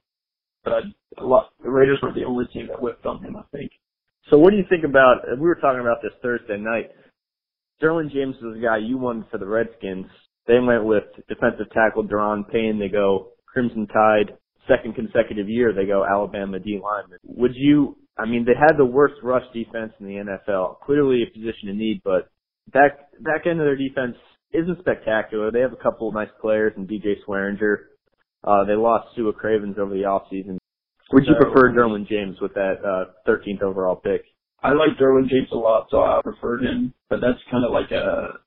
But 0.64 0.72
I, 0.72 0.80
a 1.18 1.24
lot, 1.24 1.50
the 1.62 1.70
Raiders 1.70 1.98
were 2.02 2.12
the 2.12 2.24
only 2.24 2.46
team 2.52 2.66
that 2.68 2.82
whipped 2.82 3.06
on 3.06 3.22
him, 3.22 3.36
I 3.36 3.42
think. 3.52 3.70
So 4.30 4.38
what 4.38 4.50
do 4.50 4.56
you 4.56 4.64
think 4.68 4.84
about, 4.84 5.22
we 5.38 5.46
were 5.46 5.54
talking 5.54 5.80
about 5.80 6.02
this 6.02 6.12
Thursday 6.20 6.58
night. 6.58 6.90
Sterling 7.78 8.10
James 8.12 8.36
was 8.42 8.56
the 8.56 8.60
guy 8.60 8.78
you 8.78 8.98
wanted 8.98 9.24
for 9.30 9.38
the 9.38 9.46
Redskins. 9.46 10.06
They 10.48 10.58
went 10.58 10.84
with 10.84 11.04
defensive 11.28 11.70
tackle 11.72 12.04
Da'Ron 12.04 12.50
Payne. 12.50 12.78
They 12.80 12.88
go 12.88 13.28
Crimson 13.46 13.86
Tide. 13.86 14.36
Second 14.66 14.94
consecutive 14.96 15.48
year, 15.48 15.72
they 15.72 15.86
go 15.86 16.04
Alabama 16.04 16.58
D 16.58 16.80
lineman. 16.82 17.18
Would 17.24 17.52
you, 17.54 17.96
I 18.18 18.26
mean, 18.26 18.44
they 18.44 18.52
had 18.58 18.76
the 18.76 18.84
worst 18.84 19.14
rush 19.22 19.44
defense 19.54 19.92
in 20.00 20.06
the 20.06 20.14
NFL. 20.48 20.80
Clearly 20.80 21.22
a 21.22 21.26
position 21.32 21.68
in 21.68 21.78
need, 21.78 22.00
but 22.04 22.28
back, 22.72 22.98
back 23.20 23.46
end 23.46 23.60
of 23.60 23.66
their 23.66 23.76
defense 23.76 24.16
isn't 24.52 24.78
spectacular. 24.80 25.50
They 25.50 25.60
have 25.60 25.72
a 25.72 25.76
couple 25.82 26.08
of 26.08 26.14
nice 26.14 26.28
players 26.40 26.72
in 26.76 26.86
DJ 26.86 27.14
Swearinger. 27.26 27.76
Uh, 28.44 28.64
they 28.64 28.74
lost 28.74 29.14
Sua 29.16 29.32
Cravens 29.32 29.76
over 29.78 29.94
the 29.94 30.02
offseason. 30.02 30.58
Would 31.12 31.24
you 31.26 31.34
So- 31.38 31.44
prefer 31.44 31.72
Derwin 31.72 32.06
James 32.06 32.38
with 32.40 32.52
that, 32.54 32.84
uh, 32.84 33.12
13th 33.26 33.62
overall 33.62 33.96
pick? 33.96 34.24
I 34.62 34.72
like 34.72 34.98
Derwin 34.98 35.28
James 35.28 35.48
a 35.52 35.56
lot, 35.56 35.88
so 35.90 36.02
I 36.02 36.20
preferred 36.22 36.62
him. 36.62 36.92
But 37.08 37.20
that's 37.20 37.38
kind 37.50 37.64
of 37.64 37.70
like 37.72 37.90
a, 37.90 38.38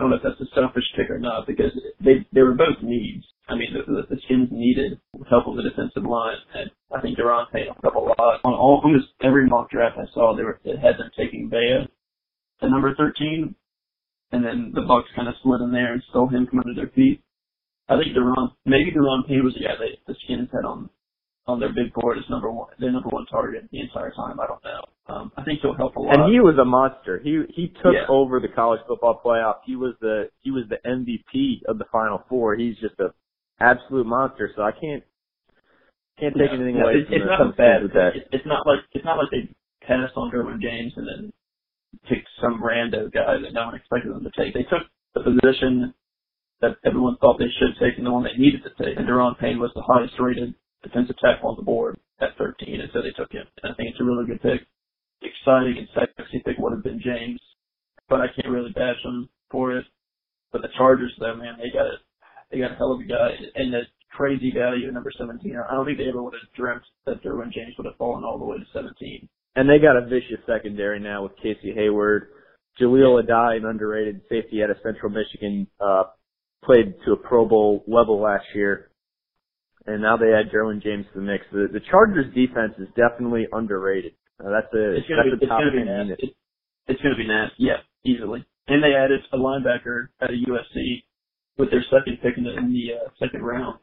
I 0.00 0.02
don't 0.02 0.08
know 0.08 0.16
if 0.16 0.22
that's 0.24 0.40
a 0.40 0.54
selfish 0.54 0.88
pick 0.96 1.10
or 1.10 1.18
not 1.18 1.46
because 1.46 1.76
they 2.00 2.24
they 2.32 2.40
were 2.40 2.54
both 2.54 2.80
needs. 2.80 3.22
I 3.48 3.54
mean, 3.54 3.68
the, 3.76 3.84
the, 3.84 4.14
the 4.16 4.20
Skins 4.24 4.48
needed 4.50 4.98
help 5.28 5.44
with 5.46 5.60
the 5.60 5.68
defensive 5.68 6.08
line, 6.08 6.40
and 6.56 6.70
I 6.88 7.02
think 7.02 7.18
Da'Ron 7.18 7.52
Payne 7.52 7.66
helped 7.66 7.84
a 7.84 7.98
lot. 8.00 8.40
On 8.42 8.54
all, 8.54 8.80
almost 8.82 9.08
every 9.22 9.46
mock 9.46 9.68
draft 9.68 9.98
I 9.98 10.08
saw, 10.14 10.34
they 10.34 10.42
were 10.42 10.58
it 10.64 10.78
had 10.78 10.96
them 10.96 11.10
taking 11.18 11.50
Vea 11.50 11.84
to 12.62 12.70
number 12.70 12.94
13, 12.94 13.54
and 14.32 14.42
then 14.42 14.72
the 14.74 14.88
Bucks 14.88 15.08
kind 15.14 15.28
of 15.28 15.34
slid 15.42 15.60
in 15.60 15.70
there 15.70 15.92
and 15.92 16.02
stole 16.08 16.28
him 16.28 16.46
from 16.46 16.60
under 16.60 16.72
their 16.74 16.92
feet. 16.94 17.20
I 17.90 17.98
think 17.98 18.16
Da'Ron, 18.16 18.56
maybe 18.64 18.92
Da'Ron 18.96 19.28
Payne 19.28 19.44
was 19.44 19.52
the 19.52 19.68
guy 19.68 19.76
they, 19.78 20.00
the 20.06 20.16
Skins 20.24 20.48
had 20.50 20.64
on 20.64 20.88
on 21.50 21.60
their 21.60 21.72
big 21.72 21.92
board 21.94 22.16
as 22.18 22.24
number 22.30 22.50
one, 22.50 22.68
their 22.78 22.92
number 22.92 23.08
one 23.10 23.26
target 23.26 23.68
the 23.72 23.80
entire 23.80 24.10
time. 24.12 24.38
I 24.40 24.46
don't 24.46 24.62
know. 24.64 24.80
Um, 25.08 25.32
I 25.36 25.42
think 25.42 25.60
he'll 25.60 25.74
help 25.76 25.96
a 25.96 26.00
lot. 26.00 26.14
And 26.14 26.32
he 26.32 26.40
was 26.40 26.56
a 26.58 26.64
monster. 26.64 27.18
He 27.18 27.42
he 27.54 27.68
took 27.82 27.94
Yeah. 27.94 28.06
over 28.08 28.38
the 28.40 28.48
college 28.48 28.80
football 28.86 29.20
playoff. 29.24 29.56
He 29.66 29.76
was 29.76 29.94
the 30.00 30.30
he 30.42 30.50
was 30.50 30.64
the 30.68 30.78
MVP 30.86 31.62
of 31.66 31.78
the 31.78 31.84
Final 31.92 32.22
Four. 32.28 32.54
He's 32.56 32.76
just 32.78 32.94
a 33.00 33.12
absolute 33.60 34.06
monster. 34.06 34.50
So 34.56 34.62
I 34.62 34.72
can't 34.72 35.02
can't 36.18 36.34
take 36.36 36.50
Yeah. 36.50 36.56
anything 36.56 36.76
Yeah, 36.76 36.82
away 36.84 36.94
it's, 37.00 37.08
from 37.08 37.16
it's 37.16 37.26
not 37.26 37.40
a 37.40 37.52
bad 37.52 37.82
with 37.82 37.92
that. 37.94 38.12
pick. 38.14 38.28
It's 38.32 38.46
not 38.46 38.66
like 38.66 38.80
it's 38.92 39.04
not 39.04 39.18
like 39.18 39.30
they 39.30 39.48
passed 39.82 40.16
on 40.16 40.30
Derwin 40.30 40.60
James 40.60 40.92
and 40.96 41.06
then 41.08 41.32
picked 42.08 42.28
some 42.40 42.62
rando 42.62 43.10
guy 43.12 43.38
that 43.38 43.52
no 43.52 43.66
one 43.66 43.74
expected 43.74 44.12
them 44.14 44.24
to 44.24 44.30
take. 44.36 44.54
They 44.54 44.62
took 44.64 44.82
the 45.14 45.22
position 45.22 45.92
that 46.60 46.76
everyone 46.84 47.16
thought 47.16 47.38
they 47.38 47.50
should 47.58 47.74
take 47.80 47.96
and 47.98 48.06
the 48.06 48.12
one 48.12 48.24
they 48.24 48.36
needed 48.36 48.62
to 48.64 48.70
take. 48.82 48.96
And 48.98 49.08
Da'Ron 49.08 49.38
Payne 49.38 49.58
was 49.58 49.72
the 49.74 49.82
highest 49.82 50.14
rated 50.20 50.54
defensive 50.82 51.16
tackle 51.18 51.50
on 51.50 51.56
the 51.56 51.62
board 51.62 51.98
at 52.20 52.36
13, 52.38 52.80
and 52.80 52.90
so 52.92 53.02
they 53.02 53.10
took 53.16 53.32
him. 53.32 53.46
And 53.62 53.72
I 53.72 53.74
think 53.76 53.90
it's 53.90 54.00
a 54.00 54.04
really 54.04 54.26
good 54.26 54.42
pick. 54.42 54.66
Exciting 55.22 55.76
and 55.76 55.88
sexy 55.94 56.42
pick 56.44 56.56
would 56.58 56.72
have 56.72 56.84
been 56.84 57.00
James, 57.02 57.40
but 58.08 58.20
I 58.20 58.26
can't 58.34 58.52
really 58.52 58.72
bash 58.72 59.02
them 59.04 59.28
for 59.50 59.76
it. 59.76 59.84
But 60.52 60.62
the 60.62 60.68
Chargers, 60.76 61.12
though, 61.20 61.36
man, 61.36 61.56
they 61.58 61.70
got 61.70 61.86
it. 61.86 62.00
They 62.50 62.58
got 62.58 62.72
a 62.72 62.76
hell 62.76 62.92
of 62.92 63.00
a 63.00 63.04
guy, 63.04 63.30
and 63.54 63.72
the 63.72 63.82
crazy 64.10 64.52
value 64.52 64.88
at 64.88 64.94
number 64.94 65.12
17. 65.16 65.54
I 65.56 65.74
don't 65.74 65.86
think 65.86 65.98
they 65.98 66.08
ever 66.08 66.22
would 66.22 66.34
have 66.34 66.52
dreamt 66.56 66.82
that 67.06 67.22
Derwin 67.22 67.52
James 67.52 67.74
would 67.78 67.86
have 67.86 67.96
fallen 67.96 68.24
all 68.24 68.38
the 68.38 68.44
way 68.44 68.58
to 68.58 68.64
17. 68.72 69.28
And 69.56 69.68
they 69.68 69.78
got 69.78 69.96
a 69.96 70.06
vicious 70.06 70.44
secondary 70.46 71.00
now 71.00 71.22
with 71.22 71.36
Casey 71.36 71.72
Hayward, 71.74 72.28
Jahleel 72.80 73.22
Addae, 73.22 73.58
an 73.58 73.66
underrated 73.66 74.20
safety 74.28 74.62
out 74.62 74.70
of 74.70 74.76
Central 74.82 75.12
Michigan, 75.12 75.66
uh, 75.80 76.04
played 76.64 76.94
to 77.04 77.12
a 77.12 77.16
Pro 77.16 77.46
Bowl 77.46 77.84
level 77.86 78.20
last 78.20 78.44
year. 78.54 78.89
And 79.86 80.02
now 80.02 80.16
they 80.16 80.32
add 80.32 80.50
Derwin 80.52 80.82
James 80.82 81.06
to 81.12 81.20
the 81.20 81.24
mix. 81.26 81.44
The, 81.52 81.68
the 81.72 81.80
Chargers 81.90 82.32
defense 82.34 82.74
is 82.78 82.88
definitely 82.96 83.46
underrated. 83.52 84.12
Uh, 84.38 84.50
that's 84.50 84.72
a 84.74 84.96
It's 84.96 85.08
gonna 85.08 85.22
that's 85.30 85.40
be 85.40 85.46
a 85.46 85.48
it's 85.48 85.50
gonna 85.50 85.70
be 85.72 85.84
nasty. 85.84 86.04
unit. 86.04 86.20
It's, 86.22 86.34
it's 86.88 87.02
gonna 87.02 87.16
be 87.16 87.26
nasty. 87.26 87.56
Yeah, 87.64 87.80
easily. 88.04 88.44
And 88.68 88.82
they 88.82 88.94
added 88.94 89.20
a 89.32 89.36
linebacker 89.38 90.08
at 90.20 90.30
a 90.30 90.34
USC 90.34 91.02
with 91.58 91.70
their 91.70 91.82
second 91.90 92.18
pick 92.22 92.36
in 92.38 92.44
the, 92.44 92.56
in 92.56 92.72
the 92.72 92.94
uh, 92.94 93.08
second 93.18 93.42
round. 93.42 93.78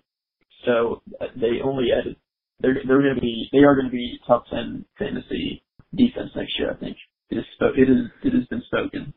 So 0.65 1.01
uh, 1.21 1.25
they 1.35 1.61
only 1.63 1.87
added. 1.91 2.15
They're 2.59 2.77
they're 2.87 3.01
gonna 3.01 3.21
be 3.21 3.49
they 3.51 3.59
are 3.59 3.75
gonna 3.75 3.91
be 3.91 4.19
top 4.25 4.45
ten 4.49 4.85
fantasy 4.97 5.63
defense 5.95 6.31
next 6.35 6.57
year. 6.57 6.71
I 6.71 6.75
think 6.75 6.97
it 7.29 7.37
is 7.37 7.45
it 7.59 7.89
is 7.89 8.09
it 8.23 8.33
has 8.33 8.45
been 8.47 8.63
spoken. 8.65 9.13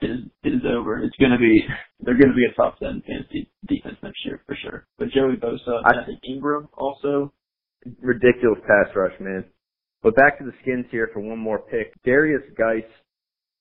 It 0.00 0.10
is 0.10 0.20
is 0.44 0.62
over. 0.68 0.98
It's 1.02 1.16
gonna 1.18 1.38
be 1.38 1.64
they're 2.00 2.18
gonna 2.18 2.34
be 2.34 2.44
a 2.44 2.54
top 2.54 2.78
ten 2.78 3.02
fantasy 3.06 3.50
defense 3.66 3.96
next 4.02 4.24
year 4.26 4.42
for 4.46 4.54
sure. 4.62 4.86
But 4.98 5.08
Joey 5.10 5.36
Bosa, 5.36 5.82
I- 5.84 6.02
I 6.02 6.04
think 6.04 6.20
Ingram 6.24 6.68
also. 6.74 7.32
ridiculous 8.02 8.58
pass 8.66 8.94
rush, 8.96 9.12
man. 9.20 9.44
But 10.02 10.16
back 10.16 10.38
to 10.38 10.44
the 10.44 10.52
skins 10.62 10.86
here 10.90 11.08
for 11.12 11.20
one 11.20 11.38
more 11.38 11.60
pick. 11.70 11.92
Derrius 12.04 12.42
Guice, 12.56 12.82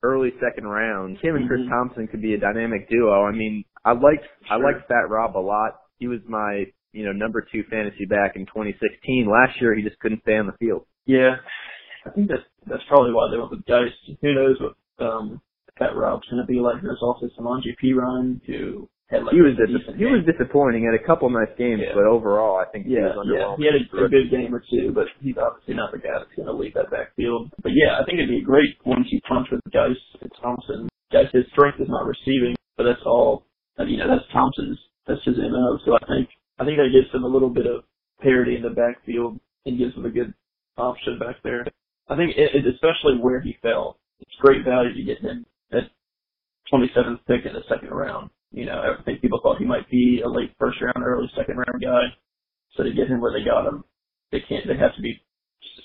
early 0.03 0.31
second 0.41 0.65
round. 0.67 1.19
Him 1.19 1.35
and 1.35 1.47
Chris 1.47 1.61
Mhm. 1.61 1.69
Thompson 1.69 2.07
could 2.07 2.21
be 2.23 2.33
a 2.33 2.37
dynamic 2.39 2.89
duo. 2.89 3.23
I 3.23 3.31
mean, 3.31 3.63
I 3.83 3.91
liked 3.93 4.25
I 4.49 4.55
liked 4.57 4.87
Fat 4.87 5.09
Rob 5.09 5.37
a 5.37 5.39
lot. 5.39 5.75
He 5.99 6.07
was 6.07 6.21
my 6.27 6.65
you 6.91 7.05
know 7.05 7.11
number 7.11 7.41
two 7.41 7.63
fantasy 7.69 8.05
back 8.05 8.35
in 8.35 8.45
2016. 8.47 9.27
Last 9.27 9.61
year 9.61 9.73
he 9.75 9.83
just 9.83 9.99
couldn't 9.99 10.21
stay 10.23 10.37
on 10.37 10.47
the 10.47 10.53
field. 10.53 10.85
Yeah, 11.05 11.37
I 12.05 12.09
think 12.09 12.27
that's 12.29 12.43
that's 12.65 12.83
probably 12.85 13.13
why 13.13 13.29
they 13.31 13.37
went 13.37 13.51
with 13.51 13.65
Guice. 13.65 13.93
Who 14.21 14.33
knows 14.33 14.59
what 14.59 14.75
um 15.05 15.41
Fat 15.79 15.95
Rob's 15.95 16.27
gonna 16.29 16.45
be 16.45 16.59
like? 16.59 16.81
There's 16.81 17.01
also 17.01 17.27
Samaje 17.37 17.75
Perine 17.83 18.39
who 18.47 18.87
had 19.09 19.23
like 19.23 19.35
He 19.35 19.41
was 19.41 19.53
a 19.59 19.67
dis- 19.67 19.95
he 19.97 20.05
was 20.05 20.23
disappointing. 20.25 20.81
He 20.81 20.87
had 20.87 20.95
a 20.95 21.03
couple 21.05 21.29
nice 21.29 21.51
games, 21.57 21.81
Yeah. 21.83 21.93
but 21.93 22.05
overall 22.07 22.57
I 22.57 22.65
think 22.71 22.85
he 22.87 22.93
yeah, 22.95 23.11
was 23.15 23.27
yeah. 23.27 23.55
He 23.59 23.65
had 23.67 23.75
a, 23.75 24.05
a 24.05 24.09
good 24.09 24.31
game 24.31 24.55
or 24.55 24.63
two, 24.71 24.91
but 24.95 25.07
he's 25.19 25.35
obviously 25.37 25.75
not 25.75 25.91
the 25.91 25.99
guy 25.99 26.15
that's 26.17 26.31
gonna 26.37 26.55
lead 26.55 26.73
that 26.75 26.89
backfield. 26.91 27.51
But 27.61 27.73
yeah, 27.75 27.99
I 27.99 28.05
think 28.05 28.19
it'd 28.19 28.29
be 28.31 28.39
a 28.39 28.45
great 28.45 28.79
one-two 28.83 29.19
punch 29.27 29.47
with 29.51 29.61
Guice 29.73 29.99
and 30.21 30.31
Thompson. 30.41 30.87
Guice, 31.11 31.29
his 31.33 31.45
strength 31.51 31.79
is 31.79 31.89
not 31.91 32.07
receiving, 32.07 32.55
but 32.77 32.83
that's 32.83 33.03
all. 33.05 33.45
You 33.77 33.97
know, 33.97 34.07
that's 34.07 34.25
Thompson's. 34.31 34.79
That's 35.07 35.21
his 35.23 35.35
mo. 35.37 35.77
So 35.85 35.93
I 35.99 36.03
think 36.07 36.29
I 36.57 36.63
think 36.65 36.77
that 36.79 36.89
gives 36.95 37.13
him 37.13 37.23
a 37.23 37.29
little 37.29 37.49
bit 37.51 37.67
of 37.67 37.83
parity 38.23 38.55
in 38.55 38.63
the 38.63 38.71
backfield 38.71 39.39
and 39.65 39.77
gives 39.77 39.93
him 39.93 40.05
a 40.05 40.09
good 40.09 40.33
option 40.77 41.19
back 41.19 41.35
there. 41.43 41.67
I 42.07 42.15
think 42.15 42.31
it, 42.37 42.55
it, 42.55 42.65
especially 42.73 43.17
where 43.19 43.41
he 43.41 43.57
fell, 43.61 43.97
it's 44.19 44.35
great 44.39 44.63
value 44.63 44.93
to 44.95 45.03
get 45.03 45.19
him 45.19 45.45
at 45.71 45.83
27th 46.71 47.19
pick 47.27 47.45
in 47.45 47.53
the 47.53 47.63
second 47.69 47.89
round. 47.89 48.29
You 48.51 48.65
know, 48.65 48.95
I 48.99 49.03
think 49.03 49.21
people 49.21 49.39
thought 49.43 49.57
he 49.57 49.65
might 49.65 49.89
be 49.89 50.21
a 50.23 50.29
late 50.29 50.51
first 50.59 50.77
round, 50.81 51.05
early 51.05 51.29
second 51.35 51.57
round 51.57 51.81
guy. 51.81 52.13
So 52.75 52.83
to 52.83 52.93
get 52.93 53.07
him 53.07 53.21
where 53.21 53.33
they 53.33 53.43
got 53.43 53.67
him, 53.67 53.83
they 54.31 54.39
can't. 54.47 54.65
They 54.67 54.77
have 54.77 54.95
to 54.95 55.01
be 55.01 55.19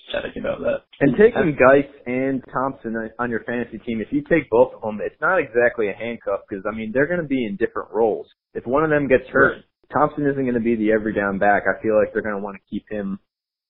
ecstatic 0.07 0.37
about 0.37 0.61
that. 0.61 0.83
And 1.01 1.17
taking 1.17 1.57
Guice 1.59 1.91
and 2.07 2.43
Thompson 2.53 3.11
on- 3.19 3.31
your 3.31 3.41
fantasy 3.45 3.79
team, 3.79 4.01
if 4.01 4.13
you 4.13 4.23
take 4.23 4.49
both 4.51 4.75
of 4.75 4.83
them, 4.83 5.01
it's 5.03 5.21
not 5.21 5.39
exactly 5.39 5.89
a 5.89 5.93
handcuff 5.93 6.41
because 6.49 6.65
I 6.67 6.75
mean 6.75 6.93
they're 6.93 7.07
going 7.07 7.21
to 7.23 7.27
be 7.27 7.45
in 7.47 7.57
different 7.57 7.91
roles. 7.91 8.27
If 8.55 8.67
one 8.67 8.85
of 8.85 8.91
them 8.91 9.09
gets 9.09 9.27
hurt, 9.29 9.55
Right. 9.57 9.65
Thompson 9.93 10.25
isn't 10.27 10.43
going 10.43 10.55
to 10.55 10.61
be 10.61 10.77
the 10.77 10.93
every 10.93 11.13
down 11.13 11.39
back. 11.39 11.65
I 11.67 11.81
feel 11.83 11.97
like 11.99 12.13
they're 12.13 12.23
going 12.23 12.37
to 12.37 12.43
want 12.43 12.57
to 12.57 12.63
keep 12.71 12.85
him 12.89 13.19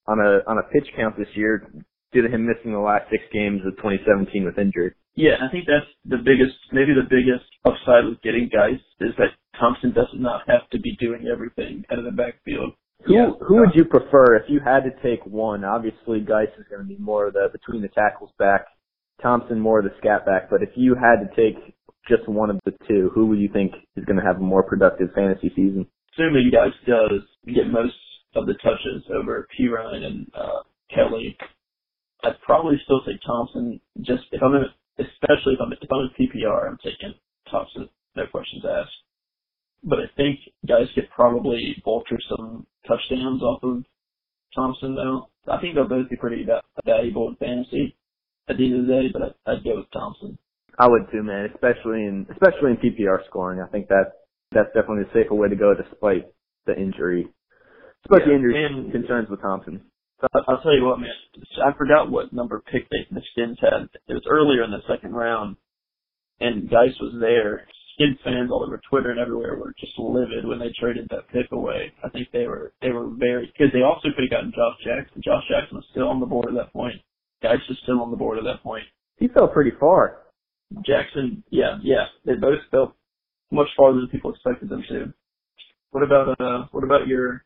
on 0.07 0.19
a 0.19 0.41
on 0.47 0.57
a 0.59 0.63
pitch 0.71 0.87
count 0.95 1.17
this 1.17 1.29
year 1.35 1.71
due 2.11 2.21
to 2.21 2.29
him 2.29 2.45
missing 2.45 2.71
the 2.73 2.79
last 2.79 3.09
six 3.09 3.23
games 3.33 3.61
of 3.65 3.75
2017 3.77 4.45
with 4.45 4.57
injury. 4.59 4.93
Yeah, 5.15 5.35
I 5.41 5.51
think 5.51 5.65
that's 5.67 5.85
the 6.05 6.17
biggest, 6.17 6.55
maybe 6.71 6.93
the 6.93 7.07
biggest 7.09 7.45
upside 7.65 8.05
with 8.05 8.21
getting 8.21 8.49
Guice 8.51 8.79
is 9.01 9.11
that 9.17 9.35
Thompson 9.59 9.91
does 9.93 10.07
not 10.15 10.41
have 10.47 10.69
to 10.71 10.79
be 10.79 10.95
doing 10.99 11.27
everything 11.31 11.83
out 11.91 11.99
of 11.99 12.05
the 12.05 12.11
backfield. 12.11 12.73
Who 13.03 13.13
Yeah. 13.13 13.31
who 13.47 13.59
would 13.59 13.75
you 13.75 13.85
prefer 13.85 14.35
if 14.35 14.49
you 14.49 14.59
had 14.59 14.83
to 14.83 14.91
take 15.01 15.25
one? 15.25 15.63
Obviously, 15.65 16.21
Guice 16.21 16.53
is 16.57 16.65
going 16.69 16.81
to 16.81 16.87
be 16.87 16.97
more 16.97 17.27
of 17.27 17.33
the 17.33 17.49
between 17.51 17.81
the 17.81 17.89
tackles 17.89 18.31
back. 18.37 18.67
Thompson 19.21 19.59
more 19.59 19.79
of 19.79 19.85
the 19.85 19.93
scat 19.97 20.25
back. 20.25 20.49
But 20.49 20.63
if 20.63 20.69
you 20.75 20.95
had 20.95 21.17
to 21.21 21.35
take 21.35 21.75
just 22.07 22.27
one 22.27 22.49
of 22.49 22.59
the 22.65 22.73
two, 22.87 23.09
who 23.13 23.27
would 23.27 23.39
you 23.39 23.49
think 23.49 23.73
is 23.95 24.05
going 24.05 24.17
to 24.19 24.25
have 24.25 24.37
a 24.37 24.43
more 24.43 24.63
productive 24.63 25.09
fantasy 25.13 25.49
season? 25.55 25.87
assuming 26.13 26.51
Guice 26.51 26.73
does 26.85 27.21
get 27.47 27.67
most 27.71 27.95
of 28.35 28.45
the 28.45 28.53
touches 28.55 29.03
over 29.13 29.47
Perine 29.57 30.03
and 30.03 30.27
uh, 30.35 30.61
Kelly, 30.93 31.37
I'd 32.23 32.39
probably 32.41 32.75
still 32.83 33.01
take 33.05 33.21
Thompson. 33.25 33.79
Just 34.01 34.23
if 34.31 34.41
I'm 34.43 34.53
especially 34.99 35.53
if 35.53 35.59
I'm 35.61 35.71
if 35.73 35.89
I'm 35.91 36.09
in 36.09 36.11
PPR, 36.27 36.67
I'm 36.69 36.77
taking 36.83 37.13
Thompson. 37.49 37.89
No 38.15 38.23
questions 38.27 38.63
asked. 38.65 38.91
But 39.83 39.99
I 39.99 40.05
think 40.15 40.39
Guice 40.67 40.87
could 40.93 41.09
probably 41.15 41.75
vulture 41.83 42.19
some 42.29 42.67
touchdowns 42.87 43.41
off 43.41 43.63
of 43.63 43.83
Thompson 44.55 44.95
though. 44.95 45.29
I 45.51 45.59
think 45.59 45.75
they'll 45.75 45.87
both 45.87 46.09
be 46.09 46.15
pretty 46.17 46.45
valuable 46.85 47.29
in 47.29 47.35
fantasy 47.37 47.95
at 48.47 48.57
the 48.57 48.65
end 48.65 48.81
of 48.81 48.87
the 48.87 48.93
day, 48.93 49.09
but 49.11 49.21
I'd, 49.23 49.35
I'd 49.57 49.63
go 49.63 49.77
with 49.77 49.91
Thompson. 49.91 50.37
I 50.77 50.87
would 50.87 51.09
too, 51.11 51.23
man. 51.23 51.49
Especially 51.53 52.03
in 52.05 52.27
especially 52.31 52.71
in 52.71 52.77
PPR 52.77 53.25
scoring. 53.27 53.59
I 53.61 53.67
think 53.71 53.87
that 53.87 54.11
that's 54.51 54.69
definitely 54.75 55.03
a 55.09 55.13
safer 55.13 55.33
way 55.35 55.49
to 55.49 55.55
go, 55.55 55.73
despite 55.73 56.27
the 56.65 56.75
injury, 56.77 57.27
despite 58.03 58.25
the 58.25 58.31
Yeah, 58.31 58.35
injury 58.37 58.65
and- 58.65 58.91
concerns 58.91 59.29
with 59.29 59.41
Thompson. 59.41 59.81
I'll 60.47 60.61
tell 60.61 60.75
you 60.75 60.85
what, 60.85 60.99
man. 60.99 61.09
I 61.65 61.73
forgot 61.77 62.11
what 62.11 62.33
number 62.33 62.61
pick 62.71 62.89
they, 62.89 63.07
the 63.11 63.21
Skins 63.31 63.57
had. 63.61 63.89
It 64.07 64.13
was 64.13 64.25
earlier 64.29 64.63
in 64.63 64.71
the 64.71 64.81
second 64.87 65.13
round, 65.13 65.55
and 66.39 66.69
Guice 66.69 66.97
was 66.99 67.15
there. 67.19 67.67
Skins 67.95 68.17
fans 68.23 68.49
all 68.51 68.63
over 68.63 68.81
Twitter 68.89 69.11
and 69.11 69.19
everywhere 69.19 69.55
were 69.57 69.73
just 69.79 69.97
livid 69.99 70.45
when 70.45 70.59
they 70.59 70.73
traded 70.79 71.07
that 71.09 71.27
pick 71.29 71.51
away. 71.51 71.91
I 72.03 72.09
think 72.09 72.29
they 72.31 72.47
were 72.47 72.73
they 72.81 72.89
were 72.89 73.09
very 73.09 73.47
because 73.47 73.73
they 73.73 73.81
also 73.81 74.09
could 74.15 74.23
have 74.23 74.31
gotten 74.31 74.53
Josh 74.55 74.77
Jackson. 74.83 75.21
Josh 75.23 75.43
Jackson 75.49 75.77
was 75.77 75.85
still 75.91 76.07
on 76.07 76.19
the 76.19 76.25
board 76.25 76.47
at 76.47 76.55
that 76.55 76.73
point. 76.73 76.95
Guice 77.43 77.59
was 77.67 77.77
still 77.83 78.01
on 78.01 78.11
the 78.11 78.17
board 78.17 78.37
at 78.37 78.45
that 78.45 78.63
point. 78.63 78.85
He 79.17 79.27
fell 79.27 79.47
pretty 79.47 79.71
far. 79.79 80.21
Jackson, 80.85 81.43
yeah, 81.49 81.77
yeah, 81.83 82.05
they 82.25 82.35
both 82.35 82.59
fell 82.71 82.95
much 83.51 83.67
farther 83.75 83.99
than 83.99 84.09
people 84.09 84.31
expected 84.31 84.69
them 84.69 84.83
to. 84.89 85.13
What 85.91 86.03
about 86.03 86.39
uh 86.39 86.67
what 86.71 86.83
about 86.83 87.07
your 87.07 87.43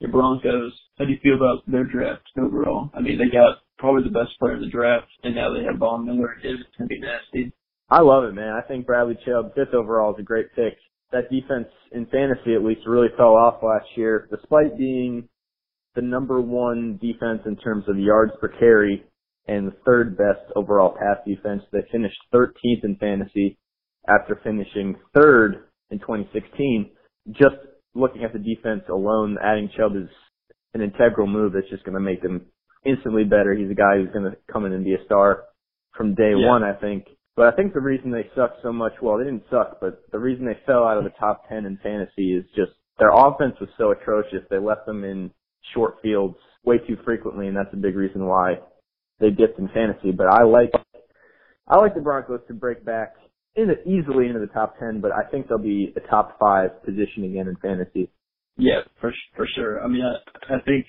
your 0.00 0.10
Broncos? 0.10 0.72
How 0.98 1.04
do 1.04 1.12
you 1.12 1.18
feel 1.22 1.36
about 1.36 1.62
their 1.70 1.84
draft 1.84 2.28
overall? 2.38 2.90
I 2.94 3.00
mean, 3.00 3.18
they 3.18 3.26
got 3.32 3.58
probably 3.78 4.02
the 4.02 4.18
best 4.18 4.38
player 4.38 4.56
in 4.56 4.62
the 4.62 4.68
draft, 4.68 5.06
and 5.22 5.34
now 5.34 5.52
they 5.54 5.64
have 5.64 5.78
Von 5.78 6.04
Miller. 6.04 6.36
It's 6.42 6.62
gonna 6.76 6.88
be 6.88 7.00
nasty. 7.00 7.52
I 7.88 8.00
love 8.00 8.24
it, 8.24 8.34
man. 8.34 8.52
I 8.52 8.66
think 8.66 8.86
Bradley 8.86 9.18
Chubb, 9.26 9.54
fifth 9.54 9.74
overall, 9.74 10.14
is 10.14 10.20
a 10.20 10.24
great 10.24 10.46
pick. 10.54 10.76
That 11.12 11.30
defense, 11.30 11.68
in 11.92 12.06
fantasy 12.06 12.54
at 12.54 12.64
least, 12.64 12.86
really 12.86 13.08
fell 13.16 13.34
off 13.34 13.62
last 13.62 13.86
year, 13.96 14.28
despite 14.30 14.78
being 14.78 15.28
the 15.94 16.02
number 16.02 16.40
one 16.40 16.98
defense 17.02 17.42
in 17.46 17.56
terms 17.56 17.84
of 17.88 17.98
yards 17.98 18.32
per 18.40 18.48
carry 18.48 19.04
and 19.48 19.66
the 19.66 19.76
third 19.84 20.16
best 20.16 20.52
overall 20.54 20.94
pass 20.96 21.18
defense. 21.26 21.62
They 21.72 21.80
finished 21.90 22.18
13th 22.32 22.84
in 22.84 22.96
fantasy 23.00 23.58
after 24.08 24.40
finishing 24.44 24.96
third 25.14 25.64
in 25.90 25.98
2016. 25.98 26.90
Just 27.32 27.56
looking 27.94 28.24
at 28.24 28.32
the 28.32 28.38
defense 28.38 28.82
alone, 28.88 29.38
adding 29.42 29.70
Chubb 29.76 29.96
is 29.96 30.08
an 30.74 30.80
integral 30.80 31.26
move 31.26 31.52
that's 31.52 31.68
just 31.70 31.84
going 31.84 31.94
to 31.94 32.00
make 32.00 32.22
them 32.22 32.46
instantly 32.84 33.24
better. 33.24 33.54
He's 33.54 33.70
a 33.70 33.74
guy 33.74 33.96
who's 33.96 34.12
going 34.12 34.30
to 34.30 34.36
come 34.52 34.64
in 34.64 34.72
and 34.72 34.84
be 34.84 34.94
a 34.94 35.04
star 35.04 35.44
from 35.96 36.14
day 36.14 36.32
Yeah. 36.36 36.48
one, 36.48 36.62
I 36.62 36.74
think. 36.74 37.06
But 37.36 37.52
I 37.52 37.56
think 37.56 37.72
the 37.72 37.80
reason 37.80 38.10
they 38.10 38.28
suck 38.34 38.56
so 38.62 38.72
much, 38.72 38.92
well, 39.00 39.18
they 39.18 39.24
didn't 39.24 39.44
suck, 39.50 39.78
but 39.80 40.02
the 40.12 40.18
reason 40.18 40.44
they 40.44 40.58
fell 40.66 40.84
out 40.84 40.98
of 40.98 41.04
the 41.04 41.10
top 41.18 41.48
10 41.48 41.64
in 41.64 41.78
fantasy 41.82 42.34
is 42.34 42.44
just 42.54 42.72
their 42.98 43.10
offense 43.10 43.54
was 43.60 43.70
so 43.78 43.92
atrocious. 43.92 44.44
They 44.50 44.58
left 44.58 44.86
them 44.86 45.04
in 45.04 45.30
short 45.74 45.96
fields 46.02 46.36
way 46.64 46.78
too 46.78 46.96
frequently, 47.04 47.48
and 47.48 47.56
that's 47.56 47.72
a 47.72 47.76
big 47.76 47.96
reason 47.96 48.26
why 48.26 48.58
they 49.20 49.30
dipped 49.30 49.58
in 49.58 49.68
fantasy. 49.68 50.10
But 50.10 50.26
I 50.26 50.44
like, 50.44 50.70
I 51.66 51.76
like 51.76 51.94
the 51.94 52.00
Broncos 52.00 52.40
to 52.48 52.54
break 52.54 52.84
back 52.84 53.14
in 53.56 53.70
easily 53.84 54.26
into 54.26 54.40
the 54.40 54.52
top 54.52 54.78
10, 54.78 55.00
but 55.00 55.10
I 55.12 55.28
think 55.30 55.48
they'll 55.48 55.58
be 55.58 55.92
a 55.96 56.08
top 56.08 56.38
five 56.38 56.82
position 56.84 57.24
again 57.24 57.48
in 57.48 57.56
fantasy. 57.56 58.10
Yeah, 58.56 58.82
for 59.00 59.12
for 59.36 59.46
sure. 59.56 59.82
I 59.82 59.88
mean, 59.88 60.02
I 60.02 60.54
I 60.54 60.60
think 60.60 60.86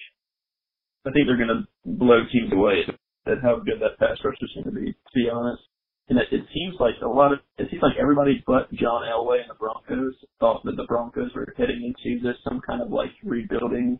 I 1.06 1.12
think 1.12 1.26
they're 1.26 1.38
gonna 1.38 1.68
blow 1.86 2.22
teams 2.32 2.52
away 2.52 2.84
at 3.26 3.42
how 3.42 3.58
good 3.64 3.80
that 3.82 3.98
pass 4.00 4.18
rush 4.24 4.38
is 4.42 4.52
gonna 4.56 4.76
be. 4.76 4.92
To 4.92 5.16
be 5.16 5.30
honest, 5.32 5.62
and 6.10 6.20
it, 6.20 6.28
it 6.32 6.46
seems 6.54 6.76
like 6.80 6.96
a 7.02 7.08
lot 7.08 7.34
of 7.34 7.40
it 7.58 7.68
seems 7.72 7.82
like 7.82 7.96
everybody 8.00 8.44
but 8.46 8.72
John 8.74 9.04
Elway 9.08 9.42
and 9.42 9.50
the 9.50 9.56
Broncos 9.56 10.14
thought 10.40 10.64
that 10.66 10.76
the 10.76 10.86
Broncos 10.86 11.32
were 11.34 11.54
heading 11.58 11.82
into 11.82 12.22
this 12.22 12.36
some 12.44 12.62
kind 12.66 12.82
of 12.82 12.92
like 12.92 13.12
rebuilding 13.24 14.00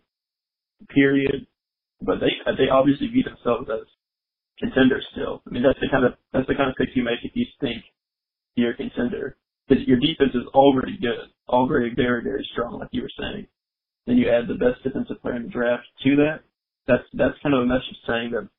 period, 0.90 1.48
but 2.02 2.20
they 2.20 2.34
they 2.58 2.70
obviously 2.70 3.08
view 3.08 3.24
themselves 3.24 3.70
as 3.72 3.88
contenders 4.60 5.06
still. 5.14 5.42
I 5.48 5.52
mean, 5.52 5.64
that's 5.64 5.80
the 5.80 5.90
kind 5.90 6.06
of 6.06 6.14
that's 6.34 6.48
the 6.48 6.56
kind 6.56 6.70
of 6.70 6.76
pick 6.76 6.90
you 6.94 7.04
make 7.04 7.24
if 7.24 7.32
you 7.36 7.46
think 7.62 7.84
you're 8.56 8.72
a 8.72 8.78
contender 8.78 9.38
because 9.68 9.86
your 9.88 10.00
defense 10.00 10.32
is 10.34 10.48
already 10.54 10.98
good, 10.98 11.32
already 11.48 11.94
very 11.96 12.24
very 12.24 12.48
strong, 12.54 12.80
like 12.80 12.90
you 12.92 13.02
were 13.02 13.18
saying. 13.20 13.48
Then 14.08 14.18
you 14.18 14.30
add 14.30 14.48
the 14.48 14.56
best 14.56 14.84
defensive 14.84 15.22
player 15.22 15.36
in 15.36 15.44
the 15.44 15.50
draft 15.50 15.86
to 16.04 16.16
that. 16.18 16.40
That's 16.88 17.04
that's 17.14 17.38
kind 17.44 17.56
of 17.56 17.62
a 17.62 17.66
message 17.66 17.98
saying 18.08 18.32
that 18.32 18.50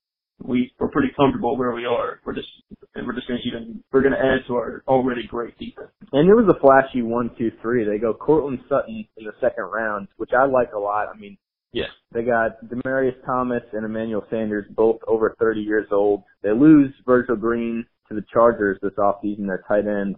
we 0.45 0.73
we're 0.79 0.89
pretty 0.89 1.13
comfortable 1.17 1.57
where 1.57 1.73
we 1.73 1.85
are. 1.85 2.21
We're 2.25 2.35
just 2.35 2.49
and 2.95 3.07
we're 3.07 3.15
just 3.15 3.29
going 3.29 3.41
to 3.43 3.49
even 3.49 3.83
we're 3.93 4.03
going 4.03 4.15
to 4.15 4.19
add 4.19 4.47
to 4.49 4.55
our 4.55 4.83
already 4.87 5.27
great 5.27 5.59
defense. 5.59 5.91
And 6.13 6.29
it 6.29 6.35
was 6.35 6.53
a 6.55 6.61
flashy 6.61 7.03
one, 7.03 7.31
two, 7.39 7.51
three. 7.61 7.85
They 7.85 7.99
go 7.99 8.15
Courtland 8.15 8.61
Sutton 8.69 9.07
in 9.17 9.25
the 9.25 9.33
second 9.41 9.65
round, 9.65 10.09
which 10.17 10.31
I 10.39 10.47
like 10.47 10.73
a 10.75 10.79
lot. 10.79 11.09
I 11.13 11.19
mean, 11.19 11.37
yeah, 11.73 11.91
they 12.13 12.23
got 12.23 12.65
Demaryius 12.65 13.25
Thomas 13.25 13.63
and 13.73 13.85
Emmanuel 13.85 14.25
Sanders, 14.31 14.67
both 14.75 15.01
over 15.07 15.35
30 15.39 15.61
years 15.61 15.89
old. 15.91 16.23
They 16.43 16.51
lose 16.51 16.93
Virgil 17.07 17.37
Green 17.37 17.87
to 18.15 18.21
the 18.21 18.27
Chargers 18.33 18.79
this 18.83 18.93
offseason, 18.99 19.47
their 19.47 19.65
tight 19.69 19.87
end, 19.87 20.17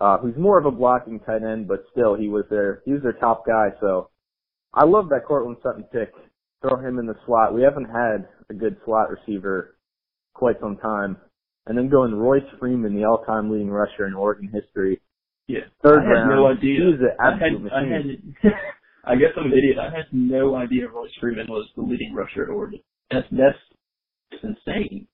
uh, 0.00 0.18
who's 0.18 0.36
more 0.36 0.58
of 0.58 0.66
a 0.66 0.70
blocking 0.70 1.20
tight 1.20 1.42
end, 1.42 1.68
but 1.68 1.84
still 1.92 2.14
he 2.14 2.28
was 2.28 2.44
their 2.50 2.82
he 2.84 2.92
was 2.92 3.02
their 3.02 3.12
top 3.14 3.44
guy. 3.46 3.68
So 3.80 4.10
I 4.74 4.84
love 4.84 5.08
that 5.10 5.24
Courtland 5.26 5.58
Sutton 5.62 5.84
pick. 5.92 6.12
Throw 6.60 6.76
him 6.76 6.98
in 6.98 7.06
the 7.06 7.14
slot. 7.26 7.54
We 7.54 7.62
haven't 7.62 7.86
had 7.86 8.28
a 8.50 8.54
good 8.54 8.76
slot 8.84 9.08
receiver 9.10 9.76
quite 10.34 10.56
some 10.60 10.76
time. 10.76 11.16
And 11.66 11.76
then 11.76 11.88
going 11.88 12.14
Royce 12.14 12.42
Freeman, 12.58 12.94
the 12.96 13.04
all-time 13.04 13.50
leading 13.50 13.70
rusher 13.70 14.06
in 14.06 14.14
Oregon 14.14 14.50
history. 14.52 15.00
Yeah, 15.46 15.60
Third 15.82 16.00
I 16.00 16.08
had 16.08 16.12
round. 16.14 16.30
no 16.30 16.46
idea. 16.46 16.80
He's 16.80 17.00
an 17.00 17.10
I 17.20 17.32
absolute 17.32 17.72
had, 17.72 17.72
I 17.72 17.84
machine. 17.84 18.34
had, 18.42 18.52
I 19.04 19.16
guess 19.16 19.30
I'm 19.36 19.46
an 19.46 19.52
idiot. 19.52 19.76
I 19.78 19.94
had 19.94 20.06
no 20.12 20.54
idea 20.56 20.88
Royce 20.88 21.10
Freeman 21.20 21.46
was 21.48 21.68
the 21.76 21.82
leading 21.82 22.14
rusher 22.14 22.44
at 22.44 22.48
Oregon. 22.48 22.80
That's 23.10 23.26
that's 23.30 24.42
insane. 24.42 25.06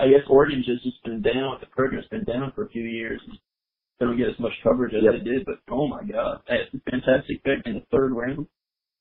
I 0.00 0.08
guess 0.08 0.26
Oregon's 0.28 0.66
just 0.66 0.82
just 0.84 1.02
been 1.04 1.22
down. 1.22 1.58
The 1.60 1.66
program's 1.66 2.06
been 2.08 2.24
down 2.24 2.52
for 2.54 2.64
a 2.64 2.68
few 2.68 2.82
years. 2.82 3.20
They 3.98 4.06
don't 4.06 4.16
get 4.16 4.28
as 4.28 4.38
much 4.38 4.52
coverage 4.62 4.94
as 4.94 5.02
Yep. 5.02 5.12
they 5.12 5.30
did, 5.30 5.44
but 5.44 5.56
oh 5.70 5.86
my 5.86 6.02
god, 6.04 6.40
that's 6.48 6.72
a 6.74 6.90
fantastic 6.90 7.42
pick 7.44 7.66
in 7.66 7.74
the 7.74 7.82
third 7.92 8.12
round. 8.12 8.46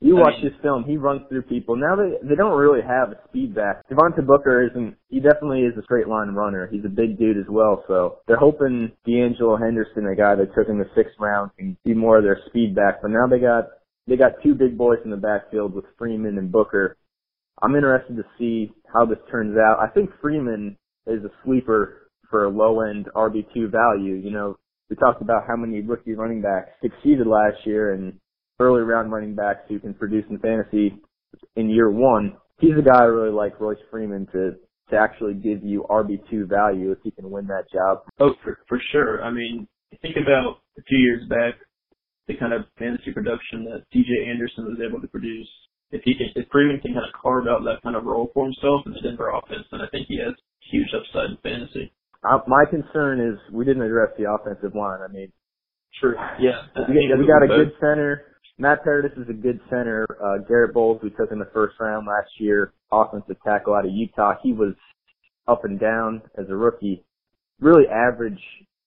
You 0.02 0.18
I 0.18 0.22
watch 0.22 0.34
mean- 0.42 0.52
this 0.52 0.62
film, 0.62 0.84
he 0.86 0.96
runs 0.98 1.22
through 1.28 1.42
people. 1.44 1.76
Now 1.76 1.96
they 1.96 2.18
they 2.28 2.36
don't 2.36 2.58
really 2.58 2.82
have 2.82 3.12
a 3.12 3.20
speed 3.30 3.54
back. 3.56 3.88
Devontae 3.90 4.26
Booker 4.26 4.62
isn't 4.70 4.96
he 5.10 5.20
definitely 5.20 5.64
is 5.64 5.78
a 5.78 5.84
straight 5.84 6.08
line 6.08 6.30
runner. 6.30 6.68
He's 6.68 6.86
a 6.86 6.90
big 6.90 7.18
dude 7.18 7.38
as 7.38 7.48
well, 7.50 7.84
so 7.88 8.20
they're 8.28 8.38
hoping 8.38 8.92
D'Angelo 9.06 9.58
Henderson, 9.58 10.06
the 10.06 10.16
guy 10.16 10.36
they 10.36 10.46
took 10.46 10.70
in 10.70 10.78
the 10.80 10.90
sixth 10.96 11.16
round, 11.20 11.52
can 11.58 11.76
be 11.84 11.94
more 11.94 12.18
of 12.18 12.24
their 12.24 12.40
speed 12.48 12.76
back. 12.76 13.02
But 13.02 13.12
now 13.12 13.28
they 13.28 13.40
got 13.40 13.66
they 14.08 14.16
got 14.18 14.42
two 14.42 14.56
big 14.56 14.78
boys 14.78 15.00
in 15.04 15.12
the 15.12 15.18
backfield 15.18 15.74
with 15.74 15.86
Freeman 15.98 16.38
and 16.38 16.52
Booker. 16.52 16.96
I'm 17.62 17.76
interested 17.76 18.16
to 18.18 18.24
see 18.38 18.72
how 18.94 19.06
this 19.06 19.20
turns 19.30 19.58
out. 19.58 19.80
I 19.80 19.88
think 19.88 20.10
Freeman 20.22 20.78
is 21.08 21.24
a 21.24 21.32
sleeper 21.44 22.10
for 22.30 22.46
a 22.46 22.50
low 22.50 22.82
end 22.82 23.08
RB 23.16 23.46
two 23.54 23.68
value. 23.68 24.16
You 24.16 24.32
know, 24.32 24.56
we 24.90 24.96
talked 24.96 25.22
about 25.22 25.44
how 25.48 25.56
many 25.56 25.82
rookie 25.82 26.14
running 26.14 26.42
backs 26.42 26.70
succeeded 26.82 27.28
last 27.28 27.58
year 27.66 27.94
and 27.94 28.14
early 28.60 28.82
round 28.82 29.12
running 29.12 29.36
backs 29.36 29.62
who 29.68 29.80
can 29.80 29.94
produce 29.94 30.26
in 30.30 30.40
fantasy 30.40 30.96
in 31.56 31.70
year 31.70 31.90
one. 31.92 32.36
He's 32.60 32.78
a 32.78 32.82
guy 32.82 33.02
I 33.02 33.06
really 33.06 33.32
like, 33.32 33.60
Royce 33.60 33.78
Freeman, 33.90 34.28
to 34.34 34.56
to 34.90 34.98
actually 34.98 35.36
give 35.36 35.64
you 35.64 35.86
RB 35.90 36.20
two 36.30 36.46
value 36.48 36.92
if 36.92 36.98
he 37.04 37.12
can 37.12 37.30
win 37.30 37.46
that 37.48 37.72
job. 37.72 38.00
Oh, 38.20 38.34
for 38.44 38.60
for 38.68 38.80
sure. 38.92 39.24
I 39.24 39.32
mean, 39.32 39.68
think 40.02 40.16
about 40.18 40.58
a 40.78 40.82
few 40.84 40.98
years 40.98 41.28
back, 41.30 41.56
the 42.28 42.36
kind 42.38 42.54
of 42.54 42.64
fantasy 42.78 43.12
production 43.12 43.66
that 43.66 43.84
CJ 43.94 44.30
Anderson 44.30 44.66
was 44.66 44.80
able 44.86 45.02
to 45.02 45.08
produce. 45.08 45.48
If 45.92 46.02
he 46.04 46.14
if 46.36 46.48
Freeman 46.52 46.80
can 46.82 46.94
kind 46.94 47.06
of 47.06 47.14
carve 47.20 47.48
out 47.48 47.64
that 47.66 47.82
kind 47.82 47.96
of 47.96 48.06
role 48.06 48.30
for 48.34 48.46
himself 48.46 48.86
in 48.86 48.94
the 48.94 49.02
Denver 49.02 49.30
offense, 49.30 49.66
then 49.72 49.82
I 49.82 49.88
think 49.90 50.08
he 50.08 50.20
has 50.20 50.36
huge 50.72 50.90
upside 50.94 51.32
in 51.32 51.38
fantasy. 51.42 51.92
Uh, 52.24 52.40
my 52.48 52.66
concern 52.70 53.20
is 53.20 53.40
we 53.52 53.66
didn't 53.66 53.82
address 53.82 54.10
the 54.18 54.30
offensive 54.30 54.76
line. 54.76 55.00
I 55.02 55.12
mean, 55.12 55.32
True. 56.00 56.16
Yeah. 56.40 56.62
we, 56.88 57.12
we 57.18 57.28
got 57.28 57.44
a 57.44 57.48
good 57.48 57.74
center. 57.80 58.24
Matt 58.58 58.84
Paradis 58.84 59.18
is 59.18 59.30
a 59.30 59.34
good 59.34 59.60
center. 59.70 60.06
Uh, 60.22 60.44
Garett 60.48 60.74
Bolles, 60.74 61.00
we 61.02 61.10
took 61.12 61.32
in 61.32 61.40
the 61.40 61.50
first 61.54 61.76
round 61.80 62.06
last 62.06 62.30
year, 62.40 62.74
offensive 62.92 63.38
tackle 63.44 63.74
out 63.74 63.86
of 63.86 63.92
Utah. 63.92 64.34
He 64.44 64.54
was 64.54 64.74
up 65.48 65.64
and 65.64 65.80
down 65.80 66.22
as 66.38 66.46
a 66.50 66.56
rookie, 66.56 67.04
really 67.60 67.86
average 67.88 68.40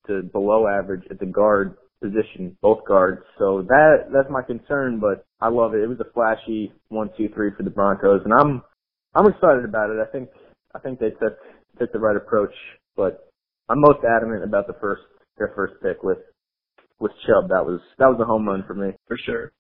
to 0.07 0.23
below 0.23 0.69
average 0.69 1.03
at 1.11 1.19
the 1.19 1.27
guard 1.27 1.77
position, 2.03 2.57
both 2.63 2.85
guards. 2.87 3.23
So 3.39 3.63
that 3.69 4.11
that's 4.13 4.31
my 4.31 4.43
concern, 4.43 5.01
but 5.01 5.27
I 5.41 5.49
love 5.49 5.75
it. 5.75 5.83
It 5.83 5.89
was 5.89 6.01
a 6.01 6.13
flashy 6.13 6.73
one, 6.89 7.11
two, 7.17 7.31
three 7.35 7.51
for 7.57 7.63
the 7.63 7.71
Broncos, 7.71 8.23
and 8.25 8.35
I'm 8.35 8.63
I'm 9.15 9.27
excited 9.29 9.65
about 9.65 9.91
it. 9.91 9.99
I 10.03 10.11
think 10.13 10.29
I 10.75 10.81
think 10.81 11.01
they 11.01 11.11
took 11.11 11.39
took 11.79 11.93
the 11.93 12.01
right 12.01 12.17
approach, 12.17 12.55
but 12.97 13.31
I'm 13.71 13.81
most 13.81 14.01
adamant 14.05 14.45
about 14.45 14.67
the 14.67 14.77
first 14.81 15.03
their 15.39 15.53
first 15.57 15.75
pick 15.83 16.03
with 16.03 16.19
with 17.01 17.13
Chubb. 17.27 17.49
That 17.51 17.65
was 17.65 17.81
that 17.99 18.09
was 18.09 18.21
a 18.21 18.25
home 18.25 18.47
run 18.49 18.65
for 18.67 18.75
me. 18.75 18.93
for 19.09 19.17
sure. 19.25 19.53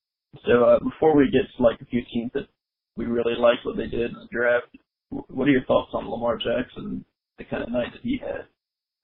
So 0.46 0.64
uh, 0.64 0.78
before 0.80 1.16
we 1.16 1.30
get 1.30 1.42
to 1.56 1.62
like 1.62 1.80
a 1.80 1.86
few 1.86 2.02
teams 2.12 2.30
that 2.34 2.48
we 2.96 3.06
really 3.06 3.34
liked 3.38 3.64
what 3.64 3.76
they 3.76 3.86
did 3.86 4.10
in 4.10 4.16
the 4.16 4.28
draft, 4.30 4.66
what 5.10 5.48
are 5.48 5.50
your 5.50 5.64
thoughts 5.64 5.90
on 5.94 6.08
Lamar 6.08 6.38
Jackson, 6.38 7.04
the 7.38 7.44
kind 7.44 7.62
of 7.62 7.70
night 7.70 7.92
that 7.92 8.02
he 8.02 8.18
had 8.18 8.46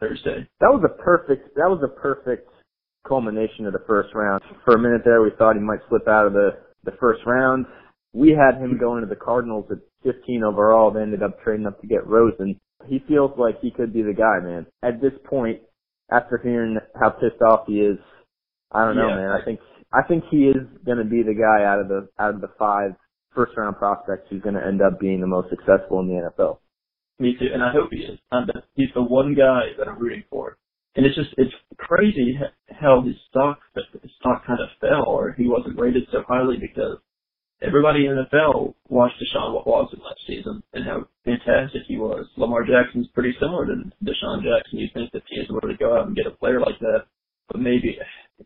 Thursday? 0.00 0.48
That 0.60 0.72
was 0.72 0.82
a 0.84 1.02
perfect. 1.02 1.54
That 1.56 1.68
was 1.68 1.82
a 1.84 2.00
perfect 2.00 2.48
culmination 3.06 3.66
of 3.66 3.72
the 3.72 3.84
first 3.86 4.14
round. 4.14 4.42
For 4.64 4.74
a 4.74 4.78
minute 4.78 5.02
there, 5.04 5.22
we 5.22 5.30
thought 5.38 5.56
he 5.56 5.62
might 5.62 5.80
slip 5.88 6.06
out 6.08 6.26
of 6.26 6.32
the 6.32 6.50
the 6.84 6.92
first 7.00 7.20
round. 7.26 7.66
We 8.12 8.30
had 8.30 8.60
him 8.60 8.78
going 8.78 9.02
to 9.02 9.08
the 9.08 9.16
Cardinals 9.16 9.66
at 9.70 9.78
15 10.04 10.42
overall. 10.42 10.90
They 10.90 11.02
ended 11.02 11.22
up 11.22 11.42
trading 11.42 11.66
up 11.66 11.80
to 11.80 11.86
get 11.86 12.06
Rosen. 12.06 12.58
He 12.86 13.00
feels 13.06 13.32
like 13.36 13.60
he 13.60 13.70
could 13.70 13.92
be 13.92 14.02
the 14.02 14.14
guy, 14.14 14.40
man. 14.40 14.66
At 14.82 15.00
this 15.00 15.12
point, 15.28 15.60
after 16.10 16.38
hearing 16.42 16.78
how 16.98 17.10
pissed 17.10 17.42
off 17.42 17.66
he 17.66 17.80
is, 17.80 17.98
I 18.72 18.84
don't 18.84 18.96
know, 18.96 19.08
Yeah. 19.08 19.16
man. 19.16 19.30
I 19.30 19.44
think 19.44 19.60
I 19.92 20.02
think 20.02 20.24
he 20.30 20.48
is 20.48 20.66
going 20.84 20.98
to 20.98 21.04
be 21.04 21.22
the 21.22 21.34
guy 21.34 21.64
out 21.64 21.80
of 21.80 21.88
the 21.88 22.08
out 22.18 22.34
of 22.34 22.40
the 22.40 22.48
five 22.58 22.94
first 23.34 23.56
round 23.56 23.76
prospects 23.76 24.26
who's 24.30 24.42
going 24.42 24.54
to 24.54 24.64
end 24.64 24.80
up 24.80 24.98
being 25.00 25.20
the 25.20 25.26
most 25.26 25.48
successful 25.50 26.00
in 26.00 26.08
the 26.08 26.30
NFL. 26.30 26.58
Me 27.18 27.36
too, 27.38 27.48
and 27.52 27.62
I 27.62 27.72
hope 27.72 27.90
he 27.90 27.98
is. 27.98 28.18
Um, 28.30 28.42
I'm 28.42 28.46
the, 28.46 28.62
he's 28.74 28.90
the 28.94 29.02
one 29.02 29.34
guy 29.34 29.72
that 29.78 29.88
I'm 29.88 29.98
rooting 29.98 30.24
for. 30.30 30.56
And 30.96 31.06
it's 31.06 31.14
just 31.14 31.30
it's 31.36 31.54
crazy 31.76 32.38
how 32.80 33.02
his 33.02 33.14
stock 33.30 33.60
his 33.74 34.10
stock 34.20 34.46
kind 34.46 34.60
of 34.60 34.68
fell, 34.80 35.04
or 35.06 35.32
he 35.32 35.46
wasn't 35.46 35.78
rated 35.78 36.04
so 36.10 36.22
highly 36.26 36.56
because 36.56 36.98
everybody 37.62 38.06
in 38.06 38.16
the 38.16 38.24
NFL 38.30 38.74
watched 38.88 39.22
Deshaun 39.22 39.66
Watson 39.66 40.00
last 40.02 40.20
season 40.26 40.62
and 40.72 40.84
how 40.84 41.06
fantastic 41.24 41.82
he 41.86 41.96
was. 41.96 42.26
Lamar 42.36 42.64
Jackson's 42.64 43.08
pretty 43.14 43.34
similar 43.40 43.66
to 43.66 43.74
Deshaun 44.02 44.42
Jackson. 44.42 44.78
You 44.78 44.88
think 44.94 45.12
that 45.12 45.22
is 45.30 45.46
able 45.48 45.60
to 45.60 45.76
go 45.76 45.96
out 45.96 46.06
and 46.06 46.16
get 46.16 46.26
a 46.26 46.30
player 46.30 46.60
like 46.60 46.78
that, 46.80 47.06
but 47.48 47.60
maybe 47.60 47.98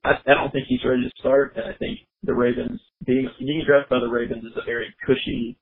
I, 0.05 0.13
I 0.27 0.35
don't 0.35 0.53
think 0.53 0.67
he's 0.69 0.85
ready 0.85 1.03
to 1.03 1.21
start. 1.21 1.55
And 1.57 1.67
I 1.67 1.77
think 1.79 2.01
the 2.23 2.35
Ravens 2.35 2.81
being 3.05 3.29
being 3.39 3.63
drafted 3.67 3.91
by 3.91 4.01
the 4.01 4.13
Ravens 4.13 4.45
is 4.45 4.57
a 4.57 4.65
very 4.65 4.95
cushy 5.07 5.59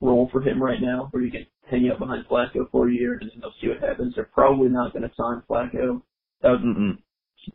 role 0.00 0.28
for 0.32 0.40
him 0.40 0.62
right 0.62 0.80
now, 0.80 1.08
where 1.10 1.22
he 1.22 1.30
can 1.30 1.46
hang 1.70 1.90
out 1.90 1.98
behind 1.98 2.26
Flacco 2.26 2.70
for 2.70 2.88
a 2.88 2.92
year 2.92 3.18
and 3.20 3.30
then 3.30 3.40
they'll 3.40 3.54
see 3.60 3.68
what 3.68 3.86
happens. 3.86 4.14
They're 4.14 4.24
probably 4.24 4.68
not 4.68 4.92
going 4.92 5.08
to 5.08 5.14
sign 5.16 5.42
Flacco. 5.48 6.02
Mm-mm. 6.44 6.98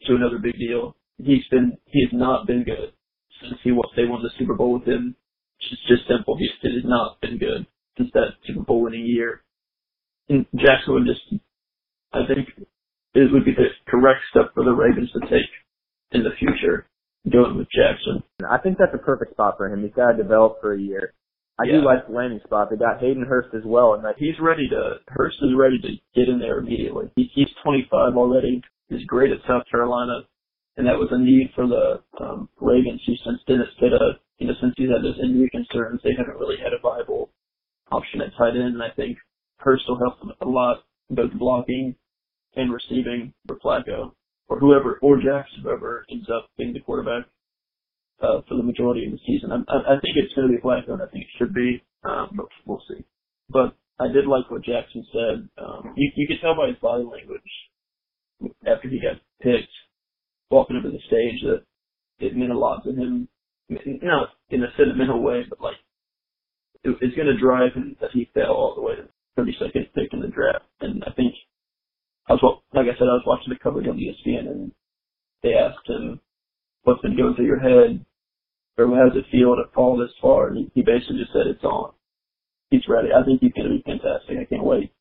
to 0.08 0.16
another 0.16 0.40
big 0.40 0.58
deal. 0.58 0.96
He's 1.18 1.46
been 1.50 1.78
he 1.86 2.04
has 2.04 2.14
not 2.14 2.48
been 2.48 2.64
good 2.64 2.94
since 3.42 3.60
he 3.64 3.72
wa- 3.72 3.90
they 3.96 4.06
won 4.06 4.22
the 4.22 4.30
Super 4.38 4.54
Bowl 4.54 4.74
with 4.74 4.88
him. 4.88 5.16
It's 5.60 5.82
just 5.88 6.08
simple. 6.08 6.38
He's 6.38 6.52
it 6.62 6.76
has 6.76 6.84
not 6.86 7.20
been 7.22 7.38
good 7.38 7.66
since 7.98 8.10
that 8.14 8.36
Super 8.46 8.64
Bowl 8.64 8.84
winning 8.84 9.06
year. 9.06 9.42
And 10.30 10.46
Jackson 10.56 10.94
would 10.94 11.06
just 11.06 11.42
I 12.14 12.26
think 12.28 12.50
it 13.14 13.32
would 13.32 13.46
be 13.46 13.54
the 13.54 13.70
correct 13.88 14.22
step 14.30 14.54
for 14.54 14.64
the 14.64 14.72
Ravens 14.72 15.12
to 15.14 15.20
take 15.22 15.50
in 16.12 16.24
the 16.24 16.36
future, 16.38 16.88
going 17.32 17.58
with 17.58 17.68
Jackson. 17.72 18.24
I 18.48 18.58
think 18.58 18.78
that's 18.78 18.94
a 18.94 19.04
perfect 19.04 19.32
spot 19.32 19.56
for 19.58 19.68
him. 19.68 19.84
He's 19.84 19.94
got 19.94 20.12
to 20.12 20.18
develop 20.18 20.62
for 20.62 20.74
a 20.74 20.80
year. 20.80 21.14
I 21.58 21.66
do 21.66 21.82
like 21.82 22.08
the 22.08 22.14
landing 22.14 22.42
spot. 22.44 22.70
They 22.70 22.76
got 22.76 23.00
Hayden 23.00 23.26
Hurst 23.26 23.56
as 23.56 23.64
well, 23.66 23.94
and 23.94 24.04
that 24.04 24.16
He's 24.18 24.36
ready 24.42 24.68
to 24.70 24.96
Hurst 25.08 25.38
is 25.42 25.56
ready 25.58 25.80
to 25.80 25.88
get 26.20 26.28
in 26.28 26.40
there 26.40 26.58
immediately. 26.58 27.10
He, 27.16 27.30
he's 27.34 27.48
25 27.64 28.18
already. 28.18 28.62
He's 28.90 29.06
great 29.06 29.32
at 29.32 29.40
South 29.48 29.64
Carolina, 29.70 30.28
and 30.78 30.88
that 30.88 31.00
was 31.00 31.10
a 31.12 31.18
need 31.18 31.52
for 31.56 31.68
the 31.68 32.02
um, 32.24 32.50
Ravens. 32.60 33.02
Who 33.06 33.14
since 33.26 33.40
Dennis 33.48 33.70
Pitta, 33.80 34.20
you 34.38 34.48
know, 34.48 34.54
since 34.62 34.74
he's 34.78 34.90
had 34.90 35.04
those 35.04 35.20
injury 35.24 35.50
concerns, 35.50 36.02
they 36.04 36.14
haven't 36.18 36.40
really 36.40 36.58
had 36.58 36.74
a 36.74 36.82
viable 36.82 37.30
option 37.92 38.22
at 38.22 38.36
tight 38.38 38.56
end. 38.56 38.76
And 38.76 38.84
I 38.84 38.90
think 38.96 39.18
Hurst 39.58 39.84
will 39.88 40.00
help 40.00 40.20
them 40.20 40.34
a 40.42 40.46
lot, 40.46 40.84
both 41.10 41.34
blocking 41.34 41.96
and 42.56 42.72
receiving 42.72 43.34
for 43.48 43.58
Flacco 43.60 44.12
or 44.48 44.60
whoever 44.60 45.00
or 45.02 45.18
Jackson, 45.18 45.62
whoever 45.64 46.06
ends 46.12 46.30
up 46.30 46.50
being 46.58 46.74
the 46.74 46.80
quarterback 46.80 47.26
uh, 48.22 48.42
for 48.48 48.56
the 48.56 48.64
majority 48.64 49.06
of 49.06 49.12
the 49.12 49.20
season. 49.26 49.52
I, 49.52 49.58
I, 49.72 49.98
I 49.98 50.00
think 50.00 50.16
it's 50.16 50.34
going 50.36 50.48
to 50.48 50.54
be 50.54 50.62
Flacco, 50.62 50.94
and 50.94 51.02
I 51.02 51.08
think 51.08 51.26
it 51.26 51.38
should 51.38 51.54
be, 51.54 51.84
um, 52.04 52.30
but 52.36 52.46
we'll 52.66 52.84
see. 52.88 53.04
But 53.50 53.76
I 54.00 54.08
did 54.08 54.28
like 54.28 54.50
what 54.52 54.64
Jackson 54.64 55.06
said. 55.12 55.50
Um, 55.58 55.94
you, 55.96 56.12
you 56.16 56.28
could 56.28 56.42
tell 56.42 56.56
by 56.56 56.68
his 56.68 56.78
body 56.78 57.04
language 57.04 57.42
after 58.66 58.90
he 58.90 59.00
got 59.00 59.22
picked, 59.42 59.72
walking 60.50 60.78
up 60.78 60.84
to 60.84 60.90
the 60.90 61.00
stage, 61.08 61.42
that 61.44 61.64
it 62.20 62.36
meant 62.36 62.52
a 62.52 62.58
lot 62.58 62.84
to 62.84 62.92
him. 62.92 63.28
Not 63.70 64.30
in 64.52 64.64
a 64.64 64.68
sentimental 64.78 65.22
way, 65.24 65.44
but 65.50 65.60
like 65.60 65.78
it, 66.84 66.96
it's 67.02 67.16
going 67.16 67.28
to 67.28 67.38
drive 67.38 67.74
him 67.74 67.96
that 68.00 68.12
he 68.14 68.30
fell 68.34 68.54
all 68.54 68.76
the 68.76 68.82
way 68.82 68.96
to 68.96 69.10
32nd 69.42 69.94
pick 69.96 70.14
in 70.14 70.22
the 70.22 70.28
draft. 70.28 70.66
And 70.82 71.04
I 71.04 71.12
think 71.14 71.34
I 72.30 72.34
was 72.34 72.62
like 72.74 72.86
I 72.86 72.98
said, 72.98 73.10
I 73.10 73.18
was 73.18 73.26
watching 73.26 73.50
the 73.50 73.60
coverage 73.62 73.88
on 73.88 73.98
ESPN, 73.98 74.50
and 74.50 74.72
they 75.44 75.54
asked 75.54 75.88
him, 75.88 76.20
"What's 76.84 77.02
been 77.02 77.18
going 77.18 77.36
through 77.36 77.46
your 77.46 77.60
head?" 77.60 78.06
Or 78.78 78.88
how 78.88 79.10
does 79.10 79.18
it 79.18 79.32
feel 79.32 79.56
to 79.56 79.72
fall 79.74 79.98
this 79.98 80.14
far? 80.22 80.50
And 80.50 80.70
he, 80.74 80.82
basically 80.82 81.20
just 81.20 81.34
said, 81.34 81.48
"It's 81.48 81.64
on." 81.64 81.94
He's 82.70 82.88
ready. 82.90 83.10
I 83.14 83.24
think 83.24 83.42
he's 83.42 83.54
going 83.54 83.70
to 83.70 83.76
be 83.76 83.84
fantastic. 83.86 84.38
I 84.38 84.46
can't 84.46 84.64
wait. 84.64 84.92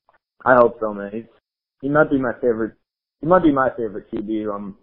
I 0.44 0.54
hope 0.54 0.78
so, 0.80 0.94
man. 0.94 1.10
He's 1.12 1.24
he 1.80 1.88
might 1.88 2.10
be 2.10 2.18
my 2.18 2.32
favorite 2.40 2.74
he 3.24 3.30
might 3.30 3.42
be 3.42 3.52
my 3.52 3.70
favorite 3.74 4.12
QB. 4.12 4.54
I'm 4.54 4.64
um, 4.64 4.76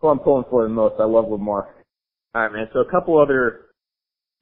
who 0.00 0.08
I'm 0.08 0.18
pulling 0.18 0.44
for 0.50 0.64
the 0.64 0.68
most. 0.68 0.96
I 0.98 1.04
love 1.04 1.26
Lamar. 1.30 1.68
All 2.34 2.42
right, 2.42 2.52
man. 2.52 2.66
So 2.72 2.80
a 2.80 2.90
couple 2.90 3.16
other 3.16 3.66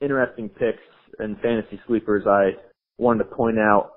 interesting 0.00 0.48
picks 0.48 0.82
and 1.18 1.38
fantasy 1.40 1.78
sleepers 1.86 2.26
I 2.26 2.52
wanted 2.96 3.24
to 3.24 3.36
point 3.36 3.58
out. 3.58 3.90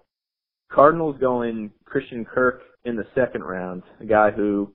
Cardinals 0.70 1.16
going 1.22 1.72
Christian 1.86 2.26
Kirk 2.26 2.60
in 2.84 2.98
the 2.98 3.06
second 3.16 3.46
round, 3.46 3.84
a 4.02 4.06
guy 4.06 4.32
who 4.32 4.74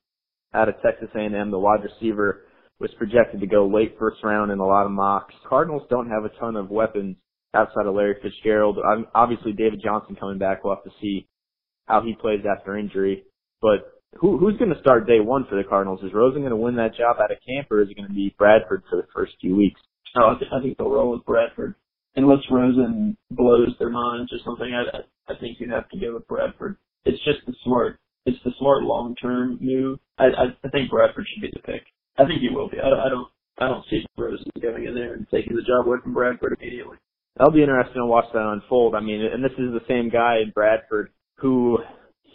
out 0.54 0.70
of 0.70 0.76
Texas 0.82 1.10
A&M, 1.14 1.50
the 1.50 1.58
wide 1.58 1.80
receiver, 1.84 2.46
was 2.78 2.90
projected 2.96 3.40
to 3.40 3.46
go 3.46 3.66
late 3.66 3.96
first 3.98 4.24
round 4.24 4.50
in 4.50 4.58
a 4.58 4.66
lot 4.66 4.86
of 4.86 4.90
mocks. 4.90 5.34
Cardinals 5.46 5.82
don't 5.90 6.08
have 6.08 6.24
a 6.24 6.40
ton 6.40 6.56
of 6.56 6.70
weapons 6.70 7.14
outside 7.52 7.84
of 7.84 7.94
Larry 7.94 8.16
Fitzgerald. 8.22 8.78
Obviously, 9.14 9.52
David 9.52 9.82
Johnson 9.84 10.16
coming 10.18 10.38
back. 10.38 10.64
We'll 10.64 10.74
have 10.74 10.84
to 10.84 10.98
see 10.98 11.28
how 11.84 12.00
he 12.00 12.14
plays 12.18 12.40
after 12.50 12.78
injury. 12.78 13.24
But 13.60 13.99
who, 14.18 14.38
who's 14.38 14.56
going 14.58 14.72
to 14.74 14.80
start 14.80 15.06
day 15.06 15.20
one 15.20 15.46
for 15.48 15.56
the 15.56 15.68
Cardinals? 15.68 16.00
Is 16.02 16.12
Rosen 16.12 16.42
going 16.42 16.50
to 16.50 16.56
win 16.56 16.76
that 16.76 16.96
job 16.96 17.16
out 17.22 17.30
of 17.30 17.38
camp, 17.46 17.70
or 17.70 17.82
is 17.82 17.90
it 17.90 17.96
going 17.96 18.08
to 18.08 18.14
be 18.14 18.34
Bradford 18.38 18.82
for 18.90 18.96
the 18.96 19.06
first 19.14 19.32
few 19.40 19.56
weeks? 19.56 19.80
Oh, 20.16 20.34
I, 20.34 20.38
th- 20.38 20.50
I 20.52 20.60
think 20.60 20.78
they'll 20.78 20.90
roll 20.90 21.12
with 21.12 21.24
Bradford. 21.24 21.74
Unless 22.16 22.40
Rosen 22.50 23.16
blows 23.30 23.70
their 23.78 23.90
minds 23.90 24.32
or 24.32 24.38
something, 24.44 24.74
I, 24.74 25.32
I 25.32 25.38
think 25.38 25.58
you 25.60 25.70
have 25.70 25.88
to 25.90 25.98
go 25.98 26.14
with 26.14 26.26
Bradford. 26.26 26.76
It's 27.04 27.22
just 27.24 27.46
the 27.46 27.54
smart, 27.64 27.98
it's 28.26 28.42
the 28.44 28.50
smart 28.58 28.82
long-term 28.82 29.58
move. 29.60 30.00
I, 30.18 30.24
I, 30.24 30.44
I 30.64 30.68
think 30.70 30.90
Bradford 30.90 31.26
should 31.32 31.42
be 31.42 31.52
the 31.52 31.62
pick. 31.62 31.82
I 32.18 32.26
think 32.26 32.40
he 32.40 32.48
will 32.50 32.68
be. 32.68 32.78
I, 32.78 32.88
I 32.88 33.08
don't, 33.08 33.28
I 33.58 33.68
don't 33.68 33.84
see 33.88 34.04
Rosen 34.18 34.50
going 34.60 34.86
in 34.86 34.94
there 34.94 35.14
and 35.14 35.26
taking 35.30 35.54
the 35.54 35.62
job 35.62 35.86
away 35.86 35.98
from 36.02 36.14
Bradford 36.14 36.58
immediately. 36.60 36.96
That'll 37.36 37.52
be 37.52 37.62
interesting 37.62 38.02
to 38.02 38.06
watch 38.06 38.26
that 38.32 38.52
unfold. 38.52 38.96
I 38.96 39.00
mean, 39.00 39.22
and 39.22 39.42
this 39.44 39.52
is 39.52 39.72
the 39.72 39.86
same 39.88 40.10
guy 40.10 40.38
in 40.42 40.50
Bradford 40.50 41.10
who 41.36 41.78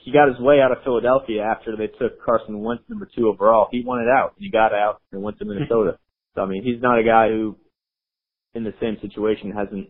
he 0.06 0.12
got 0.12 0.30
his 0.30 0.39
way 0.39 0.62
out 0.62 0.72
of 0.72 0.84
Philadelphia 0.84 1.41
after 1.41 1.76
they 1.76 1.88
took 1.88 2.24
Carson 2.24 2.62
Wentz 2.62 2.84
number 2.88 3.10
two 3.15 3.28
overall. 3.28 3.68
He 3.72 3.84
wanted 3.84 4.08
out. 4.08 4.36
He 4.38 4.52
got 4.52 4.72
out 4.72 5.02
and 5.12 5.24
went 5.24 5.39
to 5.39 5.46
Minnesota. 5.46 5.98
so 6.36 6.41
I 6.41 6.46
mean, 6.46 6.63
he's 6.63 6.80
not 6.82 7.00
a 7.00 7.04
guy 7.04 7.30
who, 7.30 7.58
in 8.54 8.63
the 8.63 8.74
same 8.80 8.98
situation, 9.02 9.52
hasn't 9.52 9.89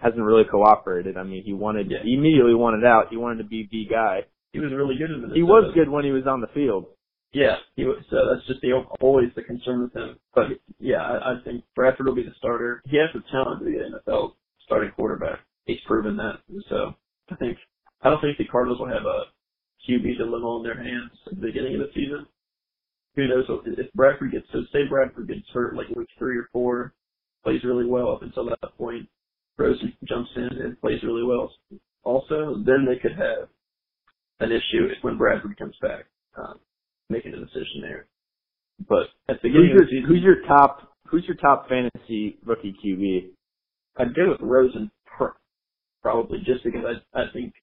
hasn't 0.00 0.22
really 0.22 0.44
cooperated. 0.44 1.16
I 1.16 1.22
mean, 1.22 1.44
he 1.44 1.52
wanted 1.52 1.88
Yeah. 1.90 1.98
he 2.02 2.14
immediately 2.14 2.54
wanted 2.54 2.84
out. 2.84 3.08
He 3.10 3.16
wanted 3.16 3.38
to 3.38 3.48
be 3.48 3.68
the 3.70 3.86
guy. 3.88 4.24
He 4.52 4.58
was 4.60 4.72
really 4.72 4.96
good 4.96 5.10
in 5.10 5.20
Minnesota. 5.22 5.34
He 5.36 5.42
was 5.42 5.72
good 5.74 5.88
when 5.88 6.04
he 6.04 6.10
was 6.10 6.26
on 6.26 6.40
the 6.40 6.48
field. 6.48 6.86
Yeah, 7.32 7.56
he 7.76 7.84
was. 7.84 7.98
So 8.10 8.16
that's 8.32 8.46
just 8.46 8.60
the 8.62 8.72
always 9.00 9.28
the 9.36 9.42
concern 9.42 9.82
with 9.82 9.92
him. 9.94 10.18
But 10.34 10.46
yeah, 10.80 11.02
I, 11.02 11.32
I 11.32 11.34
think 11.44 11.62
Bradford 11.76 12.06
will 12.06 12.14
be 12.14 12.22
the 12.22 12.34
starter. 12.38 12.82
He 12.86 12.96
has 12.96 13.10
the 13.14 13.22
talent 13.30 13.60
to 13.60 13.66
be 13.66 13.76
an 13.76 13.94
NFL 14.06 14.32
starting 14.64 14.90
quarterback. 14.92 15.40
He's 15.66 15.80
proven 15.86 16.16
that. 16.16 16.38
So 16.70 16.94
I 17.30 17.34
think 17.36 17.58
I 18.02 18.10
don't 18.10 18.20
think 18.20 18.38
the 18.38 18.44
Cardinals 18.46 18.78
will 18.78 18.88
have 18.88 19.04
a 19.04 19.24
QB 19.88 20.18
dilemma 20.18 20.46
on 20.46 20.62
their 20.62 20.82
hands 20.82 21.10
at 21.26 21.34
the 21.36 21.46
beginning 21.46 21.74
of 21.74 21.80
the 21.80 21.90
season. 21.94 22.26
Who 23.16 23.26
knows 23.26 23.46
if 23.66 23.92
Bradford 23.94 24.32
gets 24.32 24.46
so 24.52 24.60
say 24.72 24.86
Bradford 24.88 25.28
gets 25.28 25.48
hurt 25.52 25.74
like 25.74 25.88
week 25.88 26.08
three 26.18 26.36
or 26.36 26.48
four, 26.52 26.94
plays 27.42 27.64
really 27.64 27.86
well 27.86 28.12
up 28.12 28.22
until 28.22 28.44
that 28.46 28.76
point. 28.78 29.08
Rosen 29.56 29.92
jumps 30.04 30.30
in 30.36 30.48
and 30.62 30.80
plays 30.80 31.02
really 31.02 31.24
well. 31.24 31.50
Also, 32.04 32.62
then 32.64 32.86
they 32.86 32.96
could 32.96 33.18
have 33.18 33.48
an 34.38 34.52
issue 34.52 34.88
when 35.02 35.18
Bradford 35.18 35.58
comes 35.58 35.74
back. 35.82 36.04
Um, 36.36 36.60
making 37.10 37.34
a 37.34 37.38
decision 37.38 37.80
there. 37.80 38.06
But 38.88 39.08
at 39.28 39.42
the 39.42 39.48
Who's 39.48 39.52
beginning 39.52 39.70
your, 39.70 39.82
of 39.82 39.88
the 39.88 39.90
season, 39.90 40.08
who's 40.08 40.22
your 40.22 40.42
top 40.46 40.88
Who's 41.08 41.24
your 41.26 41.36
top 41.36 41.68
fantasy 41.68 42.36
rookie 42.44 42.76
QB? 42.84 43.30
I'd 43.96 44.14
go 44.14 44.30
with 44.30 44.40
Rosen 44.42 44.90
pr- 45.06 45.36
probably 46.02 46.38
just 46.44 46.62
because 46.64 46.84
I 47.14 47.20
I 47.20 47.24
think 47.32 47.54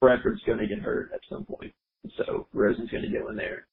Bradford's 0.00 0.42
going 0.46 0.58
to 0.58 0.66
get 0.66 0.78
hurt 0.78 1.10
at 1.14 1.20
some 1.30 1.44
point, 1.44 1.72
so 2.16 2.46
Rosen's 2.52 2.90
going 2.90 3.04
to 3.04 3.18
go 3.18 3.28
in 3.28 3.36
there. 3.36 3.66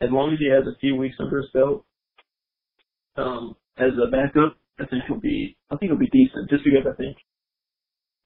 As 0.00 0.10
long 0.10 0.32
as 0.32 0.38
he 0.38 0.50
has 0.50 0.66
a 0.66 0.78
few 0.78 0.96
weeks 0.96 1.16
under 1.18 1.38
his 1.38 1.50
belt, 1.52 1.84
um, 3.16 3.56
as 3.78 3.92
a 3.96 4.10
backup, 4.10 4.56
I 4.78 4.86
think 4.86 5.04
he'll 5.08 5.20
be 5.20 5.56
I 5.70 5.76
think 5.76 5.90
he'll 5.90 5.98
be 5.98 6.10
decent. 6.12 6.50
Just 6.50 6.64
because 6.64 6.86
I 6.86 6.94
think 6.96 7.16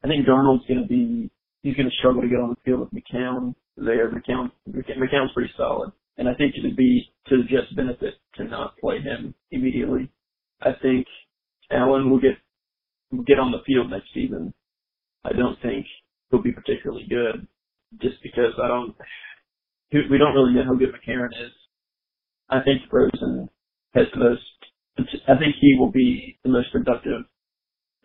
I 0.02 0.08
think 0.08 0.26
Darnold's 0.26 0.66
going 0.66 0.82
to 0.82 0.88
be 0.88 1.30
he's 1.62 1.76
going 1.76 1.88
to 1.88 1.96
struggle 1.98 2.22
to 2.22 2.28
get 2.28 2.40
on 2.40 2.50
the 2.50 2.56
field 2.64 2.80
with 2.80 2.90
McCown 2.90 3.54
there. 3.76 4.10
McCown 4.10 4.50
McCown's 4.68 5.32
pretty 5.34 5.52
solid, 5.56 5.92
and 6.16 6.28
I 6.28 6.34
think 6.34 6.54
it 6.56 6.64
would 6.64 6.76
be 6.76 7.12
to 7.28 7.42
Jets' 7.44 7.72
benefit 7.74 8.14
to 8.36 8.44
not 8.44 8.76
play 8.78 9.00
him 9.00 9.34
immediately. 9.50 10.10
I 10.60 10.72
think 10.80 11.06
Allen 11.70 12.10
will 12.10 12.20
get 12.20 12.36
will 13.12 13.24
get 13.24 13.38
on 13.38 13.52
the 13.52 13.62
field 13.66 13.90
next 13.90 14.12
season. 14.14 14.52
I 15.24 15.32
don't 15.32 15.60
think 15.62 15.86
he'll 16.30 16.42
be 16.42 16.52
particularly 16.52 17.06
good, 17.08 17.46
just 18.00 18.22
because 18.22 18.52
I 18.62 18.68
don't. 18.68 18.94
We 19.92 20.18
don't 20.18 20.34
really 20.34 20.54
know 20.54 20.64
how 20.64 20.74
good 20.74 20.94
McCarron 20.94 21.32
is. 21.32 21.52
I 22.48 22.60
think 22.62 22.82
Rosen 22.92 23.48
has 23.94 24.06
the 24.14 24.20
most. 24.20 24.42
I 25.28 25.36
think 25.38 25.56
he 25.60 25.76
will 25.78 25.90
be 25.90 26.38
the 26.44 26.50
most 26.50 26.70
productive 26.72 27.22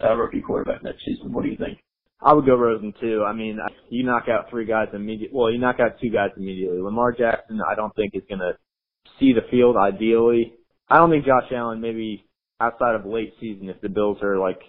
uh, 0.03 0.15
rookie 0.15 0.41
quarterback 0.41 0.83
next 0.83 1.03
season. 1.05 1.31
What 1.33 1.43
do 1.43 1.49
you 1.49 1.57
think? 1.57 1.79
I 2.21 2.33
would 2.33 2.45
go 2.45 2.55
Rosen 2.55 2.93
too. 2.99 3.23
I 3.27 3.33
mean, 3.33 3.59
you 3.89 4.03
knock 4.03 4.23
out 4.29 4.49
three 4.49 4.65
guys 4.65 4.87
immediately. 4.93 5.37
Well, 5.37 5.51
you 5.51 5.59
knock 5.59 5.79
out 5.79 5.99
two 6.01 6.09
guys 6.09 6.29
immediately. 6.37 6.81
Lamar 6.81 7.11
Jackson, 7.11 7.59
I 7.69 7.75
don't 7.75 7.95
think 7.95 8.13
is 8.15 8.23
going 8.27 8.39
to 8.39 8.53
see 9.19 9.33
the 9.33 9.47
field 9.51 9.75
ideally. 9.77 10.53
I 10.89 10.97
don't 10.97 11.09
think 11.09 11.25
Josh 11.25 11.51
Allen, 11.51 11.81
maybe 11.81 12.25
outside 12.59 12.95
of 12.95 13.05
late 13.05 13.33
season, 13.39 13.69
if 13.69 13.81
the 13.81 13.89
Bills 13.89 14.17
are 14.23 14.39
like 14.39 14.59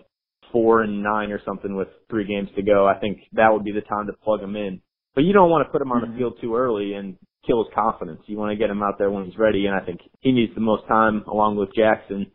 four 0.53 0.83
and 0.83 1.03
nine 1.03 1.33
or 1.33 1.41
something 1.45 1.75
with 1.75 1.89
three 2.11 2.27
games 2.27 2.49
to 2.57 2.63
go, 2.63 2.87
I 2.87 2.99
think 2.99 3.19
that 3.33 3.53
would 3.53 3.65
be 3.65 3.73
the 3.73 3.81
time 3.83 4.07
to 4.07 4.13
plug 4.13 4.41
him 4.41 4.57
in. 4.57 4.81
But 5.15 5.25
you 5.25 5.33
don't 5.33 5.51
want 5.51 5.67
to 5.67 5.73
put 5.73 5.83
him 5.83 5.93
on 5.93 6.03
the 6.03 6.17
field 6.17 6.39
too 6.41 6.55
early 6.55 6.93
and 6.93 7.17
kill 7.47 7.65
his 7.65 7.73
confidence. 7.75 8.21
You 8.27 8.37
want 8.37 8.51
to 8.53 8.57
get 8.57 8.71
him 8.71 8.83
out 8.83 8.99
there 8.99 9.11
when 9.11 9.25
he's 9.25 9.39
ready, 9.39 9.67
and 9.67 9.75
I 9.75 9.85
think 9.85 10.01
he 10.21 10.33
needs 10.33 10.55
the 10.55 10.61
most 10.61 10.87
time 10.89 11.25
along 11.27 11.57
with 11.57 11.75
Jackson. 11.75 12.27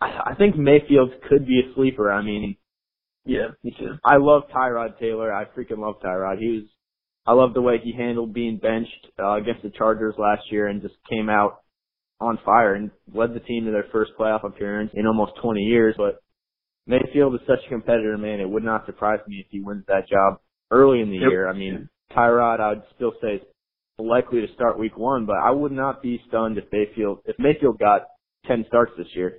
I, 0.00 0.32
I 0.32 0.34
think 0.34 0.56
Mayfield 0.56 1.10
could 1.28 1.46
be 1.46 1.60
a 1.60 1.74
sleeper. 1.74 2.10
I 2.10 2.22
mean, 2.22 2.56
Yeah, 3.24 3.48
me 3.62 3.74
too. 3.78 3.94
I 4.04 4.16
love 4.16 4.44
Tyrod 4.54 4.98
Taylor. 4.98 5.32
I 5.32 5.44
freaking 5.44 5.78
love 5.78 5.96
Tyrod. 6.04 6.38
He 6.38 6.48
was, 6.48 6.64
I 7.26 7.32
love 7.34 7.54
the 7.54 7.62
way 7.62 7.78
he 7.82 7.92
handled 7.92 8.34
being 8.34 8.58
benched 8.58 9.06
uh, 9.18 9.34
against 9.34 9.62
the 9.62 9.70
Chargers 9.70 10.14
last 10.18 10.42
year 10.50 10.66
and 10.66 10.82
just 10.82 10.94
came 11.08 11.28
out 11.28 11.62
on 12.20 12.38
fire 12.44 12.74
and 12.74 12.90
led 13.12 13.34
the 13.34 13.40
team 13.40 13.66
to 13.66 13.70
their 13.70 13.86
first 13.92 14.12
playoff 14.18 14.44
appearance 14.44 14.90
in 14.94 15.06
almost 15.06 15.32
20 15.42 15.60
years. 15.60 15.94
But 15.96 16.21
Mayfield 16.86 17.34
is 17.34 17.40
such 17.46 17.60
a 17.64 17.68
competitor, 17.68 18.18
man. 18.18 18.40
It 18.40 18.48
would 18.48 18.64
not 18.64 18.86
surprise 18.86 19.20
me 19.28 19.36
if 19.44 19.46
he 19.50 19.60
wins 19.60 19.84
that 19.86 20.08
job 20.08 20.40
early 20.70 21.00
in 21.00 21.10
the 21.10 21.18
Yep. 21.18 21.30
year. 21.30 21.48
I 21.48 21.52
mean, 21.52 21.88
Tyrod, 22.10 22.60
I'd 22.60 22.82
still 22.96 23.12
say 23.20 23.34
is 23.36 23.42
likely 23.98 24.40
to 24.44 24.52
start 24.54 24.78
week 24.78 24.96
one, 24.96 25.26
but 25.26 25.36
I 25.36 25.50
would 25.50 25.72
not 25.72 26.02
be 26.02 26.20
stunned 26.28 26.58
if 26.58 26.64
Mayfield 26.72 27.20
if 27.24 27.38
Mayfield 27.38 27.78
got 27.78 28.06
10 28.46 28.64
starts 28.66 28.92
this 28.96 29.14
year. 29.14 29.38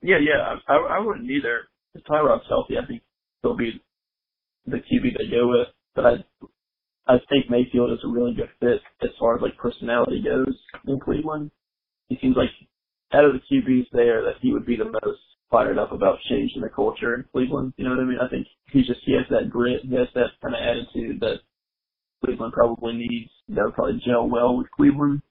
Yeah, 0.00 0.18
yeah, 0.18 0.56
I, 0.68 0.74
I 0.76 0.98
wouldn't 1.00 1.30
either. 1.30 1.62
If 1.94 2.04
Tyrod's 2.04 2.48
healthy, 2.48 2.78
I 2.78 2.86
think 2.86 3.02
he'll 3.42 3.56
be 3.56 3.82
the 4.66 4.78
QB 4.78 5.18
they 5.18 5.28
go 5.30 5.48
with. 5.48 5.68
But 5.94 6.06
I, 6.06 6.12
I 7.06 7.18
think 7.28 7.50
Mayfield 7.50 7.90
is 7.92 7.98
a 8.04 8.08
really 8.08 8.34
good 8.34 8.48
fit 8.60 8.80
as 9.02 9.10
far 9.18 9.36
as 9.36 9.42
like 9.42 9.56
personality 9.56 10.22
goes 10.22 10.54
in 10.86 11.00
Cleveland. 11.00 11.50
He 12.08 12.18
seems 12.20 12.36
like 12.36 12.50
out 13.12 13.24
of 13.24 13.32
the 13.34 13.40
QBs 13.50 13.86
there 13.92 14.22
that 14.24 14.36
he 14.40 14.52
would 14.52 14.66
be 14.66 14.76
the 14.76 14.84
most 14.84 15.20
fired 15.52 15.78
up 15.78 15.92
about 15.92 16.18
changing 16.28 16.62
the 16.62 16.70
culture 16.70 17.14
in 17.14 17.24
Cleveland. 17.30 17.74
You 17.76 17.84
know 17.84 17.90
what 17.90 18.00
I 18.00 18.04
mean? 18.04 18.18
I 18.18 18.28
think 18.28 18.48
he 18.72 18.80
just 18.80 19.00
he 19.04 19.12
has 19.12 19.28
that 19.30 19.50
grit, 19.50 19.82
he 19.84 19.94
has 19.94 20.08
that 20.14 20.32
kind 20.42 20.56
of 20.56 20.60
attitude 20.64 21.20
that 21.20 21.44
Cleveland 22.24 22.54
probably 22.54 22.94
needs. 22.94 23.30
That 23.48 23.66
would 23.66 23.74
probably 23.74 24.02
gel 24.04 24.28
well 24.28 24.56
with 24.56 24.70
Cleveland. 24.72 25.22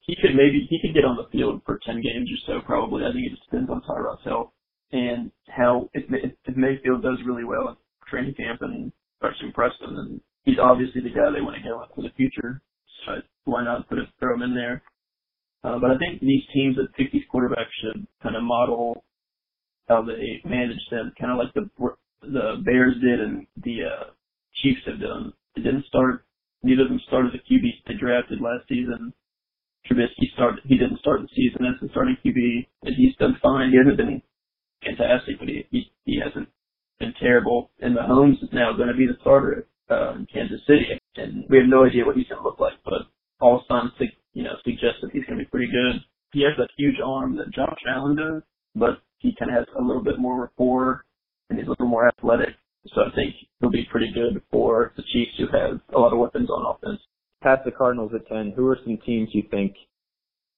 He 0.00 0.14
could 0.14 0.38
maybe 0.38 0.66
he 0.70 0.78
could 0.80 0.94
get 0.94 1.04
on 1.04 1.18
the 1.18 1.28
field 1.28 1.62
for 1.66 1.80
ten 1.84 2.00
games 2.00 2.30
or 2.30 2.40
so 2.46 2.64
probably. 2.64 3.04
I 3.04 3.12
think 3.12 3.26
it 3.26 3.34
just 3.36 3.50
depends 3.50 3.68
on 3.68 3.82
Tyrod's 3.82 4.24
health 4.24 4.54
and 4.92 5.32
how 5.48 5.90
if, 5.94 6.04
if, 6.08 6.56
Mayfield 6.56 7.02
does 7.02 7.18
really 7.26 7.44
well 7.44 7.70
at 7.70 7.76
training 8.08 8.34
camp 8.34 8.62
and 8.62 8.92
starts 9.18 9.38
to 9.40 9.46
impress 9.46 9.72
them, 9.80 9.96
then 9.96 10.20
he's 10.44 10.58
obviously 10.62 11.00
the 11.00 11.10
guy 11.10 11.30
they 11.34 11.42
want 11.42 11.56
to 11.56 11.68
go 11.68 11.80
with 11.80 11.90
for 11.94 12.02
the 12.02 12.14
future. 12.16 12.62
So 13.04 13.14
why 13.44 13.64
not 13.64 13.88
put 13.88 13.98
it, 13.98 14.08
throw 14.20 14.34
him 14.34 14.42
in 14.42 14.54
there? 14.54 14.82
Uh, 15.64 15.78
but 15.80 15.90
I 15.90 15.98
think 15.98 16.20
these 16.20 16.44
teams 16.54 16.76
that 16.76 16.94
pick 16.94 17.10
these 17.10 17.26
quarterbacks 17.32 17.74
should 17.82 18.06
kind 18.22 18.36
of 18.36 18.44
model 18.44 19.02
how 19.88 20.02
they 20.02 20.40
manage 20.44 20.82
them, 20.90 21.12
kind 21.18 21.32
of 21.32 21.38
like 21.38 21.54
the 21.54 21.68
the 22.22 22.62
Bears 22.64 22.94
did 23.00 23.20
and 23.20 23.46
the 23.62 23.84
uh, 23.84 24.04
Chiefs 24.62 24.80
have 24.86 25.00
done. 25.00 25.32
It 25.54 25.60
didn't 25.60 25.86
start. 25.86 26.24
Neither 26.62 26.82
of 26.82 26.88
them 26.88 27.00
started 27.06 27.32
the 27.32 27.44
QBs 27.44 27.84
they 27.86 27.94
drafted 27.94 28.40
last 28.40 28.68
season. 28.68 29.12
Trubisky 29.86 30.32
started. 30.34 30.60
He 30.64 30.76
didn't 30.76 30.98
start 30.98 31.22
the 31.22 31.28
season 31.36 31.64
as 31.64 31.80
the 31.80 31.88
starting 31.90 32.16
QB, 32.24 32.66
and 32.82 32.94
he's 32.96 33.14
done 33.16 33.38
fine. 33.42 33.70
He 33.70 33.78
hasn't 33.78 33.96
been 33.96 34.22
fantastic, 34.82 35.38
but 35.38 35.48
he 35.48 35.66
he, 35.70 35.92
he 36.04 36.20
hasn't 36.22 36.48
been 36.98 37.14
terrible. 37.20 37.70
And 37.80 37.96
Mahomes 37.96 38.42
is 38.42 38.50
now 38.52 38.72
going 38.72 38.88
to 38.88 38.98
be 38.98 39.06
the 39.06 39.18
starter 39.20 39.68
uh, 39.90 40.14
in 40.14 40.26
Kansas 40.32 40.60
City, 40.66 40.98
and 41.16 41.44
we 41.48 41.58
have 41.58 41.68
no 41.68 41.84
idea 41.84 42.04
what 42.04 42.16
he's 42.16 42.26
going 42.26 42.42
to 42.42 42.48
look 42.48 42.58
like. 42.58 42.74
But 42.84 43.06
all 43.40 43.64
signs, 43.68 43.92
you 44.32 44.42
know, 44.42 44.56
suggest 44.64 45.02
that 45.02 45.12
he's 45.12 45.24
going 45.24 45.38
to 45.38 45.44
be 45.44 45.50
pretty 45.50 45.70
good. 45.70 46.02
He 46.32 46.42
has 46.42 46.56
that 46.58 46.74
huge 46.76 46.96
arm 47.04 47.36
that 47.36 47.54
Josh 47.54 47.78
Allen 47.88 48.16
does, 48.16 48.42
but 48.76 49.00
he 49.18 49.34
kind 49.38 49.50
of 49.50 49.58
has 49.58 49.66
a 49.78 49.82
little 49.82 50.04
bit 50.04 50.18
more 50.18 50.40
rapport, 50.40 51.04
and 51.48 51.58
he's 51.58 51.66
a 51.66 51.70
little 51.70 51.88
more 51.88 52.06
athletic. 52.06 52.54
So 52.94 53.00
I 53.00 53.14
think 53.14 53.34
he'll 53.58 53.70
be 53.70 53.88
pretty 53.90 54.12
good 54.12 54.40
for 54.50 54.92
the 54.96 55.02
Chiefs, 55.12 55.32
who 55.38 55.46
have 55.46 55.80
a 55.94 55.98
lot 55.98 56.12
of 56.12 56.18
weapons 56.18 56.48
on 56.50 56.76
offense. 56.76 57.00
past 57.42 57.62
the 57.64 57.72
Cardinals 57.72 58.12
at 58.14 58.28
10, 58.28 58.52
who 58.54 58.66
are 58.68 58.78
some 58.84 58.98
teams 59.04 59.30
you 59.32 59.42
think 59.50 59.74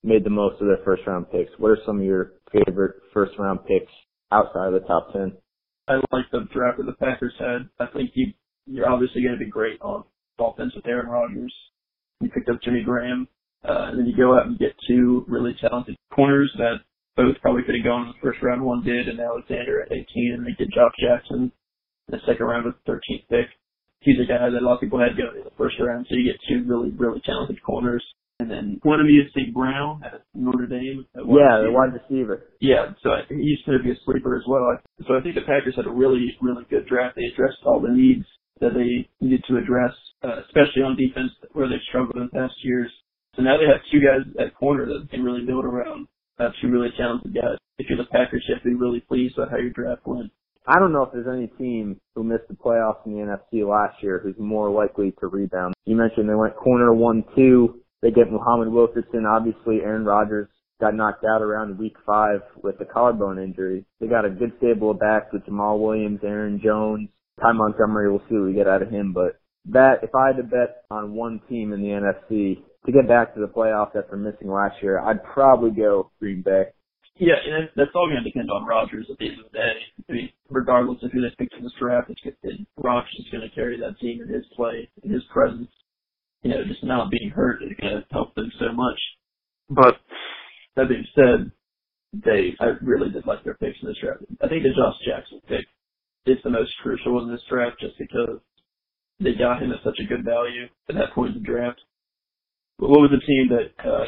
made 0.02 0.24
the 0.24 0.30
most 0.30 0.60
of 0.60 0.66
their 0.66 0.84
first 0.84 1.02
round 1.06 1.30
picks? 1.30 1.50
What 1.58 1.70
are 1.70 1.78
some 1.86 1.98
of 1.98 2.04
your 2.04 2.32
favorite 2.52 2.96
first 3.14 3.32
round 3.38 3.60
picks 3.66 3.92
outside 4.30 4.72
of 4.72 4.74
the 4.74 4.86
top 4.86 5.12
10? 5.12 5.32
I 5.88 5.94
like 6.12 6.26
the 6.30 6.46
draft 6.52 6.78
that 6.78 6.86
the 6.86 6.92
Packers 6.92 7.34
had. 7.38 7.68
I 7.80 7.86
think 7.92 8.10
you, 8.14 8.32
you're 8.66 8.90
obviously 8.90 9.22
going 9.22 9.38
to 9.38 9.44
be 9.44 9.50
great 9.50 9.80
on 9.80 10.04
offense 10.38 10.74
with 10.74 10.86
Aaron 10.86 11.08
Rodgers. 11.08 11.54
You 12.20 12.30
picked 12.30 12.50
up 12.50 12.60
Jimmy 12.62 12.82
Graham, 12.82 13.26
uh, 13.64 13.88
and 13.88 13.98
then 13.98 14.06
you 14.06 14.16
go 14.16 14.36
out 14.36 14.46
and 14.46 14.58
get 14.58 14.74
two 14.86 15.24
really 15.28 15.56
talented 15.60 15.96
corners 16.12 16.52
that 16.58 16.80
both 17.18 17.34
probably 17.42 17.66
could 17.66 17.74
have 17.74 17.84
gone 17.84 18.06
in 18.06 18.14
the 18.14 18.22
first 18.22 18.38
round. 18.40 18.62
One 18.62 18.86
did, 18.86 19.10
and 19.10 19.18
Alexander 19.18 19.82
at 19.82 19.90
18, 19.90 20.38
and 20.38 20.46
they 20.46 20.54
did 20.54 20.70
Josh 20.70 20.94
Jackson 21.02 21.50
in 21.50 22.10
the 22.14 22.22
second 22.22 22.46
round 22.46 22.64
with 22.64 22.78
the 22.86 22.94
13th 22.94 23.26
pick. 23.26 23.50
He's 24.06 24.22
a 24.22 24.30
guy 24.30 24.46
that 24.46 24.62
a 24.62 24.64
lot 24.64 24.78
of 24.78 24.80
people 24.86 25.02
had 25.02 25.18
going 25.18 25.34
in 25.34 25.42
the 25.42 25.58
first 25.58 25.74
round, 25.82 26.06
so 26.06 26.14
you 26.14 26.30
get 26.30 26.38
two 26.46 26.62
really, 26.62 26.94
really 26.94 27.20
talented 27.26 27.58
corners. 27.66 28.06
And 28.38 28.48
then 28.48 28.78
one 28.86 29.00
of 29.00 29.10
you 29.10 29.26
is 29.26 29.34
St. 29.34 29.52
Brown 29.52 30.00
at 30.06 30.22
Notre 30.32 30.70
Dame. 30.70 31.04
At 31.18 31.26
yeah, 31.26 31.66
the 31.66 31.74
wide 31.74 31.90
receiver. 31.90 32.54
Yeah, 32.60 32.94
so 33.02 33.10
I, 33.10 33.26
he's 33.26 33.58
going 33.66 33.78
to 33.78 33.82
be 33.82 33.90
a 33.90 33.98
sleeper 34.06 34.38
as 34.38 34.46
well. 34.46 34.78
So 35.08 35.18
I 35.18 35.20
think 35.20 35.34
the 35.34 35.42
Packers 35.42 35.74
had 35.74 35.90
a 35.90 35.90
really, 35.90 36.30
really 36.40 36.62
good 36.70 36.86
draft. 36.86 37.16
They 37.16 37.26
addressed 37.34 37.58
all 37.66 37.82
the 37.82 37.90
needs 37.90 38.24
that 38.60 38.78
they 38.78 39.10
needed 39.18 39.42
to 39.50 39.58
address, 39.58 39.90
uh, 40.22 40.46
especially 40.46 40.86
on 40.86 40.94
defense 40.94 41.34
where 41.50 41.68
they've 41.68 41.82
struggled 41.90 42.14
in 42.14 42.30
the 42.30 42.38
past 42.38 42.54
years. 42.62 42.92
So 43.34 43.42
now 43.42 43.58
they 43.58 43.66
have 43.66 43.82
two 43.90 43.98
guys 43.98 44.22
at 44.38 44.54
corner 44.54 44.86
that 44.86 45.02
they 45.02 45.16
can 45.18 45.26
really 45.26 45.44
build 45.44 45.64
around 45.64 46.06
uh, 46.38 46.50
two 46.60 46.70
really 46.70 46.90
talented 46.96 47.34
guys. 47.34 47.58
If 47.78 47.86
you're 47.88 47.98
the 47.98 48.10
Packers, 48.10 48.44
you 48.48 48.54
have 48.54 48.62
to 48.62 48.68
be 48.68 48.74
really 48.74 49.00
pleased 49.00 49.34
with 49.36 49.50
how 49.50 49.56
your 49.58 49.70
draft 49.70 50.06
went. 50.06 50.30
I 50.66 50.78
don't 50.78 50.92
know 50.92 51.02
if 51.02 51.12
there's 51.12 51.26
any 51.26 51.46
team 51.58 51.98
who 52.14 52.24
missed 52.24 52.48
the 52.48 52.54
playoffs 52.54 53.06
in 53.06 53.12
the 53.12 53.18
NFC 53.20 53.66
last 53.66 54.02
year 54.02 54.20
who's 54.22 54.34
more 54.38 54.70
likely 54.70 55.14
to 55.20 55.26
rebound. 55.26 55.74
You 55.86 55.96
mentioned 55.96 56.28
they 56.28 56.34
went 56.34 56.56
corner 56.56 56.92
one 56.92 57.24
two. 57.34 57.80
They 58.02 58.10
get 58.10 58.30
Muhammad 58.30 58.68
Wilkerson. 58.68 59.24
Obviously, 59.26 59.80
Aaron 59.82 60.04
Rodgers 60.04 60.48
got 60.80 60.94
knocked 60.94 61.24
out 61.24 61.42
around 61.42 61.78
week 61.78 61.96
five 62.06 62.40
with 62.62 62.80
a 62.80 62.84
collarbone 62.84 63.38
injury. 63.38 63.84
They 64.00 64.06
got 64.06 64.26
a 64.26 64.30
good 64.30 64.52
stable 64.58 64.90
of 64.90 65.00
backs 65.00 65.32
with 65.32 65.46
Jamaal 65.46 65.80
Williams, 65.80 66.20
Aaron 66.22 66.60
Jones, 66.62 67.08
Ty 67.40 67.52
Montgomery. 67.52 68.10
We'll 68.10 68.22
see 68.28 68.36
what 68.36 68.46
we 68.46 68.52
get 68.52 68.68
out 68.68 68.82
of 68.82 68.90
him. 68.90 69.12
But 69.12 69.40
that, 69.72 70.00
if 70.02 70.14
I 70.14 70.28
had 70.28 70.36
to 70.36 70.42
bet 70.42 70.84
on 70.90 71.14
one 71.14 71.40
team 71.48 71.72
in 71.72 71.80
the 71.80 71.88
NFC, 71.88 72.62
to 72.86 72.92
get 72.92 73.08
back 73.08 73.34
to 73.34 73.40
the 73.40 73.46
playoffs 73.48 73.96
after 73.96 74.16
missing 74.16 74.50
last 74.50 74.76
year, 74.82 74.98
I'd 75.00 75.22
probably 75.24 75.70
go 75.70 76.10
Green 76.20 76.42
Bay. 76.42 76.64
Yeah, 77.18 77.34
and 77.34 77.68
that's 77.74 77.90
all 77.94 78.06
going 78.06 78.22
to 78.22 78.30
depend 78.30 78.48
on 78.50 78.64
Rodgers 78.64 79.06
at 79.10 79.18
the 79.18 79.26
end 79.26 79.40
of 79.40 79.50
the 79.50 79.58
day. 79.58 79.74
I 80.08 80.12
mean, 80.12 80.30
regardless 80.48 81.02
of 81.02 81.10
who 81.10 81.20
they 81.20 81.34
pick 81.36 81.48
in 81.56 81.64
this 81.64 81.72
draft, 81.78 82.10
it's, 82.10 82.20
it, 82.24 82.66
Rodgers 82.76 83.14
is 83.18 83.26
going 83.32 83.42
to 83.42 83.54
carry 83.54 83.78
that 83.80 83.98
team 83.98 84.22
in 84.22 84.28
his 84.32 84.46
play, 84.54 84.88
in 85.02 85.10
his 85.10 85.24
presence. 85.32 85.68
You 86.42 86.50
know, 86.50 86.64
just 86.64 86.84
not 86.84 87.10
being 87.10 87.30
hurt 87.30 87.62
is 87.62 87.76
going 87.80 87.94
to 87.94 88.04
help 88.12 88.34
them 88.36 88.50
so 88.60 88.72
much. 88.72 89.00
But 89.68 89.98
that 90.76 90.88
being 90.88 91.04
said, 91.14 91.50
they 92.12 92.54
I 92.60 92.78
really 92.80 93.10
did 93.10 93.26
like 93.26 93.44
their 93.44 93.54
picks 93.54 93.76
in 93.82 93.88
this 93.88 93.98
draft. 94.00 94.22
I 94.40 94.48
think 94.48 94.62
the 94.62 94.70
Josh 94.70 94.96
Jackson 95.04 95.40
pick 95.48 95.66
is 96.26 96.38
the 96.44 96.50
most 96.50 96.70
crucial 96.82 97.22
in 97.22 97.30
this 97.30 97.42
draft 97.50 97.80
just 97.80 97.98
because 97.98 98.38
they 99.20 99.34
got 99.34 99.60
him 99.60 99.72
at 99.72 99.82
such 99.84 99.98
a 100.00 100.06
good 100.06 100.24
value 100.24 100.66
at 100.88 100.94
that 100.94 101.12
point 101.14 101.36
in 101.36 101.42
the 101.42 101.46
draft. 101.46 101.80
What 102.78 103.00
was 103.00 103.10
the 103.10 103.26
team 103.26 103.48
that 103.48 103.90
uh, 103.90 104.04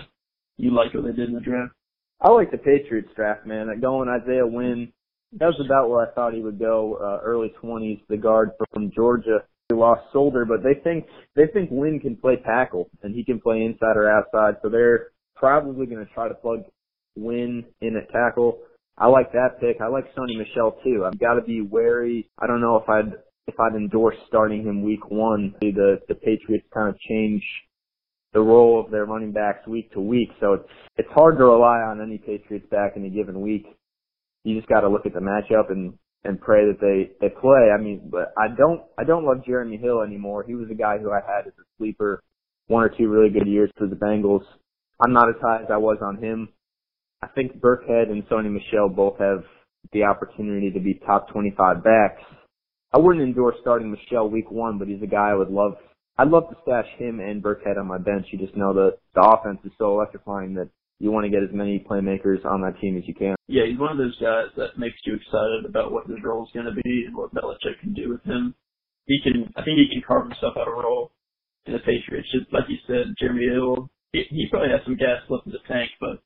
you 0.56 0.72
liked 0.72 0.94
what 0.94 1.04
they 1.04 1.12
did 1.12 1.28
in 1.28 1.34
the 1.34 1.40
draft? 1.40 1.72
I 2.20 2.30
like 2.30 2.50
the 2.50 2.58
Patriots 2.58 3.08
draft, 3.16 3.44
man. 3.46 3.68
Going 3.80 4.08
Isaiah 4.08 4.46
Wynn. 4.46 4.92
That 5.32 5.46
was 5.46 5.62
about 5.64 5.90
where 5.90 6.06
I 6.06 6.12
thought 6.12 6.34
he 6.34 6.40
would 6.40 6.58
go. 6.58 6.98
Uh, 7.00 7.24
early 7.24 7.52
20s, 7.62 8.00
the 8.08 8.16
guard 8.16 8.50
from 8.72 8.92
Georgia. 8.94 9.44
He 9.68 9.74
lost 9.74 10.02
Solder, 10.12 10.44
but 10.44 10.62
they 10.62 10.74
think 10.82 11.06
they 11.34 11.46
think 11.52 11.70
Wynn 11.72 12.00
can 12.00 12.16
play 12.16 12.36
tackle 12.44 12.90
and 13.02 13.14
he 13.14 13.24
can 13.24 13.40
play 13.40 13.62
inside 13.62 13.96
or 13.96 14.10
outside. 14.10 14.56
So 14.62 14.68
they're 14.68 15.08
probably 15.34 15.86
going 15.86 16.04
to 16.04 16.12
try 16.12 16.28
to 16.28 16.34
plug 16.34 16.64
Wynn 17.16 17.64
in 17.80 17.96
at 17.96 18.10
tackle. 18.10 18.58
I 18.98 19.06
like 19.06 19.32
that 19.32 19.60
pick. 19.60 19.80
I 19.80 19.88
like 19.88 20.14
Sony 20.14 20.36
Michel 20.36 20.76
too. 20.84 21.04
I've 21.06 21.18
got 21.18 21.34
to 21.34 21.42
be 21.42 21.60
wary. 21.60 22.28
I 22.38 22.46
don't 22.46 22.60
know 22.60 22.76
if 22.76 22.88
I'd 22.88 23.14
if 23.46 23.58
I'd 23.58 23.74
endorse 23.74 24.16
starting 24.28 24.64
him 24.64 24.82
week 24.82 25.10
one. 25.10 25.54
The 25.60 26.00
the 26.08 26.14
Patriots 26.14 26.66
kind 26.74 26.88
of 26.88 26.98
change 27.00 27.42
the 28.32 28.40
role 28.40 28.82
of 28.82 28.90
their 28.90 29.06
running 29.06 29.32
backs 29.32 29.66
week 29.66 29.92
to 29.92 30.00
week. 30.00 30.30
So 30.40 30.54
it's 30.54 30.68
it's 30.96 31.08
hard 31.12 31.38
to 31.38 31.44
rely 31.44 31.78
on 31.78 32.00
any 32.00 32.18
Patriots 32.18 32.66
back 32.70 32.92
in 32.96 33.04
a 33.04 33.10
given 33.10 33.40
week. 33.40 33.66
You 34.44 34.56
just 34.56 34.68
got 34.68 34.80
to 34.80 34.88
look 34.88 35.06
at 35.06 35.14
the 35.14 35.20
matchup 35.20 35.70
and 35.70 35.94
and 36.24 36.40
pray 36.40 36.66
that 36.66 36.80
they 36.80 37.12
they 37.20 37.32
play. 37.34 37.70
I 37.76 37.80
mean, 37.80 38.08
but 38.10 38.32
I 38.38 38.48
don't 38.48 38.82
I 38.98 39.04
don't 39.04 39.24
love 39.24 39.44
Jeremy 39.44 39.76
Hill 39.76 40.02
anymore. 40.02 40.44
He 40.46 40.54
was 40.54 40.68
a 40.70 40.74
guy 40.74 40.98
who 40.98 41.10
I 41.10 41.20
had 41.26 41.46
as 41.46 41.54
a 41.58 41.64
sleeper, 41.78 42.22
one 42.68 42.84
or 42.84 42.90
two 42.90 43.08
really 43.08 43.30
good 43.30 43.48
years 43.48 43.70
for 43.76 43.86
the 43.86 43.96
Bengals. 43.96 44.44
I'm 45.02 45.12
not 45.12 45.28
as 45.28 45.36
high 45.40 45.62
as 45.62 45.70
I 45.70 45.78
was 45.78 45.98
on 46.02 46.22
him. 46.22 46.50
I 47.22 47.28
think 47.28 47.60
Burkhead 47.60 48.10
and 48.10 48.26
Sony 48.28 48.50
Michel 48.50 48.88
both 48.88 49.18
have 49.18 49.44
the 49.92 50.04
opportunity 50.04 50.70
to 50.70 50.80
be 50.80 51.00
top 51.06 51.30
25 51.32 51.82
backs. 51.82 52.22
I 52.92 52.98
wouldn't 52.98 53.24
endorse 53.24 53.56
starting 53.60 53.90
Michel 53.90 54.28
week 54.28 54.50
one, 54.50 54.78
but 54.78 54.88
he's 54.88 55.02
a 55.02 55.06
guy 55.06 55.30
I 55.30 55.34
would 55.34 55.50
love 55.50 55.74
I'd 56.20 56.28
love 56.28 56.50
to 56.50 56.56
stash 56.60 56.84
him 56.98 57.18
and 57.18 57.42
Burkhead 57.42 57.80
on 57.80 57.86
my 57.88 57.96
bench. 57.96 58.26
You 58.30 58.38
just 58.38 58.54
know 58.54 58.74
the 58.74 58.98
the 59.14 59.24
offense 59.24 59.58
is 59.64 59.72
so 59.78 59.96
electrifying 59.96 60.52
that 60.60 60.68
you 60.98 61.10
want 61.10 61.24
to 61.24 61.32
get 61.32 61.42
as 61.42 61.48
many 61.48 61.80
playmakers 61.80 62.44
on 62.44 62.60
that 62.60 62.78
team 62.78 62.98
as 62.98 63.08
you 63.08 63.14
can. 63.14 63.36
Yeah, 63.48 63.64
he's 63.64 63.80
one 63.80 63.90
of 63.90 63.96
those 63.96 64.20
guys 64.20 64.52
that 64.60 64.76
makes 64.76 65.00
you 65.06 65.16
excited 65.16 65.64
about 65.64 65.92
what 65.92 66.06
his 66.06 66.20
role 66.22 66.44
is 66.44 66.52
going 66.52 66.68
to 66.68 66.76
be 66.76 67.08
and 67.08 67.16
what 67.16 67.32
Belichick 67.32 67.80
can 67.80 67.94
do 67.94 68.10
with 68.10 68.22
him. 68.24 68.54
He 69.06 69.16
can, 69.24 69.48
I 69.56 69.64
think 69.64 69.80
he 69.80 69.88
can 69.88 70.04
carve 70.06 70.28
himself 70.28 70.60
out 70.60 70.68
a 70.68 70.70
role 70.70 71.10
in 71.64 71.72
the 71.72 71.78
Patriots. 71.78 72.28
Just 72.30 72.52
like 72.52 72.68
you 72.68 72.76
said, 72.86 73.16
Jeremy 73.18 73.48
Hill, 73.48 73.88
he, 74.12 74.28
he 74.28 74.46
probably 74.50 74.76
has 74.76 74.84
some 74.84 75.00
gas 75.00 75.24
left 75.30 75.46
in 75.46 75.56
the 75.56 75.64
tank, 75.66 75.88
but 76.04 76.20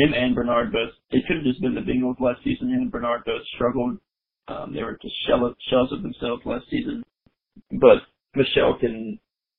him 0.00 0.16
and 0.16 0.34
Bernard 0.34 0.72
both, 0.72 0.96
it 1.12 1.28
could 1.28 1.44
have 1.44 1.44
just 1.44 1.60
been 1.60 1.76
the 1.76 1.84
Bengals 1.84 2.16
last 2.18 2.40
season. 2.44 2.72
Him 2.72 2.88
and 2.88 2.90
Bernard 2.90 3.28
both 3.28 3.44
struggled. 3.54 4.00
Um, 4.48 4.72
they 4.72 4.82
were 4.82 4.96
just 5.02 5.14
shell, 5.28 5.52
shells 5.68 5.92
of 5.92 6.00
themselves 6.00 6.40
last 6.48 6.64
season. 6.70 7.04
But 7.76 8.08
Michel 8.38 8.78
can 8.78 9.18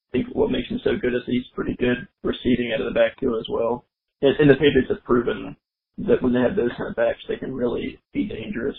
I 0.09 0.17
think 0.17 0.27
what 0.33 0.49
makes 0.49 0.69
him 0.69 0.79
so 0.83 0.97
good 0.99 1.13
is 1.13 1.21
he's 1.27 1.45
pretty 1.53 1.75
good 1.77 2.07
receiving 2.23 2.73
out 2.73 2.81
of 2.81 2.91
the 2.91 2.99
backfield 2.99 3.39
as 3.39 3.47
well. 3.47 3.85
And, 4.21 4.35
and 4.39 4.49
the 4.49 4.55
Patriots 4.55 4.89
have 4.89 5.03
proven 5.03 5.55
that 5.99 6.23
when 6.23 6.33
they 6.33 6.39
have 6.39 6.55
those 6.55 6.71
kind 6.77 6.89
of 6.89 6.95
backs, 6.95 7.19
they 7.27 7.37
can 7.37 7.53
really 7.53 7.99
be 8.13 8.25
dangerous. 8.27 8.77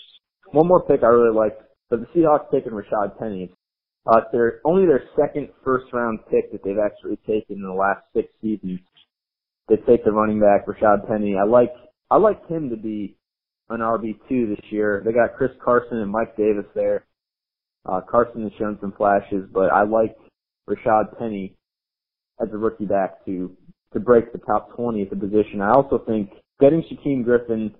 One 0.51 0.67
more 0.67 0.83
pick 0.83 1.03
I 1.03 1.07
really 1.07 1.35
like, 1.35 1.57
but 1.89 2.01
the 2.01 2.07
Seahawks 2.07 2.51
taking 2.51 2.73
Rashad 2.73 3.17
Penny. 3.17 3.49
Uh, 4.05 4.21
they're 4.33 4.59
only 4.65 4.85
their 4.85 5.03
second 5.15 5.49
first 5.63 5.85
round 5.93 6.19
pick 6.29 6.51
that 6.51 6.63
they've 6.63 6.81
actually 6.83 7.17
taken 7.27 7.57
in 7.57 7.63
the 7.63 7.71
last 7.71 8.01
six 8.13 8.27
seasons. 8.41 8.79
They 9.69 9.75
take 9.87 10.03
the 10.03 10.11
running 10.11 10.39
back 10.39 10.65
Rashad 10.67 11.07
Penny. 11.07 11.35
I 11.37 11.45
like 11.45 11.71
I 12.09 12.17
like 12.17 12.45
him 12.49 12.69
to 12.71 12.75
be 12.75 13.15
an 13.69 13.79
RB 13.79 14.17
two 14.27 14.47
this 14.47 14.65
year. 14.71 15.01
They 15.05 15.13
got 15.13 15.37
Chris 15.37 15.51
Carson 15.63 15.99
and 15.99 16.11
Mike 16.11 16.35
Davis 16.35 16.65
there. 16.75 17.05
Uh, 17.85 18.01
Carson 18.01 18.43
has 18.43 18.51
shown 18.59 18.77
some 18.79 18.93
flashes, 18.93 19.45
but 19.51 19.71
I 19.71 19.83
like 19.83 20.15
Rashad 20.69 21.17
Penny 21.17 21.55
as 22.41 22.49
a 22.53 22.57
rookie 22.57 22.85
back 22.85 23.23
to 23.25 23.55
to 23.93 23.99
break 23.99 24.31
the 24.31 24.39
top 24.39 24.73
20 24.75 25.01
at 25.01 25.09
the 25.09 25.15
position. 25.17 25.59
I 25.61 25.71
also 25.71 26.01
think 26.07 26.29
getting 26.61 26.81
Shaquem 26.83 27.25
Griffin 27.25 27.75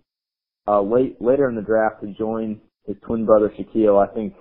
uh, 0.68 0.82
late 0.82 1.22
later 1.22 1.48
in 1.48 1.56
the 1.56 1.62
draft 1.62 2.02
to 2.02 2.14
join 2.14 2.60
his 2.86 2.98
twin 3.06 3.26
brother 3.26 3.52
Shaquille. 3.58 4.02
I 4.02 4.14
think 4.14 4.34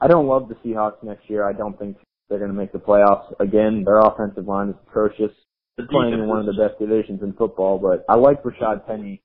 I 0.00 0.06
don't 0.06 0.26
love 0.26 0.48
the 0.48 0.54
Seahawks 0.56 1.02
next 1.02 1.28
year. 1.28 1.48
I 1.48 1.52
don't 1.52 1.78
think 1.78 1.96
they're 2.28 2.38
going 2.38 2.50
to 2.50 2.56
make 2.56 2.72
the 2.72 2.78
playoffs 2.78 3.32
again. 3.40 3.82
Their 3.84 3.98
offensive 4.00 4.46
line 4.46 4.68
is 4.68 4.76
atrocious. 4.88 5.32
They're 5.76 5.88
playing 5.88 6.14
in 6.14 6.28
one 6.28 6.40
of 6.40 6.46
the 6.46 6.52
best 6.52 6.78
divisions 6.78 7.22
in 7.22 7.32
football, 7.32 7.78
but 7.78 8.04
I 8.08 8.16
like 8.16 8.42
Rashad 8.42 8.86
Penny. 8.86 9.22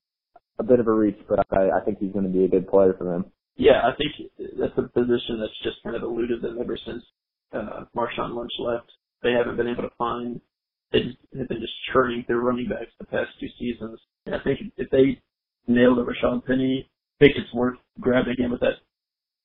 A 0.58 0.64
bit 0.64 0.80
of 0.80 0.88
a 0.88 0.92
reach, 0.92 1.18
but 1.28 1.46
I, 1.52 1.70
I 1.70 1.82
think 1.84 1.98
he's 2.00 2.14
going 2.14 2.24
to 2.24 2.32
be 2.32 2.46
a 2.46 2.48
good 2.48 2.70
player 2.70 2.96
for 2.98 3.04
them. 3.04 3.26
Yeah, 3.58 3.82
I 3.84 3.92
think 3.98 4.32
that's 4.60 4.78
a 4.78 4.84
position 4.84 5.40
that's 5.40 5.60
just 5.64 5.84
kind 5.84 5.96
of 5.96 6.04
eluded 6.04 6.42
them 6.42 6.58
ever 6.62 6.78
since 6.86 7.04
uh, 7.54 7.86
Marshawn 7.96 8.36
Lynch 8.38 8.54
left. 8.60 8.92
They 9.24 9.32
haven't 9.34 9.58
been 9.58 9.68
able 9.68 9.84
to 9.84 9.96
find. 9.98 10.42
They 10.92 11.18
have 11.38 11.50
been 11.50 11.62
just 11.62 11.74
churning 11.94 12.24
through 12.28 12.42
running 12.42 12.70
backs 12.70 12.92
the 13.00 13.06
past 13.06 13.30
two 13.40 13.48
seasons. 13.60 14.00
And 14.26 14.36
I 14.36 14.40
think 14.40 14.60
if 14.78 14.90
they 14.90 15.22
nail 15.68 15.96
the 15.96 16.06
Rashad 16.06 16.46
Penny 16.46 16.90
pick, 17.20 17.32
it's 17.36 17.54
worth 17.54 17.78
grabbing 18.00 18.36
him 18.38 18.52
with 18.52 18.62
that 18.62 18.80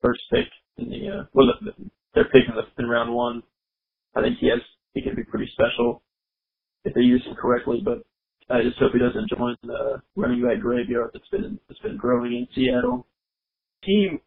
first 0.03 0.21
pick 0.33 0.47
in 0.79 0.91
the 0.91 1.09
uh, 1.09 1.25
well, 1.35 1.49
the, 1.63 1.73
they're 2.15 2.25
picking 2.27 2.55
in 2.79 2.87
round 2.87 3.15
one. 3.15 3.43
I 4.17 4.23
think 4.23 4.39
he 4.41 4.49
has 4.49 4.61
he 4.95 5.03
can 5.03 5.17
be 5.17 5.25
pretty 5.25 5.51
special 5.53 6.03
if 6.85 6.95
they 6.95 7.03
use 7.03 7.25
him 7.27 7.37
correctly. 7.37 7.83
But 7.85 8.05
I 8.51 8.63
just 8.63 8.79
hope 8.79 8.93
he 8.93 8.99
doesn't 9.01 9.31
join 9.31 9.57
the 9.65 10.03
running 10.17 10.43
back 10.43 10.61
graveyard 10.61 11.11
that's 11.15 11.29
been 11.31 11.59
that's 11.69 11.81
been 11.81 11.97
growing 11.99 12.33
in 12.35 12.49
Seattle. 12.55 13.07
Team 13.85 14.21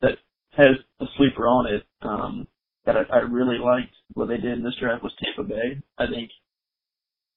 that 0.00 0.18
has 0.52 0.76
a 1.00 1.04
sleeper 1.16 1.46
on 1.46 1.74
it. 1.74 1.84
Um, 2.02 2.46
that 2.86 2.96
I, 2.96 3.02
I 3.12 3.18
really 3.22 3.58
liked 3.58 3.92
what 4.14 4.28
they 4.28 4.36
did 4.36 4.58
in 4.58 4.64
this 4.64 4.76
draft 4.80 5.02
was 5.02 5.12
Tampa 5.22 5.48
Bay. 5.48 5.82
I 5.98 6.06
think 6.06 6.30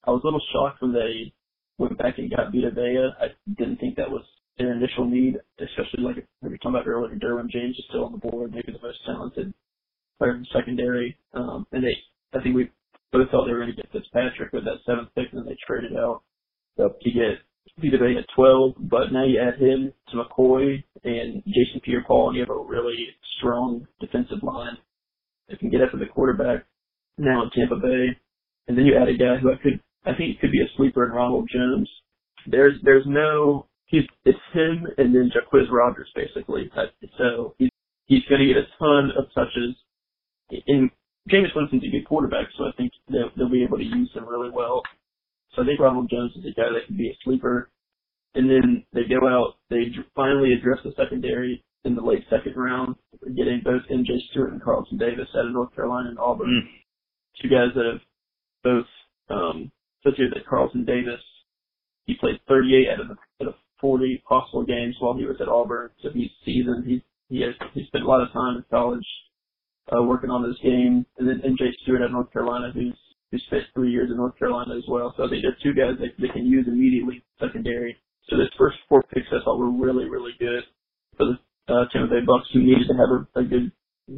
I 0.06 0.12
was 0.12 0.22
a 0.24 0.28
little 0.28 0.42
shocked 0.54 0.82
when 0.82 0.94
they 0.94 1.34
went 1.78 1.98
back 1.98 2.18
and 2.18 2.30
got 2.30 2.54
Vita 2.54 2.72
Vea. 2.72 3.10
I 3.20 3.28
didn't 3.58 3.78
think 3.78 3.96
that 3.98 4.12
was 4.12 4.24
their 4.58 4.74
initial 4.74 5.06
need, 5.06 5.38
especially 5.60 6.04
like 6.04 6.28
we 6.42 6.50
were 6.50 6.58
talking 6.58 6.76
about 6.76 6.88
earlier. 6.88 7.16
Derwin 7.16 7.50
James 7.50 7.78
is 7.78 7.86
still 7.90 8.06
on 8.06 8.12
the 8.12 8.18
board, 8.20 8.52
maybe 8.54 8.72
the 8.72 8.86
most 8.86 9.00
talented 9.06 9.54
player 10.20 10.36
in 10.36 10.42
the 10.42 10.48
secondary. 10.54 11.18
Um, 11.34 11.66
and 11.72 11.84
they, 11.84 11.96
I 12.38 12.44
think 12.44 12.56
we 12.56 12.70
both 13.12 13.30
thought 13.32 13.46
they 13.46 13.54
were 13.54 13.64
going 13.66 13.76
to 13.76 13.82
get 13.82 13.92
Fitzpatrick 13.92 14.54
with 14.54 14.66
that 14.66 14.86
seventh 14.86 15.10
pick, 15.16 15.28
and 15.32 15.40
then 15.42 15.48
they 15.48 15.58
traded 15.66 15.98
out 15.98 16.22
to 16.78 17.12
get 17.12 17.40
Vita 17.78 17.98
at 17.98 18.26
12, 18.36 18.74
but 18.80 19.12
now 19.12 19.26
you 19.26 19.40
add 19.40 19.62
him 19.62 19.94
to 20.10 20.18
McCoy 20.18 20.84
and 21.04 21.44
Jason 21.46 21.82
Pierre-Paul, 21.84 22.30
and 22.30 22.38
you 22.38 22.42
have 22.42 22.50
a 22.50 22.60
really 22.60 23.08
strong 23.38 23.88
defensive 24.00 24.44
line 24.44 24.78
that 25.48 25.60
can 25.60 25.70
get 25.70 25.82
after 25.82 25.98
the 25.98 26.06
quarterback 26.06 26.66
now 27.18 27.44
in 27.44 27.50
Tampa 27.52 27.76
Bay. 27.76 28.18
And 28.68 28.78
then 28.78 28.86
you 28.86 28.96
add 28.96 29.10
a 29.10 29.18
guy 29.18 29.38
who 29.42 29.52
I 29.52 29.56
could, 29.62 29.80
I 30.06 30.16
think 30.16 30.40
could 30.40 30.52
be 30.52 30.62
a 30.62 30.70
sleeper 30.78 31.06
in 31.06 31.12
Ronald 31.12 31.50
Jones. 31.52 31.90
There's, 32.48 32.76
there's 32.84 33.06
no, 33.08 33.68
he's, 33.86 34.04
it's 34.26 34.38
him 34.54 34.88
and 34.98 35.14
then 35.14 35.32
Jacquizz 35.34 35.72
Rodgers 35.72 36.10
basically. 36.16 36.70
Uh, 36.76 36.86
so 37.18 37.56
he's, 37.58 37.70
he's 38.06 38.24
going 38.30 38.42
to 38.42 38.48
get 38.48 38.58
a 38.58 38.68
ton 38.78 39.12
of 39.18 39.26
touches. 39.34 39.76
And 40.68 40.90
Jameis 41.30 41.56
Winston's 41.56 41.84
a 41.84 41.92
good 41.92 42.08
quarterback, 42.08 42.48
so 42.58 42.66
I 42.66 42.72
think 42.78 42.92
they'll, 43.10 43.30
they'll 43.38 43.52
be 43.52 43.64
able 43.64 43.78
to 43.78 43.84
use 43.84 44.10
him 44.14 44.28
really 44.28 44.50
well. 44.50 44.84
So 45.56 45.64
I 45.64 45.66
think 45.66 45.80
Ronald 45.80 46.10
Jones 46.10 46.32
is 46.36 46.46
a 46.46 46.56
guy 46.56 46.70
that 46.74 46.88
could 46.88 46.98
be 46.98 47.10
a 47.10 47.18
sleeper. 47.24 47.70
And 48.36 48.50
then 48.50 48.86
they 48.94 49.02
go 49.10 49.28
out, 49.28 49.56
they 49.70 49.90
finally 50.16 50.54
address 50.54 50.80
the 50.84 50.94
secondary 50.96 51.64
in 51.84 51.96
the 51.96 52.02
late 52.02 52.24
second 52.30 52.56
round, 52.56 52.96
getting 53.36 53.62
both 53.64 53.82
MJ 53.92 54.20
Stewart 54.30 54.52
and 54.52 54.62
Carlton 54.62 54.98
Davis 54.98 55.28
out 55.36 55.48
of 55.48 55.54
North 55.54 55.74
Carolina 55.76 56.10
and 56.10 56.20
Auburn. 56.20 56.50
Mm. 56.50 57.42
Two 57.42 57.50
guys 57.50 57.74
that 57.76 57.86
have 57.86 58.02
both, 58.64 58.86
um, 59.30 59.72
associated 60.06 60.34
that 60.36 60.48
Carlton 60.48 60.86
Davis, 60.86 61.22
he 62.06 62.16
played 62.16 62.40
38 62.48 62.90
out 62.90 63.00
of 63.02 63.08
the, 63.08 63.16
out 63.42 63.48
of 63.50 63.56
40 63.82 64.24
possible 64.28 64.64
games 64.64 64.96
while 65.00 65.18
he 65.18 65.26
was 65.26 65.38
at 65.42 65.48
Auburn, 65.48 65.90
so 66.04 66.10
he's 66.14 66.30
seasoned. 66.46 66.86
He 66.86 67.04
he 67.30 67.42
has 67.42 67.54
he 67.74 67.86
spent 67.86 68.04
a 68.04 68.08
lot 68.08 68.22
of 68.22 68.34
time 68.34 68.58
in 68.58 68.66
college 68.70 69.06
uh, 69.96 70.02
working 70.04 70.30
on 70.30 70.44
this 70.44 70.60
game, 70.62 71.06
and 71.18 71.28
then 71.28 71.42
MJ 71.46 71.72
Stewart 71.84 72.02
at 72.02 72.12
North 72.12 72.32
Carolina, 72.34 72.72
who's 72.74 72.98
who 73.32 73.38
spent 73.48 73.64
three 73.74 73.92
years 73.92 74.10
in 74.10 74.18
North 74.18 74.38
Carolina 74.38 74.76
as 74.76 74.84
well. 74.88 75.14
So 75.16 75.26
I 75.26 75.30
think 75.30 75.44
there's 75.44 75.62
two 75.62 75.74
guys 75.74 76.00
that 76.00 76.18
they 76.20 76.30
can 76.30 76.46
use 76.46 76.66
immediately 76.68 77.24
secondary. 77.40 77.96
So 78.30 78.38
this 78.38 78.50
first 78.58 78.78
four 78.88 79.04
picks 79.04 79.28
I 79.32 79.44
thought 79.44 79.60
were 79.60 79.72
really, 79.72 80.10
really 80.10 80.34
good 80.40 80.64
for 81.18 81.26
the 81.26 81.74
uh, 81.74 81.86
Tampa 81.94 82.10
Bay 82.10 82.26
Bucks 82.26 82.50
who 82.54 82.62
needed 82.62 82.88
to 82.88 82.98
have 82.98 83.12
a, 83.14 83.40
a 83.40 83.44
good 83.44 83.72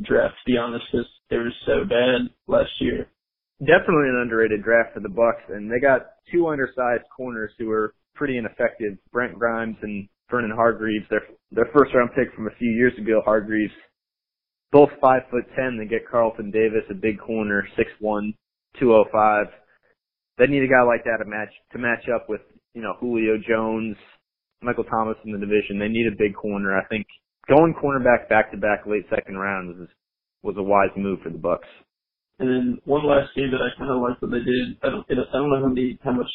draft, 0.04 0.36
to 0.40 0.52
be 0.52 0.58
honest, 0.58 0.86
because 0.92 1.08
they 1.30 1.38
were 1.38 1.52
so 1.66 1.84
bad 1.84 2.32
last 2.48 2.72
year. 2.80 3.08
Definitely 3.60 4.10
an 4.10 4.20
underrated 4.24 4.64
draft 4.64 4.94
for 4.94 5.02
the 5.02 5.10
Bucks, 5.10 5.44
and 5.50 5.70
they 5.70 5.80
got 5.80 6.18
two 6.32 6.48
undersized 6.48 7.04
corners 7.16 7.52
who 7.60 7.68
were 7.68 7.94
pretty 8.16 8.38
ineffective. 8.38 8.98
Brent 9.12 9.38
Grimes 9.38 9.78
and 9.82 10.08
Vernon 10.30 10.52
Hargreaves, 10.56 11.06
their 11.10 11.22
their 11.52 11.70
first 11.76 11.94
round 11.94 12.10
pick 12.16 12.34
from 12.34 12.48
a 12.48 12.56
few 12.58 12.72
years 12.72 12.94
ago. 12.98 13.22
Hargreaves, 13.24 13.74
both 14.72 14.90
five 15.00 15.24
foot 15.30 15.44
ten. 15.56 15.78
They 15.78 15.86
get 15.86 16.10
Carlton 16.10 16.50
Davis, 16.50 16.84
a 16.90 16.96
big 16.96 17.20
corner, 17.20 17.68
six 17.76 17.90
one, 18.00 18.34
205. 18.80 19.48
They 20.38 20.48
need 20.48 20.64
a 20.64 20.72
guy 20.72 20.82
like 20.84 21.04
that 21.04 21.24
to 21.24 21.30
match 21.30 21.54
to 21.74 21.78
match 21.78 22.06
up 22.14 22.30
with 22.30 22.42
you 22.74 22.82
know 22.82 22.94
Julio 23.00 23.38
Jones, 23.48 23.98
Michael 24.62 24.86
Thomas 24.86 25.18
in 25.26 25.32
the 25.32 25.40
division. 25.40 25.80
They 25.80 25.90
need 25.90 26.08
a 26.08 26.18
big 26.18 26.36
corner. 26.36 26.78
I 26.78 26.86
think 26.88 27.06
going 27.48 27.74
cornerback 27.74 28.30
back 28.30 28.52
to 28.52 28.58
back 28.58 28.86
late 28.86 29.06
second 29.10 29.38
round 29.38 29.78
was 29.78 29.90
was 30.44 30.56
a 30.58 30.64
wise 30.64 30.94
move 30.98 31.20
for 31.22 31.30
the 31.30 31.38
Bucks. 31.38 31.68
And 32.40 32.50
then 32.50 32.82
one 32.86 33.06
last 33.06 33.30
game 33.36 33.52
that 33.52 33.62
I 33.62 33.70
kind 33.78 33.92
of 33.92 34.02
like 34.02 34.22
what 34.22 34.32
they 34.32 34.42
did. 34.42 34.82
I 34.82 34.90
don't 34.90 35.06
I 35.06 35.14
don't 35.14 35.50
know 35.50 35.62
how 35.62 35.70
many 35.70 36.00
how 36.04 36.14
much 36.14 36.32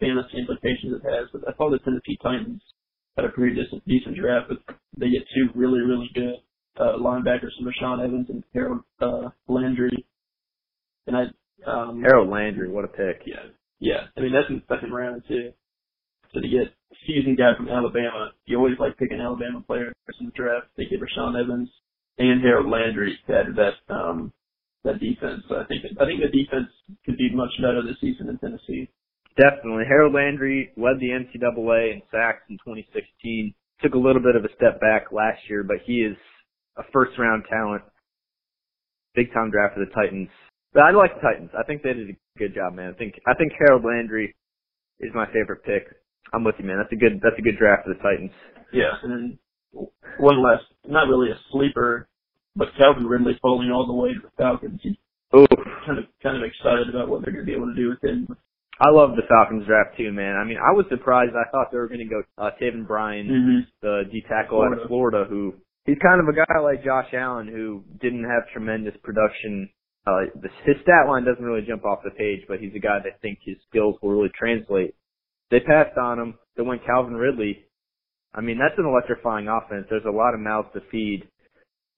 fantasy 0.00 0.38
implications 0.38 1.00
it 1.00 1.04
has, 1.08 1.28
but 1.32 1.48
I 1.48 1.52
thought 1.52 1.70
the 1.70 1.80
Tennessee 1.80 2.18
Titans 2.22 2.60
had 3.16 3.24
a 3.24 3.32
pretty 3.32 3.56
decent 3.56 3.80
decent 3.88 4.16
draft. 4.16 4.52
But 4.52 4.76
they 4.98 5.08
get 5.08 5.24
two 5.32 5.48
really 5.54 5.80
really 5.80 6.10
good 6.12 6.36
uh, 6.76 7.00
linebackers 7.00 7.56
from 7.56 7.72
Rashaan 7.72 8.04
Evans 8.04 8.28
and 8.28 8.44
Harold 8.52 8.82
uh, 9.00 9.30
Landry. 9.48 10.04
And 11.06 11.16
I 11.16 11.24
um, 11.66 12.02
Harold 12.02 12.30
Landry, 12.30 12.70
what 12.70 12.84
a 12.84 12.88
pick. 12.88 13.22
Yeah. 13.26 13.50
Yeah. 13.80 14.08
I 14.16 14.20
mean, 14.20 14.32
that's 14.32 14.48
in 14.48 14.62
the 14.62 14.74
second 14.74 14.92
round, 14.92 15.22
too. 15.28 15.52
So 16.32 16.40
to 16.40 16.48
get 16.48 16.72
a 16.72 16.96
seasoned 17.06 17.38
guy 17.38 17.56
from 17.56 17.68
Alabama, 17.68 18.32
you 18.46 18.56
always 18.58 18.78
like 18.78 18.96
picking 18.98 19.20
Alabama 19.20 19.62
players 19.66 19.94
in 20.20 20.26
the 20.26 20.32
draft. 20.32 20.68
They 20.76 20.84
get 20.84 21.00
Rashaan 21.00 21.40
Evans 21.40 21.68
and 22.18 22.40
Harold 22.42 22.70
Landry 22.70 23.18
to 23.26 23.32
add 23.34 23.46
to 23.46 23.52
that, 23.52 23.94
um, 23.94 24.32
that 24.84 25.00
defense. 25.00 25.42
So 25.48 25.56
I 25.56 25.64
think, 25.66 25.84
I 26.00 26.04
think 26.04 26.20
the 26.20 26.32
defense 26.32 26.68
could 27.04 27.16
be 27.16 27.34
much 27.34 27.52
better 27.60 27.82
this 27.82 28.00
season 28.00 28.28
in 28.28 28.38
Tennessee. 28.38 28.88
Definitely. 29.36 29.84
Harold 29.86 30.14
Landry 30.14 30.72
led 30.76 30.98
the 30.98 31.12
NCAA 31.12 31.92
in 31.92 32.02
sacks 32.10 32.42
in 32.48 32.56
2016. 32.64 33.54
Took 33.82 33.94
a 33.94 33.98
little 33.98 34.22
bit 34.22 34.36
of 34.36 34.44
a 34.44 34.54
step 34.56 34.80
back 34.80 35.12
last 35.12 35.40
year, 35.48 35.62
but 35.62 35.76
he 35.84 36.00
is 36.00 36.16
a 36.78 36.82
first 36.92 37.18
round 37.18 37.44
talent. 37.50 37.82
Big 39.14 39.32
time 39.32 39.50
draft 39.50 39.74
for 39.74 39.84
the 39.84 39.92
Titans. 39.92 40.30
But 40.76 40.84
I 40.84 40.90
like 40.92 41.16
the 41.16 41.24
Titans. 41.24 41.48
I 41.56 41.64
think 41.64 41.80
they 41.80 41.96
did 41.96 42.12
a 42.12 42.16
good 42.36 42.52
job, 42.52 42.76
man. 42.76 42.92
I 42.92 42.98
think 43.00 43.16
I 43.24 43.32
think 43.32 43.56
Harold 43.56 43.80
Landry 43.82 44.36
is 45.00 45.08
my 45.14 45.24
favorite 45.32 45.64
pick. 45.64 45.88
I'm 46.34 46.44
with 46.44 46.56
you, 46.58 46.68
man. 46.68 46.76
That's 46.76 46.92
a 46.92 47.00
good 47.00 47.16
that's 47.24 47.38
a 47.38 47.40
good 47.40 47.56
draft 47.56 47.88
for 47.88 47.96
the 47.96 48.00
Titans. 48.04 48.30
Yeah, 48.76 48.92
and 49.02 49.08
then 49.08 49.38
one 50.20 50.44
last, 50.44 50.68
not 50.84 51.08
really 51.08 51.30
a 51.32 51.40
sleeper, 51.50 52.08
but 52.54 52.68
Calvin 52.76 53.06
Ridley 53.06 53.38
falling 53.40 53.70
all 53.70 53.86
the 53.86 53.96
way 53.96 54.12
to 54.12 54.20
the 54.20 54.28
Falcons. 54.36 54.82
Oh, 55.32 55.46
kind 55.86 55.96
of 55.96 56.04
kind 56.22 56.36
of 56.36 56.42
excited 56.44 56.92
about 56.92 57.08
what 57.08 57.24
they're 57.24 57.32
going 57.32 57.46
to 57.46 57.50
be 57.50 57.56
able 57.56 57.72
to 57.72 57.74
do 57.74 57.88
with 57.88 58.04
him. 58.04 58.28
I 58.76 58.90
love 58.92 59.16
the 59.16 59.24
Falcons 59.32 59.64
draft 59.64 59.96
too, 59.96 60.12
man. 60.12 60.36
I 60.36 60.44
mean, 60.44 60.58
I 60.60 60.76
was 60.76 60.84
surprised. 60.90 61.32
I 61.32 61.48
thought 61.48 61.72
they 61.72 61.78
were 61.78 61.88
going 61.88 62.04
to 62.04 62.12
go 62.12 62.20
uh, 62.36 62.50
Taven 62.60 62.86
Bryan, 62.86 63.24
mm-hmm. 63.24 63.58
the 63.80 64.02
D 64.12 64.20
tackle 64.28 64.60
out 64.60 64.76
of 64.76 64.88
Florida, 64.88 65.24
who 65.26 65.54
he's 65.86 65.96
kind 66.04 66.20
of 66.20 66.28
a 66.28 66.36
guy 66.36 66.60
like 66.60 66.84
Josh 66.84 67.08
Allen 67.16 67.48
who 67.48 67.80
didn't 67.98 68.28
have 68.28 68.52
tremendous 68.52 68.92
production 69.02 69.70
uh, 70.06 70.20
his 70.64 70.76
stat 70.82 71.08
line 71.08 71.24
doesn't 71.24 71.44
really 71.44 71.66
jump 71.66 71.84
off 71.84 72.00
the 72.04 72.10
page, 72.10 72.40
but 72.48 72.60
he's 72.60 72.74
a 72.74 72.78
guy 72.78 72.98
that 73.02 73.14
I 73.14 73.18
think 73.20 73.40
his 73.44 73.56
skills 73.68 73.96
will 74.00 74.10
really 74.10 74.32
translate. 74.38 74.94
They 75.50 75.60
passed 75.60 75.98
on 75.98 76.18
him. 76.18 76.34
They 76.56 76.62
went 76.62 76.86
Calvin 76.86 77.14
Ridley. 77.14 77.64
I 78.34 78.40
mean, 78.40 78.58
that's 78.58 78.78
an 78.78 78.86
electrifying 78.86 79.48
offense. 79.48 79.86
There's 79.90 80.04
a 80.06 80.10
lot 80.16 80.34
of 80.34 80.40
mouths 80.40 80.68
to 80.74 80.80
feed. 80.90 81.24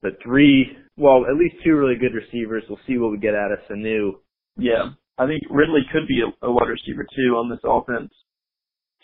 The 0.02 0.10
three, 0.22 0.76
well, 0.96 1.26
at 1.28 1.36
least 1.36 1.56
two 1.64 1.74
really 1.74 1.96
good 1.96 2.14
receivers. 2.14 2.62
We'll 2.68 2.78
see 2.86 2.98
what 2.98 3.10
we 3.10 3.18
get 3.18 3.34
out 3.34 3.52
of 3.52 3.58
Sanu. 3.68 4.12
Yeah, 4.56 4.90
I 5.18 5.26
think 5.26 5.42
Ridley 5.50 5.82
could 5.92 6.06
be 6.06 6.22
a, 6.22 6.46
a 6.46 6.52
wide 6.52 6.68
receiver 6.68 7.04
too 7.04 7.34
on 7.34 7.50
this 7.50 7.60
offense. 7.64 8.12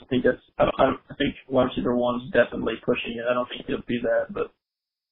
I 0.00 0.05
think 0.07 0.24
that's. 0.24 0.40
I, 0.59 0.64
I, 0.64 0.84
I 1.11 1.14
think 1.18 1.34
wide 1.48 1.70
receiver 1.70 1.96
one 1.96 2.20
is 2.22 2.30
definitely 2.32 2.74
pushing 2.84 3.18
it. 3.18 3.26
I 3.28 3.34
don't 3.34 3.48
think 3.48 3.66
he'll 3.66 3.82
be 3.86 4.00
that, 4.02 4.32
but 4.32 4.52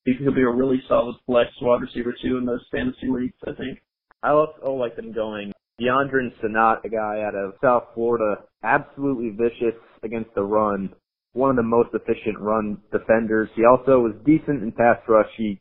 he 0.05 0.15
could 0.17 0.35
be 0.35 0.43
a 0.43 0.51
really 0.51 0.83
solid 0.89 1.17
flex 1.27 1.51
wide 1.61 1.81
receiver 1.81 2.15
too 2.23 2.39
in 2.39 2.45
those 2.45 2.65
fantasy 2.71 3.09
leagues. 3.09 3.35
I 3.47 3.53
think. 3.53 3.79
I 4.23 4.31
also 4.31 4.73
like 4.75 4.97
them 4.97 5.13
going 5.13 5.53
Deadrin 5.81 6.33
Senat, 6.41 6.85
a 6.85 6.89
guy 6.89 7.23
out 7.23 7.35
of 7.35 7.55
South 7.63 7.85
Florida, 7.95 8.43
absolutely 8.63 9.31
vicious 9.31 9.79
against 10.03 10.35
the 10.35 10.43
run. 10.43 10.91
One 11.33 11.51
of 11.51 11.57
the 11.57 11.63
most 11.63 11.91
efficient 11.95 12.39
run 12.39 12.79
defenders. 12.93 13.49
He 13.57 13.65
also 13.65 14.01
was 14.01 14.13
decent 14.25 14.63
in 14.63 14.73
pass 14.73 14.99
rush. 15.09 15.31
He 15.37 15.61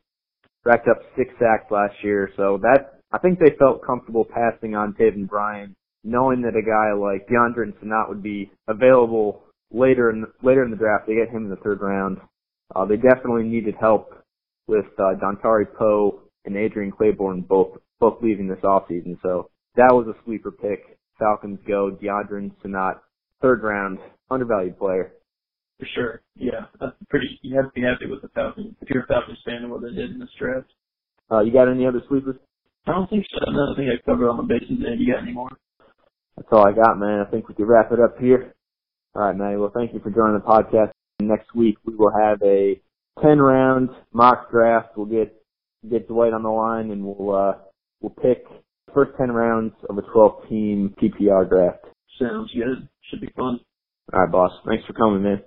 racked 0.66 0.88
up 0.88 1.00
six 1.18 1.32
sacks 1.40 1.72
last 1.72 1.96
year, 2.04 2.30
so 2.36 2.60
that 2.62 3.00
I 3.12 3.18
think 3.20 3.40
they 3.40 3.56
felt 3.58 3.86
comfortable 3.86 4.26
passing 4.26 4.76
on 4.76 4.94
Taven 4.94 5.28
Bryan, 5.28 5.76
knowing 6.04 6.42
that 6.42 6.58
a 6.58 6.62
guy 6.62 6.92
like 6.94 7.28
Deadrin 7.28 7.74
Senat 7.82 8.10
would 8.10 8.22
be 8.22 8.52
available 8.68 9.44
later 9.72 10.10
in 10.10 10.26
later 10.44 10.64
in 10.64 10.72
the 10.72 10.78
draft. 10.78 11.08
They 11.08 11.16
get 11.16 11.30
him 11.30 11.46
in 11.46 11.50
the 11.50 11.56
third 11.64 11.82
round. 11.82 12.18
Uh, 12.76 12.86
they 12.86 12.98
definitely 12.98 13.44
needed 13.44 13.76
help 13.80 14.14
with 14.72 14.86
uh, 14.98 15.14
Dontari 15.22 15.66
Poe 15.78 16.22
and 16.46 16.56
Adrian 16.56 16.92
Clayborn 16.92 17.48
both 17.48 17.78
both 18.00 18.18
leaving 18.24 18.48
this 18.48 18.64
offseason. 18.64 19.20
So 19.22 19.52
that 19.76 19.92
was 19.94 20.08
a 20.08 20.16
sleeper 20.26 20.52
pick. 20.52 20.98
Falcons 21.20 21.60
go 21.68 21.96
Deadrin 22.02 22.52
Senat, 22.64 22.96
third 23.42 23.62
round, 23.62 24.00
undervalued 24.32 24.80
player. 24.80 25.12
For 25.78 25.88
sure. 25.94 26.22
Yeah. 26.36 26.66
That's 26.80 26.96
pretty 27.10 27.40
you 27.44 27.56
have 27.58 27.66
to 27.66 27.72
be 27.80 27.82
happy 27.86 28.10
with 28.10 28.22
the 28.22 28.30
Falcons 28.30 28.74
if 28.82 28.90
you're 28.90 29.04
a 29.04 29.08
Falcons 29.08 29.38
fan 29.46 29.58
and 29.58 29.72
what 29.72 29.82
they 29.82 29.90
did 29.90 30.12
in 30.12 30.20
this 30.20 30.30
draft. 30.40 30.72
Uh 31.30 31.42
you 31.42 31.52
got 31.52 31.70
any 31.70 31.86
other 31.86 32.02
sleepers? 32.08 32.38
I 32.88 32.94
don't 32.94 33.10
think 33.10 33.26
so. 33.30 33.52
No, 33.52 33.74
I 33.74 33.76
think 33.76 33.90
I 33.90 34.02
covered 34.10 34.30
all 34.30 34.42
my 34.42 34.48
bases 34.48 34.78
there. 34.82 34.96
You 34.96 35.14
got 35.14 35.22
any 35.22 35.34
more? 35.34 35.50
That's 36.38 36.48
all 36.52 36.66
I 36.66 36.72
got, 36.72 36.98
man. 36.98 37.20
I 37.20 37.30
think 37.30 37.48
we 37.50 37.54
can 37.56 37.66
wrap 37.66 37.92
it 37.92 38.00
up 38.00 38.18
here. 38.20 38.56
All 39.14 39.24
right, 39.24 39.36
man. 39.36 39.60
Well, 39.60 39.72
thank 39.76 39.94
you 39.94 40.00
for 40.00 40.10
joining 40.10 40.40
the 40.40 40.46
podcast. 40.48 40.92
Next 41.20 41.54
week 41.54 41.78
we 41.86 41.94
will 41.96 42.12
have 42.12 42.42
a 42.42 42.82
10 43.22 43.40
round 43.40 43.90
mock 44.14 44.52
draft. 44.52 44.90
We'll 44.96 45.06
get 45.08 45.36
get 45.90 46.08
Dwight 46.08 46.34
on 46.34 46.44
the 46.44 46.50
line 46.50 46.92
and 46.92 47.04
we'll 47.04 47.36
uh 47.36 47.54
we'll 48.02 48.16
pick 48.22 48.46
first 48.94 49.12
ten 49.18 49.32
rounds 49.32 49.74
of 49.90 49.98
a 49.98 50.02
twelve 50.14 50.48
team 50.50 50.94
PPR 51.02 51.50
draft. 51.50 51.86
Sounds 52.20 52.52
good. 52.54 52.88
Should 53.10 53.22
be 53.22 53.30
fun. 53.36 53.60
All 54.14 54.20
right, 54.22 54.32
boss. 54.32 54.52
Thanks 54.68 54.86
for 54.86 54.94
coming, 54.94 55.24
man. 55.24 55.42